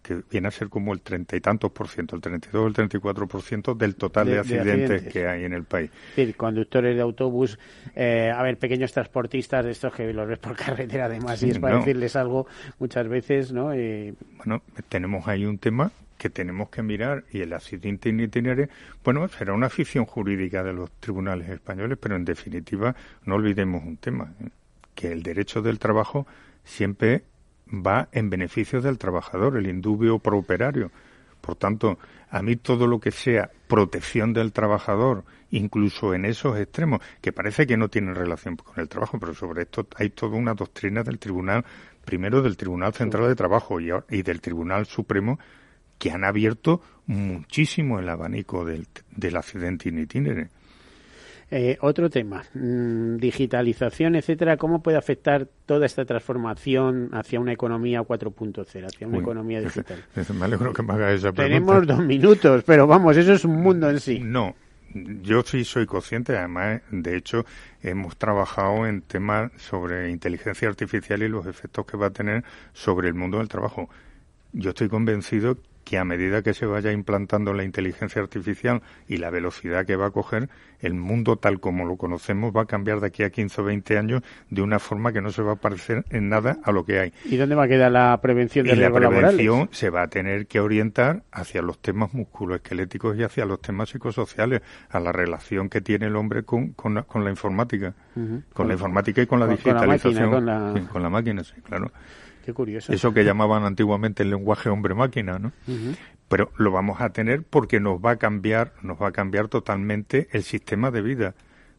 que 0.09 0.23
viene 0.31 0.49
a 0.49 0.51
ser 0.51 0.71
como 0.71 0.95
el 0.95 1.03
treinta 1.03 1.37
y 1.37 1.41
tantos 1.43 1.71
por 1.71 1.87
ciento, 1.87 2.17
el 2.17 2.23
treinta 2.23 2.49
y 2.49 2.53
dos 2.53 2.65
o 2.65 2.67
el 2.67 2.73
treinta 2.73 2.97
y 2.97 3.01
cuatro 3.01 3.29
por 3.29 3.43
ciento 3.43 3.75
del 3.75 3.95
total 3.95 4.27
de, 4.27 4.39
accidentes, 4.39 5.03
que 5.13 5.27
hay 5.27 5.45
en 5.45 5.53
el 5.53 5.65
país. 5.65 5.91
Sí, 6.15 6.33
conductores 6.33 6.97
de 6.97 7.03
autobús, 7.03 7.59
eh, 7.95 8.33
a 8.35 8.43
ver, 8.43 8.57
pequeños 8.57 8.91
transportistas 8.91 9.67
de 9.67 9.73
estos 9.73 9.93
que 9.93 10.11
los 10.15 10.27
ves 10.27 10.39
por 10.39 10.57
carretera 10.57 11.05
además 11.05 11.43
y 11.43 11.51
es 11.51 11.59
para 11.59 11.77
decirles 11.77 12.17
algo 12.17 12.47
muchas 12.79 13.07
veces, 13.07 13.53
¿no? 13.53 13.67
Bueno, 13.67 14.63
tenemos 14.89 15.29
ahí 15.29 15.45
un 15.45 15.59
tema 15.59 15.93
que 16.17 16.31
tenemos 16.31 16.71
que 16.71 16.83
mirar 16.83 17.25
y 17.31 17.43
el 17.43 17.53
accidente 17.53 18.09
itinerario, 18.09 18.69
bueno, 19.05 19.29
será 19.29 19.53
una 19.53 19.67
afición 19.67 20.07
jurídica 20.07 20.65
de 20.65 20.73
los 20.73 20.91
tribunales 20.93 21.51
españoles, 21.51 21.99
pero 22.01 22.17
en 22.17 22.25
definitiva 22.25 22.97
no 23.27 23.35
olvidemos 23.35 23.85
un 23.85 23.99
tema, 23.99 24.33
¿eh? 24.41 24.49
que 24.95 25.13
el 25.13 25.23
derecho 25.23 25.61
del 25.61 25.79
trabajo 25.79 26.27
siempre 26.65 27.25
va 27.73 28.09
en 28.13 28.31
beneficio 28.31 28.81
del 28.81 28.99
trabajador, 28.99 29.57
el 29.57 29.69
indubio 29.69 30.19
pro 30.19 30.39
operario. 30.39 30.91
Por 31.41 31.57
tanto, 31.57 31.99
a 32.31 32.43
mí 32.43 32.57
todo 32.57 32.87
lo 32.87 33.01
que 33.01 33.11
sea 33.11 33.51
protección 33.69 34.33
del 34.33 34.53
trabajador, 34.53 35.25
incluso 35.51 36.15
en 36.15 36.25
esos 36.25 36.59
extremos, 36.59 37.01
que 37.21 37.33
parece 37.33 37.67
que 37.67 37.77
no 37.77 37.89
tienen 37.89 38.15
relación 38.15 38.57
con 38.57 38.79
el 38.79 38.89
trabajo, 38.89 39.19
pero 39.19 39.35
sobre 39.35 39.63
esto 39.63 39.87
hay 39.97 40.11
toda 40.11 40.37
una 40.37 40.55
doctrina 40.55 41.03
del 41.03 41.19
Tribunal, 41.19 41.65
primero 42.05 42.43
del 42.43 42.57
Tribunal 42.57 42.93
Central 42.93 43.29
de 43.29 43.35
Trabajo 43.35 43.79
y, 43.81 44.23
del 44.23 44.41
Tribunal 44.41 44.87
Supremo, 44.87 45.39
que 45.99 46.11
han 46.11 46.25
abierto 46.25 46.81
muchísimo 47.07 47.99
el 47.99 48.09
abanico 48.09 48.65
del, 48.65 48.87
accidente 49.37 49.89
in 49.89 49.99
itinere. 49.99 50.49
Eh, 51.51 51.79
otro 51.81 52.11
tema, 52.11 52.43
mm, 52.53 53.17
digitalización, 53.17 54.17
etcétera, 54.17 54.59
¿cómo 54.59 54.83
puede 54.83 54.99
afectar 54.99 55.49
toda 55.65 55.87
esta 55.87 56.05
transformación 56.05 57.09
hacia 57.13 57.41
una 57.41 57.53
economía 57.53 58.03
4.0, 58.03 58.87
hacia 58.87 59.07
una 59.07 59.19
economía 59.19 59.61
digital? 59.61 60.05
Me 60.39 60.45
alegro 60.45 60.75
que 60.75 60.83
me 60.83 60.93
haga 60.93 61.11
esa 61.11 61.33
pregunta. 61.33 61.45
Tenemos 61.45 61.87
dos 61.87 62.05
minutos, 62.05 62.63
pero 62.67 62.87
vamos, 62.87 63.17
eso 63.17 63.33
es 63.33 63.47
un 63.47 63.63
mundo 63.63 63.89
en 63.89 63.99
sí. 63.99 64.19
No, 64.19 64.55
yo 65.23 65.43
sí 65.43 65.65
soy 65.65 65.87
consciente, 65.87 66.37
además, 66.37 66.83
de 66.91 67.17
hecho, 67.17 67.47
hemos 67.83 68.19
trabajado 68.19 68.87
en 68.87 69.01
temas 69.01 69.51
sobre 69.57 70.11
inteligencia 70.11 70.69
artificial 70.69 71.23
y 71.23 71.29
los 71.29 71.47
efectos 71.47 71.87
que 71.87 71.97
va 71.97 72.09
a 72.09 72.11
tener 72.11 72.45
sobre 72.75 73.09
el 73.09 73.15
mundo 73.15 73.39
del 73.39 73.49
trabajo. 73.49 73.89
Yo 74.53 74.71
estoy 74.71 74.89
convencido 74.91 75.57
que 75.89 75.97
a 75.97 76.05
medida 76.05 76.43
que 76.43 76.53
se 76.53 76.67
vaya 76.67 76.93
implantando 76.93 77.55
la 77.55 77.65
inteligencia 77.65 78.21
artificial 78.21 78.83
y 79.09 79.17
la 79.17 79.31
velocidad 79.31 79.87
que 79.87 79.97
va 79.97 80.09
a 80.09 80.11
coger, 80.11 80.51
el 80.81 80.93
mundo 80.93 81.37
tal 81.37 81.61
como 81.61 81.87
lo 81.87 81.97
conocemos 81.97 82.55
va 82.55 82.63
a 82.63 82.67
cambiar 82.67 83.01
de 83.01 83.07
aquí 83.07 83.23
a 83.23 83.31
15 83.31 83.63
o 83.63 83.65
20 83.65 83.97
años 83.97 84.23
de 84.51 84.61
una 84.61 84.81
forma 84.81 85.15
que 85.15 85.23
no 85.23 85.31
se 85.31 85.41
va 85.41 85.53
a 85.53 85.57
parecer 85.57 86.05
en 86.11 86.29
nada 86.29 86.59
a 86.63 86.73
lo 86.73 86.85
que 86.85 86.99
hay. 87.01 87.13
¿Y 87.25 87.39
dónde 87.39 87.55
va 87.55 87.65
a 87.65 87.69
quedar 87.69 87.91
la 87.91 88.21
prevención 88.21 88.67
de 88.67 88.75
y 88.75 88.77
la 88.77 88.93
prevención 88.93 89.71
se 89.73 89.89
va 89.89 90.03
a 90.03 90.09
tener 90.09 90.47
que 90.47 90.61
orientar 90.61 91.23
hacia 91.33 91.63
los 91.63 91.79
temas 91.79 92.13
musculoesqueléticos 92.13 93.17
y 93.17 93.23
hacia 93.23 93.47
los 93.47 93.63
temas 93.63 93.89
psicosociales, 93.89 94.61
a 94.91 95.01
la 95.01 95.11
relación 95.11 95.71
que 95.71 95.81
tiene 95.81 96.09
el 96.09 96.17
hombre 96.17 96.43
con, 96.43 96.75
con, 96.75 96.93
la, 96.97 97.31
informática, 97.31 97.95
con, 98.53 98.69
la 98.69 98.75
informática 98.75 99.23
y 99.23 99.27
con 99.27 99.41
la 99.41 99.47
digitalización. 99.47 100.31
Con 100.33 100.45
la, 100.45 100.75
con 100.93 101.03
la 101.03 101.09
máquina, 101.09 101.43
sí, 101.43 101.55
claro 101.63 101.91
curioso. 102.53 102.93
Eso 102.93 103.13
que 103.13 103.25
llamaban 103.25 103.65
antiguamente 103.65 104.23
el 104.23 104.31
lenguaje 104.31 104.69
hombre-máquina, 104.69 105.39
¿no? 105.39 105.53
Pero 106.29 106.53
lo 106.57 106.71
vamos 106.71 107.01
a 107.01 107.11
tener 107.11 107.43
porque 107.43 107.81
nos 107.81 107.99
va 108.01 108.13
a 108.13 108.17
cambiar, 108.17 108.75
nos 108.83 109.01
va 109.01 109.09
a 109.09 109.13
cambiar 109.13 109.49
totalmente 109.49 110.29
el 110.33 110.43
sistema 110.43 110.91
de 110.91 111.01
vida 111.01 111.35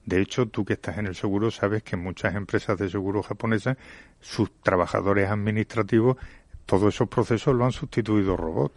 De 0.05 0.21
hecho, 0.21 0.47
tú 0.47 0.65
que 0.65 0.73
estás 0.73 0.97
en 0.97 1.05
el 1.05 1.15
seguro 1.15 1.51
sabes 1.51 1.83
que 1.83 1.95
muchas 1.95 2.33
empresas 2.35 2.79
de 2.79 2.89
seguro 2.89 3.21
japonesas, 3.21 3.77
sus 4.19 4.51
trabajadores 4.61 5.29
administrativos, 5.29 6.17
todos 6.65 6.95
esos 6.95 7.07
procesos 7.09 7.55
lo 7.55 7.65
han 7.65 7.71
sustituido 7.71 8.35
robots. 8.35 8.73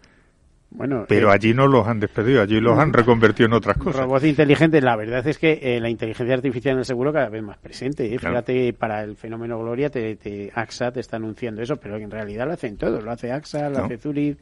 Bueno, 0.75 1.05
pero 1.07 1.29
eh, 1.29 1.33
allí 1.33 1.53
no 1.53 1.67
los 1.67 1.87
han 1.87 1.99
despedido, 1.99 2.41
allí 2.41 2.59
los 2.59 2.77
han 2.79 2.91
reconvertido 2.91 3.45
en 3.45 3.53
otras 3.53 3.77
cosas. 3.77 4.01
Robots 4.01 4.25
inteligentes, 4.25 4.83
la 4.83 4.95
verdad 4.95 5.25
es 5.27 5.37
que 5.37 5.59
eh, 5.61 5.79
la 5.79 5.89
inteligencia 5.89 6.33
artificial 6.33 6.73
en 6.73 6.79
el 6.79 6.85
seguro 6.85 7.13
cada 7.13 7.29
vez 7.29 7.43
más 7.43 7.57
presente. 7.59 8.11
¿eh? 8.13 8.17
Fíjate, 8.17 8.73
para 8.73 9.03
el 9.03 9.15
fenómeno 9.15 9.59
Gloria, 9.59 9.91
te, 9.91 10.15
te, 10.15 10.51
AXA 10.53 10.91
te 10.91 10.99
está 10.99 11.17
anunciando 11.17 11.61
eso, 11.61 11.77
pero 11.77 11.97
en 11.97 12.09
realidad 12.09 12.47
lo 12.47 12.53
hacen 12.53 12.77
todos. 12.77 13.03
Lo 13.03 13.11
hace 13.11 13.31
AXA, 13.31 13.69
lo 13.69 13.79
No. 13.79 13.85
hace 13.85 13.97
Zurich, 13.99 14.37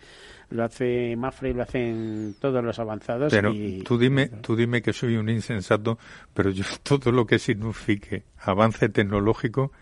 lo 0.51 0.63
hace 0.63 1.15
Mafre, 1.17 1.53
lo 1.53 1.63
hacen 1.63 2.35
todos 2.39 2.63
los 2.63 2.79
avanzados. 2.79 3.31
Pero 3.33 3.51
y, 3.53 3.81
tú 3.83 3.97
dime, 3.97 4.27
tú 4.27 4.55
dime 4.55 4.81
que 4.81 4.93
soy 4.93 5.17
un 5.17 5.27
insensato, 5.27 5.99
pero 6.33 6.49
yo 6.49 6.63
todo 6.83 7.11
lo 7.11 7.25
que 7.25 7.39
signifique 7.39 8.23
avance 8.39 8.87
tecnológico 8.87 9.73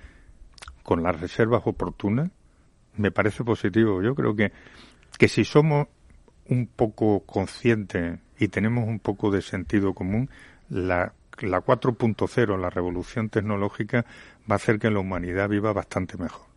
con 0.81 1.03
las 1.03 1.19
reservas 1.21 1.61
oportunas 1.65 2.31
me 2.97 3.11
parece 3.11 3.43
positivo. 3.43 4.01
Yo 4.01 4.15
creo 4.15 4.35
que, 4.35 4.51
que 5.17 5.27
si 5.27 5.45
somos 5.45 5.87
un 6.49 6.67
poco 6.67 7.21
conscientes 7.25 8.19
y 8.39 8.47
tenemos 8.47 8.87
un 8.87 8.99
poco 8.99 9.31
de 9.31 9.41
sentido 9.41 9.93
común, 9.93 10.29
la, 10.69 11.13
la 11.39 11.61
4.0, 11.63 12.59
la 12.59 12.69
revolución 12.69 13.29
tecnológica, 13.29 14.05
va 14.49 14.55
a 14.55 14.57
hacer 14.57 14.79
que 14.79 14.89
la 14.89 14.99
humanidad 14.99 15.49
viva 15.49 15.73
bastante 15.73 16.17
mejor. 16.17 16.48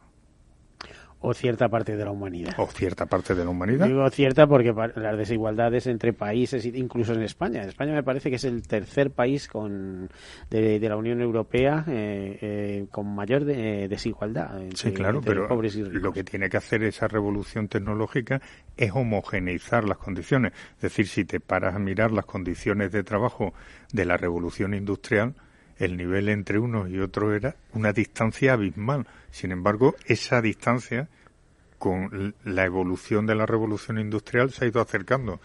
O 1.22 1.32
cierta 1.34 1.68
parte 1.68 1.96
de 1.96 2.04
la 2.04 2.10
humanidad. 2.10 2.52
O 2.58 2.66
cierta 2.66 3.06
parte 3.06 3.34
de 3.34 3.44
la 3.44 3.50
humanidad. 3.50 3.86
Digo 3.86 4.08
cierta 4.10 4.46
porque 4.46 4.74
las 4.96 5.16
desigualdades 5.16 5.86
entre 5.86 6.12
países, 6.12 6.64
incluso 6.66 7.14
en 7.14 7.22
España. 7.22 7.62
España 7.62 7.92
me 7.94 8.02
parece 8.02 8.28
que 8.28 8.36
es 8.36 8.44
el 8.44 8.62
tercer 8.66 9.10
país 9.10 9.48
con 9.48 10.10
de, 10.50 10.78
de 10.80 10.88
la 10.88 10.96
Unión 10.96 11.20
Europea 11.20 11.84
eh, 11.88 12.38
eh, 12.42 12.86
con 12.90 13.14
mayor 13.14 13.44
de- 13.44 13.88
desigualdad 13.88 14.60
entre, 14.60 14.76
Sí, 14.76 14.92
claro, 14.92 15.18
entre 15.18 15.34
pero 15.34 15.48
pobres 15.48 15.76
y 15.76 15.84
ricos. 15.84 16.02
lo 16.02 16.12
que 16.12 16.24
tiene 16.24 16.48
que 16.50 16.56
hacer 16.56 16.82
esa 16.82 17.08
revolución 17.08 17.68
tecnológica 17.68 18.40
es 18.76 18.90
homogeneizar 18.92 19.84
las 19.84 19.98
condiciones. 19.98 20.52
Es 20.76 20.82
decir, 20.82 21.06
si 21.06 21.24
te 21.24 21.40
paras 21.40 21.74
a 21.74 21.78
mirar 21.78 22.10
las 22.10 22.24
condiciones 22.26 22.90
de 22.92 23.04
trabajo 23.04 23.54
de 23.92 24.04
la 24.04 24.16
revolución 24.16 24.74
industrial, 24.74 25.34
el 25.78 25.96
nivel 25.96 26.28
entre 26.28 26.58
unos 26.58 26.90
y 26.90 26.98
otros 26.98 27.32
era 27.34 27.56
una 27.72 27.92
distancia 27.92 28.52
abismal. 28.52 29.06
Sin 29.32 29.50
embargo, 29.50 29.96
esa 30.06 30.40
distancia 30.40 31.08
con 31.78 32.34
la 32.44 32.64
evolución 32.64 33.26
de 33.26 33.34
la 33.34 33.46
revolución 33.46 33.98
industrial 33.98 34.52
se 34.52 34.64
ha 34.64 34.68
ido 34.68 34.80
acercando. 34.80 35.40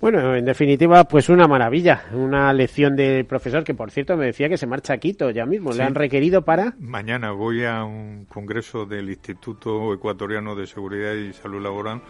Bueno, 0.00 0.36
en 0.36 0.44
definitiva, 0.44 1.04
pues 1.04 1.28
una 1.28 1.48
maravilla. 1.48 2.04
Una 2.12 2.52
lección 2.52 2.94
del 2.94 3.24
profesor 3.24 3.64
que, 3.64 3.74
por 3.74 3.90
cierto, 3.90 4.16
me 4.16 4.26
decía 4.26 4.48
que 4.48 4.58
se 4.58 4.66
marcha 4.66 4.92
a 4.92 4.98
Quito 4.98 5.30
ya 5.30 5.46
mismo. 5.46 5.72
Sí. 5.72 5.78
Le 5.78 5.84
han 5.84 5.94
requerido 5.94 6.42
para... 6.42 6.74
Mañana 6.78 7.32
voy 7.32 7.64
a 7.64 7.82
un 7.84 8.26
congreso 8.26 8.84
del 8.84 9.08
Instituto 9.08 9.94
Ecuatoriano 9.94 10.54
de 10.54 10.66
Seguridad 10.66 11.14
y 11.14 11.32
Salud 11.32 11.62
Laboral, 11.62 12.02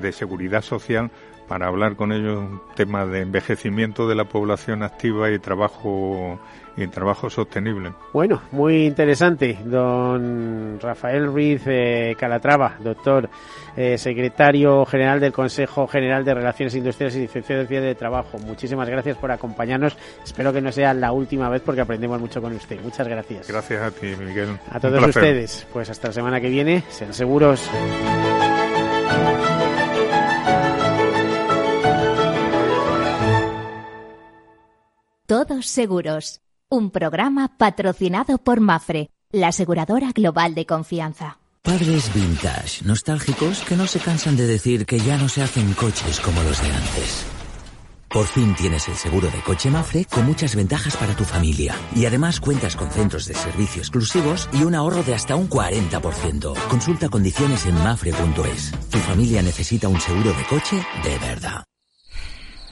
de 0.00 0.12
Seguridad 0.12 0.62
Social, 0.62 1.10
para 1.46 1.68
hablar 1.68 1.96
con 1.96 2.12
ellos 2.12 2.38
un 2.38 2.60
tema 2.74 3.06
de 3.06 3.20
envejecimiento 3.20 4.08
de 4.08 4.16
la 4.16 4.24
población 4.24 4.82
activa 4.82 5.30
y 5.30 5.38
trabajo 5.38 6.40
y 6.76 6.86
trabajo 6.86 7.28
sostenible. 7.28 7.92
Bueno, 8.12 8.42
muy 8.52 8.86
interesante. 8.86 9.58
Don 9.64 10.78
Rafael 10.80 11.26
Ruiz 11.26 11.62
eh, 11.66 12.16
Calatrava, 12.18 12.76
doctor, 12.80 13.28
eh, 13.76 13.98
secretario 13.98 14.84
general 14.86 15.20
del 15.20 15.32
Consejo 15.32 15.86
General 15.86 16.24
de 16.24 16.34
Relaciones 16.34 16.74
Industriales 16.74 17.16
y 17.16 17.22
Inspección 17.22 17.66
de 17.66 17.94
Trabajo. 17.94 18.38
Muchísimas 18.38 18.88
gracias 18.88 19.16
por 19.16 19.30
acompañarnos. 19.30 19.96
Espero 20.24 20.52
que 20.52 20.60
no 20.60 20.72
sea 20.72 20.94
la 20.94 21.12
última 21.12 21.48
vez 21.48 21.62
porque 21.62 21.80
aprendemos 21.80 22.20
mucho 22.20 22.40
con 22.40 22.54
usted. 22.54 22.80
Muchas 22.82 23.06
gracias. 23.06 23.48
Gracias 23.48 23.82
a 23.82 23.90
ti, 23.90 24.14
Miguel. 24.18 24.58
A 24.70 24.80
todos 24.80 25.06
ustedes. 25.06 25.66
Pues 25.72 25.90
hasta 25.90 26.08
la 26.08 26.14
semana 26.14 26.40
que 26.40 26.48
viene. 26.48 26.84
Sean 26.88 27.12
seguros. 27.14 27.68
Todos 35.26 35.66
seguros. 35.66 36.40
Un 36.72 36.92
programa 36.92 37.48
patrocinado 37.58 38.38
por 38.38 38.60
Mafre, 38.60 39.10
la 39.32 39.48
aseguradora 39.48 40.12
global 40.12 40.54
de 40.54 40.66
confianza. 40.66 41.40
Padres 41.62 42.14
vintage, 42.14 42.84
nostálgicos 42.84 43.62
que 43.62 43.74
no 43.74 43.88
se 43.88 43.98
cansan 43.98 44.36
de 44.36 44.46
decir 44.46 44.86
que 44.86 45.00
ya 45.00 45.18
no 45.18 45.28
se 45.28 45.42
hacen 45.42 45.74
coches 45.74 46.20
como 46.20 46.40
los 46.44 46.62
de 46.62 46.70
antes. 46.70 47.26
Por 48.08 48.24
fin 48.24 48.54
tienes 48.54 48.86
el 48.86 48.94
seguro 48.94 49.28
de 49.32 49.40
coche 49.40 49.68
Mafre 49.68 50.04
con 50.04 50.24
muchas 50.24 50.54
ventajas 50.54 50.96
para 50.96 51.16
tu 51.16 51.24
familia. 51.24 51.74
Y 51.96 52.06
además 52.06 52.38
cuentas 52.38 52.76
con 52.76 52.88
centros 52.88 53.26
de 53.26 53.34
servicio 53.34 53.82
exclusivos 53.82 54.48
y 54.52 54.62
un 54.62 54.76
ahorro 54.76 55.02
de 55.02 55.14
hasta 55.14 55.34
un 55.34 55.48
40%. 55.48 56.54
Consulta 56.68 57.08
condiciones 57.08 57.66
en 57.66 57.74
mafre.es. 57.74 58.70
Tu 58.90 58.98
familia 58.98 59.42
necesita 59.42 59.88
un 59.88 60.00
seguro 60.00 60.32
de 60.32 60.44
coche 60.44 60.76
de 61.02 61.18
verdad. 61.18 61.64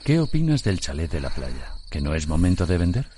¿Qué 0.05 0.21
opinas 0.21 0.63
del 0.63 0.79
chalet 0.79 1.11
de 1.11 1.21
la 1.21 1.31
playa? 1.31 1.75
¿Que 1.91 2.01
no 2.01 2.15
es 2.15 2.29
momento 2.29 2.65
de 2.65 2.79
vender? 2.79 3.18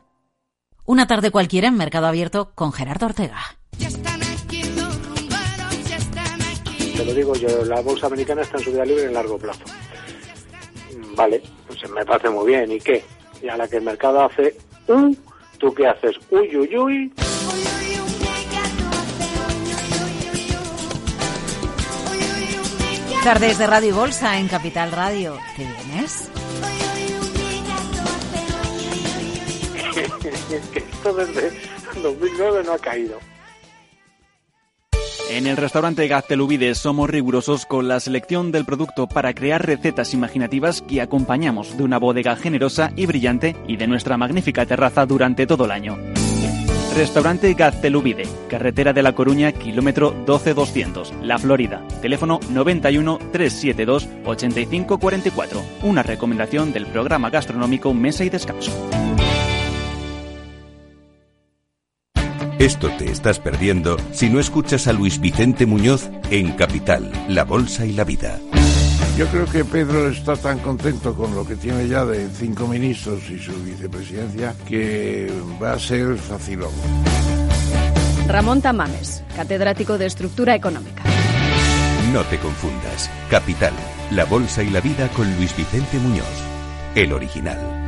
Una 0.85 1.07
tarde 1.07 1.31
cualquiera 1.31 1.67
en 1.67 1.75
Mercado 1.77 2.07
Abierto 2.07 2.51
con 2.55 2.71
Gerardo 2.73 3.05
Ortega. 3.07 3.39
Te 6.97 7.05
lo 7.05 7.13
digo 7.13 7.35
yo, 7.35 7.65
la 7.65 7.81
bolsa 7.81 8.07
americana 8.07 8.41
está 8.41 8.57
en 8.57 8.63
subida 8.63 8.85
libre 8.85 9.05
en 9.05 9.13
largo 9.13 9.37
plazo. 9.37 9.63
Mm, 10.95 11.15
Vale, 11.15 11.41
pues 11.67 11.89
me 11.89 12.05
parece 12.05 12.29
muy 12.29 12.47
bien. 12.47 12.71
¿Y 12.71 12.79
qué? 12.79 13.03
Y 13.41 13.47
a 13.49 13.57
la 13.57 13.67
que 13.67 13.77
el 13.77 13.83
mercado 13.83 14.23
hace 14.25 14.55
un, 14.87 15.17
¿tú 15.57 15.73
qué 15.73 15.87
haces? 15.87 16.15
Uy, 16.29 16.55
uy, 16.57 16.77
uy. 16.77 17.13
Tardes 23.23 23.59
de 23.59 23.67
Radio 23.67 23.89
y 23.89 23.91
Bolsa 23.91 24.39
en 24.39 24.47
Capital 24.47 24.91
Radio. 24.91 25.37
¿Te 25.55 25.63
vienes? 25.63 26.29
Que 29.93 30.79
esto 30.79 31.13
desde 31.13 31.51
2009 32.01 32.63
no 32.65 32.73
ha 32.73 32.79
caído. 32.79 33.19
En 35.29 35.47
el 35.47 35.55
restaurante 35.55 36.07
Gaztelubides 36.09 36.77
somos 36.77 37.09
rigurosos 37.09 37.65
con 37.65 37.87
la 37.87 38.01
selección 38.01 38.51
del 38.51 38.65
producto 38.65 39.07
para 39.07 39.33
crear 39.33 39.65
recetas 39.65 40.13
imaginativas 40.13 40.81
que 40.81 40.99
acompañamos 41.01 41.77
de 41.77 41.83
una 41.83 41.99
bodega 41.99 42.35
generosa 42.35 42.91
y 42.97 43.05
brillante 43.05 43.55
y 43.65 43.77
de 43.77 43.87
nuestra 43.87 44.17
magnífica 44.17 44.65
terraza 44.65 45.05
durante 45.05 45.47
todo 45.47 45.65
el 45.65 45.71
año. 45.71 45.97
Restaurante 46.95 47.53
Gaztelubide, 47.53 48.27
carretera 48.49 48.91
de 48.91 49.01
La 49.01 49.15
Coruña, 49.15 49.53
kilómetro 49.53 50.11
12200, 50.25 51.13
La 51.21 51.39
Florida. 51.39 51.81
Teléfono 52.01 52.41
91 52.49 53.17
372 53.31 54.09
8544. 54.25 55.63
Una 55.83 56.03
recomendación 56.03 56.73
del 56.73 56.87
programa 56.87 57.29
gastronómico 57.29 57.93
Mesa 57.93 58.25
y 58.25 58.29
Descanso. 58.29 58.73
Esto 62.61 62.91
te 62.95 63.09
estás 63.09 63.39
perdiendo 63.39 63.97
si 64.11 64.29
no 64.29 64.39
escuchas 64.39 64.85
a 64.85 64.93
Luis 64.93 65.19
Vicente 65.19 65.65
Muñoz 65.65 66.11
en 66.29 66.51
Capital, 66.51 67.11
La 67.27 67.43
Bolsa 67.43 67.87
y 67.87 67.93
la 67.93 68.03
Vida. 68.03 68.37
Yo 69.17 69.25
creo 69.29 69.47
que 69.47 69.65
Pedro 69.65 70.07
está 70.07 70.35
tan 70.35 70.59
contento 70.59 71.15
con 71.15 71.33
lo 71.33 71.43
que 71.43 71.55
tiene 71.55 71.87
ya 71.87 72.05
de 72.05 72.29
cinco 72.29 72.67
ministros 72.67 73.27
y 73.31 73.39
su 73.39 73.51
vicepresidencia 73.63 74.53
que 74.67 75.33
va 75.59 75.73
a 75.73 75.79
ser 75.79 76.15
facilón. 76.17 76.69
Ramón 78.27 78.61
Tamames, 78.61 79.23
catedrático 79.35 79.97
de 79.97 80.05
Estructura 80.05 80.53
Económica. 80.53 81.01
No 82.13 82.21
te 82.25 82.37
confundas. 82.37 83.09
Capital, 83.31 83.73
La 84.11 84.25
Bolsa 84.25 84.61
y 84.61 84.69
la 84.69 84.81
Vida 84.81 85.07
con 85.09 85.35
Luis 85.35 85.57
Vicente 85.57 85.97
Muñoz, 85.97 86.27
el 86.93 87.11
original. 87.11 87.80